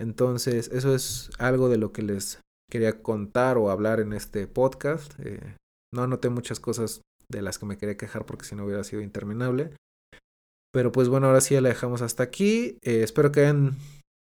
Entonces, 0.00 0.68
eso 0.72 0.94
es 0.94 1.30
algo 1.38 1.68
de 1.68 1.78
lo 1.78 1.92
que 1.92 2.02
les 2.02 2.40
quería 2.70 3.02
contar 3.02 3.58
o 3.58 3.70
hablar 3.70 4.00
en 4.00 4.12
este 4.12 4.46
podcast. 4.46 5.14
Eh, 5.20 5.56
no 5.92 6.02
anoté 6.02 6.28
muchas 6.28 6.60
cosas 6.60 7.02
de 7.30 7.42
las 7.42 7.58
que 7.58 7.66
me 7.66 7.78
quería 7.78 7.96
quejar 7.96 8.26
porque 8.26 8.44
si 8.44 8.54
no 8.54 8.64
hubiera 8.64 8.84
sido 8.84 9.02
interminable. 9.02 9.74
Pero 10.72 10.92
pues 10.92 11.08
bueno, 11.08 11.26
ahora 11.26 11.40
sí 11.40 11.54
ya 11.54 11.60
la 11.60 11.70
dejamos 11.70 12.02
hasta 12.02 12.22
aquí. 12.22 12.78
Eh, 12.82 13.02
espero 13.02 13.32
que 13.32 13.40
hayan 13.40 13.76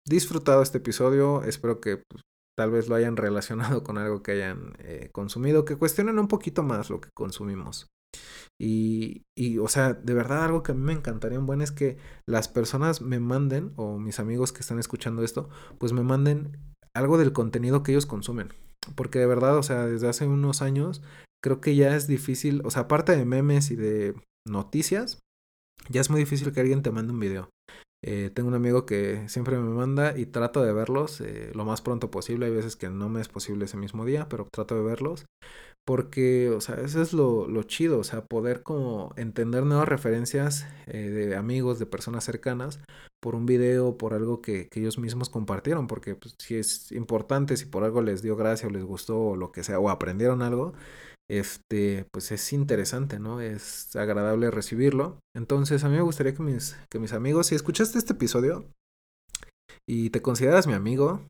disfrutado 0.08 0.62
este 0.62 0.78
episodio. 0.78 1.44
Espero 1.44 1.82
que 1.82 1.98
pues, 1.98 2.24
tal 2.58 2.72
vez 2.72 2.88
lo 2.88 2.96
hayan 2.96 3.18
relacionado 3.18 3.84
con 3.84 3.98
algo 3.98 4.24
que 4.24 4.32
hayan 4.32 4.76
eh, 4.80 5.10
consumido. 5.12 5.66
Que 5.66 5.76
cuestionen 5.76 6.20
un 6.20 6.28
poquito 6.28 6.64
más 6.64 6.90
lo 6.90 7.02
que 7.02 7.10
consumimos. 7.14 7.88
Y, 8.60 9.24
y, 9.38 9.60
o 9.60 9.68
sea, 9.68 9.94
de 9.94 10.14
verdad 10.14 10.46
algo 10.46 10.64
que 10.64 10.72
a 10.72 10.76
mí 10.76 10.82
me 10.82 10.94
encantaría 10.94 11.38
un 11.38 11.46
buen 11.46 11.62
es 11.62 11.72
que 11.72 11.98
las 12.26 12.48
personas 12.48 13.02
me 13.02 13.20
manden, 13.20 13.74
o 13.76 14.00
mis 14.00 14.20
amigos 14.20 14.52
que 14.52 14.62
están 14.62 14.80
escuchando 14.80 15.24
esto, 15.24 15.50
pues 15.78 15.94
me 15.94 16.02
manden 16.02 16.58
algo 16.98 17.18
del 17.18 17.34
contenido 17.34 17.84
que 17.84 17.92
ellos 17.92 18.06
consumen. 18.06 18.54
Porque 18.96 19.20
de 19.20 19.26
verdad, 19.26 19.58
o 19.58 19.64
sea, 19.64 19.86
desde 19.86 20.08
hace 20.08 20.28
unos 20.28 20.62
años 20.62 21.02
creo 21.44 21.62
que 21.62 21.76
ya 21.76 21.96
es 21.96 22.08
difícil, 22.08 22.62
o 22.66 22.72
sea, 22.72 22.84
aparte 22.84 23.16
de 23.16 23.26
memes 23.26 23.72
y 23.72 23.76
de 23.76 24.16
noticias, 24.48 25.20
ya 25.90 26.02
es 26.02 26.10
muy 26.10 26.20
difícil 26.20 26.52
que 26.52 26.60
alguien 26.60 26.82
te 26.82 26.92
mande 26.92 27.14
un 27.14 27.20
video. 27.20 27.50
Eh, 28.04 28.32
tengo 28.34 28.48
un 28.48 28.56
amigo 28.56 28.86
que 28.86 29.28
siempre 29.28 29.58
me 29.58 29.70
manda 29.70 30.18
y 30.18 30.28
trato 30.28 30.62
de 30.62 30.72
verlos 30.72 31.20
eh, 31.22 31.52
lo 31.54 31.66
más 31.66 31.82
pronto 31.82 32.12
posible. 32.12 32.46
Hay 32.46 32.52
veces 32.52 32.76
que 32.76 32.90
no 32.90 33.10
me 33.10 33.22
es 33.22 33.28
posible 33.28 33.66
ese 33.66 33.78
mismo 33.78 34.06
día, 34.06 34.28
pero 34.30 34.48
trato 34.52 34.76
de 34.76 34.84
verlos. 34.84 35.26
Porque, 35.88 36.50
o 36.50 36.60
sea, 36.60 36.76
eso 36.76 37.02
es 37.02 37.14
lo, 37.14 37.48
lo 37.48 37.64
chido, 37.64 38.00
o 38.00 38.04
sea, 38.04 38.26
poder 38.26 38.62
como 38.62 39.14
entender 39.16 39.64
nuevas 39.64 39.88
referencias 39.88 40.68
eh, 40.86 41.10
de 41.10 41.38
amigos, 41.38 41.80
de 41.80 41.86
personas 41.86 42.26
cercanas, 42.26 42.82
por 43.22 43.36
un 43.36 43.46
video, 43.46 43.98
por 43.98 44.14
algo 44.14 44.42
que, 44.42 44.68
que 44.68 44.82
ellos 44.82 44.98
mismos 44.98 45.30
compartieron, 45.30 45.88
porque 45.88 46.16
pues, 46.16 46.36
si 46.40 46.56
es 46.56 46.92
importante, 46.92 47.56
si 47.56 47.66
por 47.68 47.86
algo 47.86 48.02
les 48.02 48.22
dio 48.22 48.36
gracia 48.36 48.68
o 48.68 48.72
les 48.72 48.84
gustó 48.84 49.18
o 49.18 49.36
lo 49.38 49.54
que 49.54 49.64
sea, 49.64 49.80
o 49.80 49.90
aprendieron 49.90 50.42
algo, 50.42 50.74
este, 51.30 52.06
pues 52.12 52.34
es 52.34 52.52
interesante, 52.52 53.18
¿no? 53.18 53.40
Es 53.40 53.96
agradable 53.96 54.52
recibirlo. 54.52 55.20
Entonces, 55.34 55.86
a 55.86 55.90
mí 55.90 55.96
me 55.96 56.02
gustaría 56.02 56.34
que 56.34 56.44
mis, 56.44 56.78
que 56.92 57.00
mis 57.00 57.14
amigos, 57.14 57.48
si 57.48 57.56
escuchaste 57.56 57.98
este 57.98 58.12
episodio 58.12 58.66
y 59.88 60.10
te 60.10 60.22
consideras 60.22 60.68
mi 60.68 60.74
amigo, 60.74 61.22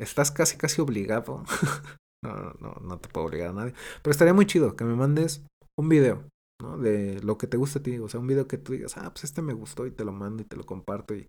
estás 0.00 0.32
casi, 0.32 0.56
casi 0.56 0.80
obligado. 0.80 1.44
no, 2.24 2.52
no, 2.60 2.74
no 2.82 2.98
te 2.98 3.08
puedo 3.08 3.26
obligar 3.26 3.50
a 3.50 3.52
nadie. 3.52 3.74
Pero 4.02 4.12
estaría 4.12 4.34
muy 4.34 4.46
chido 4.46 4.76
que 4.76 4.84
me 4.84 4.94
mandes 4.94 5.44
un 5.78 5.88
video, 5.88 6.24
¿no? 6.62 6.78
De 6.78 7.20
lo 7.22 7.38
que 7.38 7.46
te 7.46 7.56
gusta 7.56 7.78
a 7.78 7.82
ti. 7.82 7.98
O 7.98 8.08
sea, 8.08 8.20
un 8.20 8.26
video 8.26 8.46
que 8.46 8.58
tú 8.58 8.72
digas, 8.72 8.96
ah, 8.96 9.10
pues 9.12 9.24
este 9.24 9.42
me 9.42 9.52
gustó 9.52 9.86
y 9.86 9.90
te 9.90 10.04
lo 10.04 10.12
mando 10.12 10.42
y 10.42 10.46
te 10.46 10.56
lo 10.56 10.64
comparto 10.64 11.14
y... 11.14 11.28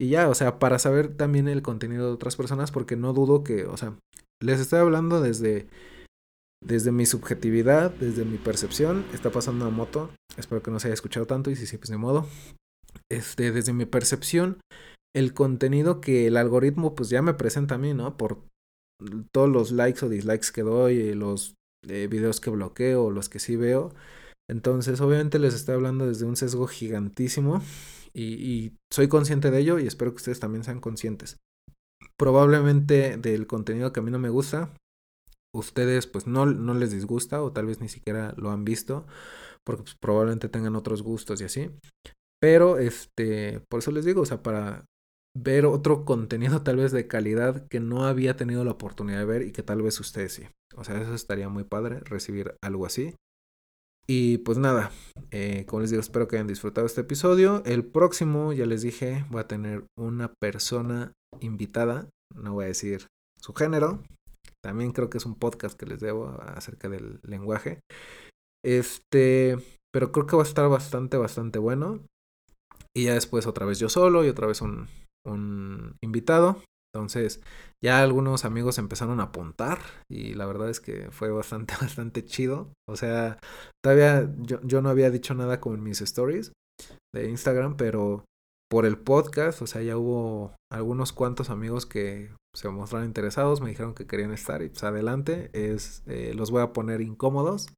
Y 0.00 0.08
ya, 0.08 0.28
o 0.28 0.34
sea, 0.34 0.58
para 0.58 0.80
saber 0.80 1.16
también 1.16 1.46
el 1.46 1.62
contenido 1.62 2.06
de 2.06 2.14
otras 2.14 2.34
personas, 2.34 2.72
porque 2.72 2.96
no 2.96 3.12
dudo 3.12 3.44
que, 3.44 3.66
o 3.66 3.76
sea, 3.76 3.96
les 4.40 4.58
estoy 4.58 4.80
hablando 4.80 5.20
desde 5.20 5.68
desde 6.64 6.92
mi 6.92 7.06
subjetividad, 7.06 7.90
desde 7.90 8.24
mi 8.24 8.38
percepción, 8.38 9.04
está 9.12 9.30
pasando 9.30 9.66
una 9.66 9.74
moto. 9.74 10.10
Espero 10.36 10.62
que 10.62 10.70
no 10.70 10.78
se 10.78 10.88
haya 10.88 10.94
escuchado 10.94 11.26
tanto 11.26 11.50
y 11.50 11.56
si 11.56 11.66
sí, 11.66 11.76
pues 11.76 11.90
de 11.90 11.96
modo. 11.96 12.26
Este, 13.10 13.52
desde 13.52 13.72
mi 13.72 13.84
percepción, 13.84 14.60
el 15.14 15.34
contenido 15.34 16.00
que 16.00 16.26
el 16.26 16.36
algoritmo 16.36 16.94
pues 16.94 17.08
ya 17.08 17.20
me 17.20 17.34
presenta 17.34 17.74
a 17.74 17.78
mí, 17.78 17.94
¿no? 17.94 18.16
Por 18.16 18.38
todos 19.32 19.48
los 19.48 19.72
likes 19.72 20.04
o 20.04 20.08
dislikes 20.08 20.52
que 20.52 20.62
doy, 20.62 21.14
los 21.14 21.54
eh, 21.88 22.08
videos 22.10 22.40
que 22.40 22.50
bloqueo, 22.50 23.10
los 23.10 23.28
que 23.28 23.38
sí 23.38 23.56
veo. 23.56 23.94
Entonces, 24.50 25.00
obviamente 25.00 25.38
les 25.38 25.54
estoy 25.54 25.74
hablando 25.74 26.06
desde 26.06 26.26
un 26.26 26.36
sesgo 26.36 26.66
gigantísimo 26.66 27.62
y, 28.12 28.34
y 28.34 28.76
soy 28.92 29.08
consciente 29.08 29.50
de 29.50 29.58
ello 29.60 29.78
y 29.78 29.86
espero 29.86 30.12
que 30.12 30.16
ustedes 30.16 30.40
también 30.40 30.64
sean 30.64 30.80
conscientes. 30.80 31.38
Probablemente 32.18 33.16
del 33.16 33.46
contenido 33.46 33.92
que 33.92 34.00
a 34.00 34.02
mí 34.02 34.10
no 34.10 34.18
me 34.18 34.28
gusta, 34.28 34.70
ustedes 35.54 36.06
pues 36.06 36.26
no, 36.26 36.46
no 36.46 36.74
les 36.74 36.90
disgusta 36.90 37.42
o 37.42 37.52
tal 37.52 37.66
vez 37.66 37.80
ni 37.80 37.88
siquiera 37.88 38.34
lo 38.36 38.50
han 38.50 38.64
visto 38.64 39.06
porque 39.64 39.82
pues, 39.84 39.94
probablemente 39.94 40.48
tengan 40.48 40.76
otros 40.76 41.02
gustos 41.02 41.40
y 41.40 41.44
así. 41.44 41.70
Pero 42.40 42.78
este, 42.78 43.60
por 43.68 43.78
eso 43.78 43.92
les 43.92 44.04
digo, 44.04 44.22
o 44.22 44.26
sea, 44.26 44.42
para 44.42 44.84
ver 45.34 45.66
otro 45.66 46.04
contenido 46.04 46.62
tal 46.62 46.76
vez 46.76 46.92
de 46.92 47.06
calidad 47.06 47.66
que 47.68 47.80
no 47.80 48.04
había 48.04 48.36
tenido 48.36 48.64
la 48.64 48.72
oportunidad 48.72 49.18
de 49.18 49.24
ver 49.24 49.42
y 49.42 49.52
que 49.52 49.62
tal 49.62 49.82
vez 49.82 49.98
ustedes 50.00 50.32
sí. 50.34 50.46
O 50.76 50.84
sea, 50.84 51.00
eso 51.00 51.14
estaría 51.14 51.48
muy 51.48 51.64
padre, 51.64 52.00
recibir 52.00 52.54
algo 52.62 52.86
así. 52.86 53.14
Y 54.06 54.38
pues 54.38 54.58
nada, 54.58 54.90
eh, 55.30 55.64
como 55.66 55.80
les 55.80 55.90
digo, 55.90 56.00
espero 56.00 56.26
que 56.26 56.36
hayan 56.36 56.48
disfrutado 56.48 56.86
este 56.86 57.02
episodio. 57.02 57.62
El 57.64 57.84
próximo, 57.84 58.52
ya 58.52 58.66
les 58.66 58.82
dije, 58.82 59.24
voy 59.30 59.40
a 59.40 59.48
tener 59.48 59.84
una 59.96 60.32
persona 60.40 61.12
invitada, 61.40 62.08
no 62.34 62.54
voy 62.54 62.64
a 62.64 62.68
decir 62.68 63.06
su 63.40 63.54
género, 63.54 64.02
también 64.62 64.92
creo 64.92 65.08
que 65.08 65.18
es 65.18 65.26
un 65.26 65.36
podcast 65.36 65.78
que 65.78 65.86
les 65.86 66.00
debo 66.00 66.28
acerca 66.40 66.88
del 66.88 67.20
lenguaje. 67.22 67.80
Este, 68.64 69.56
pero 69.92 70.12
creo 70.12 70.26
que 70.26 70.36
va 70.36 70.42
a 70.42 70.46
estar 70.46 70.68
bastante, 70.68 71.16
bastante 71.16 71.58
bueno. 71.58 72.00
Y 72.94 73.04
ya 73.04 73.14
después 73.14 73.46
otra 73.46 73.66
vez 73.66 73.78
yo 73.78 73.88
solo 73.88 74.24
y 74.24 74.28
otra 74.28 74.46
vez 74.46 74.60
un, 74.60 74.88
un 75.26 75.96
invitado. 76.02 76.62
Entonces 76.94 77.40
ya 77.82 78.02
algunos 78.02 78.44
amigos 78.44 78.78
empezaron 78.78 79.20
a 79.20 79.24
apuntar 79.24 79.78
y 80.10 80.34
la 80.34 80.44
verdad 80.44 80.68
es 80.68 80.78
que 80.80 81.10
fue 81.10 81.30
bastante, 81.30 81.74
bastante 81.80 82.24
chido. 82.24 82.72
O 82.88 82.96
sea, 82.96 83.38
todavía 83.82 84.30
yo, 84.38 84.60
yo 84.62 84.82
no 84.82 84.90
había 84.90 85.10
dicho 85.10 85.34
nada 85.34 85.60
con 85.60 85.82
mis 85.82 86.00
stories 86.00 86.52
de 87.14 87.28
Instagram, 87.28 87.76
pero 87.76 88.24
por 88.70 88.86
el 88.86 88.96
podcast, 88.96 89.60
o 89.60 89.66
sea, 89.66 89.82
ya 89.82 89.98
hubo 89.98 90.54
algunos 90.70 91.12
cuantos 91.12 91.50
amigos 91.50 91.84
que 91.84 92.30
se 92.54 92.70
mostraron 92.70 93.06
interesados, 93.06 93.60
me 93.60 93.68
dijeron 93.68 93.94
que 93.94 94.06
querían 94.06 94.32
estar 94.32 94.62
y 94.62 94.70
pues 94.70 94.82
adelante, 94.82 95.50
es, 95.52 96.02
eh, 96.06 96.32
los 96.34 96.50
voy 96.50 96.62
a 96.62 96.72
poner 96.72 97.02
incómodos 97.02 97.68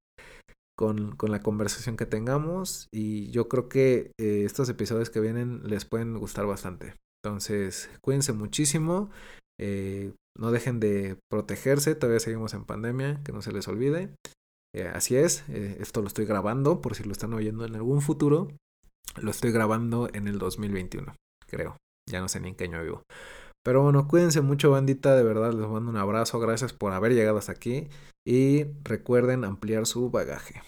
con, 0.76 1.16
con, 1.16 1.32
la 1.32 1.40
conversación 1.40 1.97
que 1.97 2.07
tengamos 2.07 2.86
y 2.92 3.30
yo 3.32 3.49
creo 3.49 3.68
que 3.68 4.12
eh, 4.20 4.42
estos 4.45 4.68
episodios 4.68 5.11
que 5.11 5.20
vienen 5.20 5.62
les 5.64 5.84
pueden 5.84 6.16
gustar 6.16 6.47
bastante. 6.47 6.95
Entonces, 7.25 7.89
cuídense 8.03 8.35
muchísimo, 8.35 9.11
eh, 9.59 10.12
no 10.39 10.51
dejen 10.51 10.79
de 10.79 11.16
protegerse, 11.31 11.95
todavía 11.95 12.20
seguimos 12.20 12.53
en 12.53 12.66
pandemia, 12.66 13.22
que 13.25 13.33
no 13.33 13.41
se 13.41 13.51
les 13.51 13.66
olvide. 13.66 14.14
así 14.93 15.16
es, 15.16 15.49
esto 15.49 16.03
lo 16.03 16.09
estoy 16.09 16.27
grabando 16.27 16.83
por 16.83 16.97
si 16.97 17.05
lo 17.05 17.12
están 17.12 17.33
oyendo 17.33 17.64
en 17.64 17.77
algún 17.77 18.03
futuro. 18.03 18.49
Lo 19.16 19.31
estoy 19.31 19.53
grabando 19.53 20.11
en 20.12 20.29
el 20.29 20.39
2021, 20.39 21.14
creo. 21.47 21.79
Ya 22.11 22.20
no 22.20 22.29
sé 22.29 22.41
ni 22.41 22.49
en 22.49 22.57
qué 22.57 22.64
año 22.64 22.83
vivo. 22.83 23.03
Pero 23.64 23.83
bueno, 23.83 24.07
cuídense 24.07 24.43
mucho, 24.43 24.70
bandita. 24.70 25.16
De 25.16 25.22
verdad, 25.22 25.55
les 25.55 25.66
mando 25.66 25.91
un 25.91 25.97
abrazo. 25.97 26.39
Gracias 26.39 26.75
por 26.75 26.93
haber 26.93 27.14
llegado 27.14 27.39
hasta 27.39 27.53
aquí. 27.53 27.89
Y 28.27 28.64
recuerden 28.83 29.45
ampliar 29.45 29.87
su 29.87 30.11
bagaje. 30.11 30.61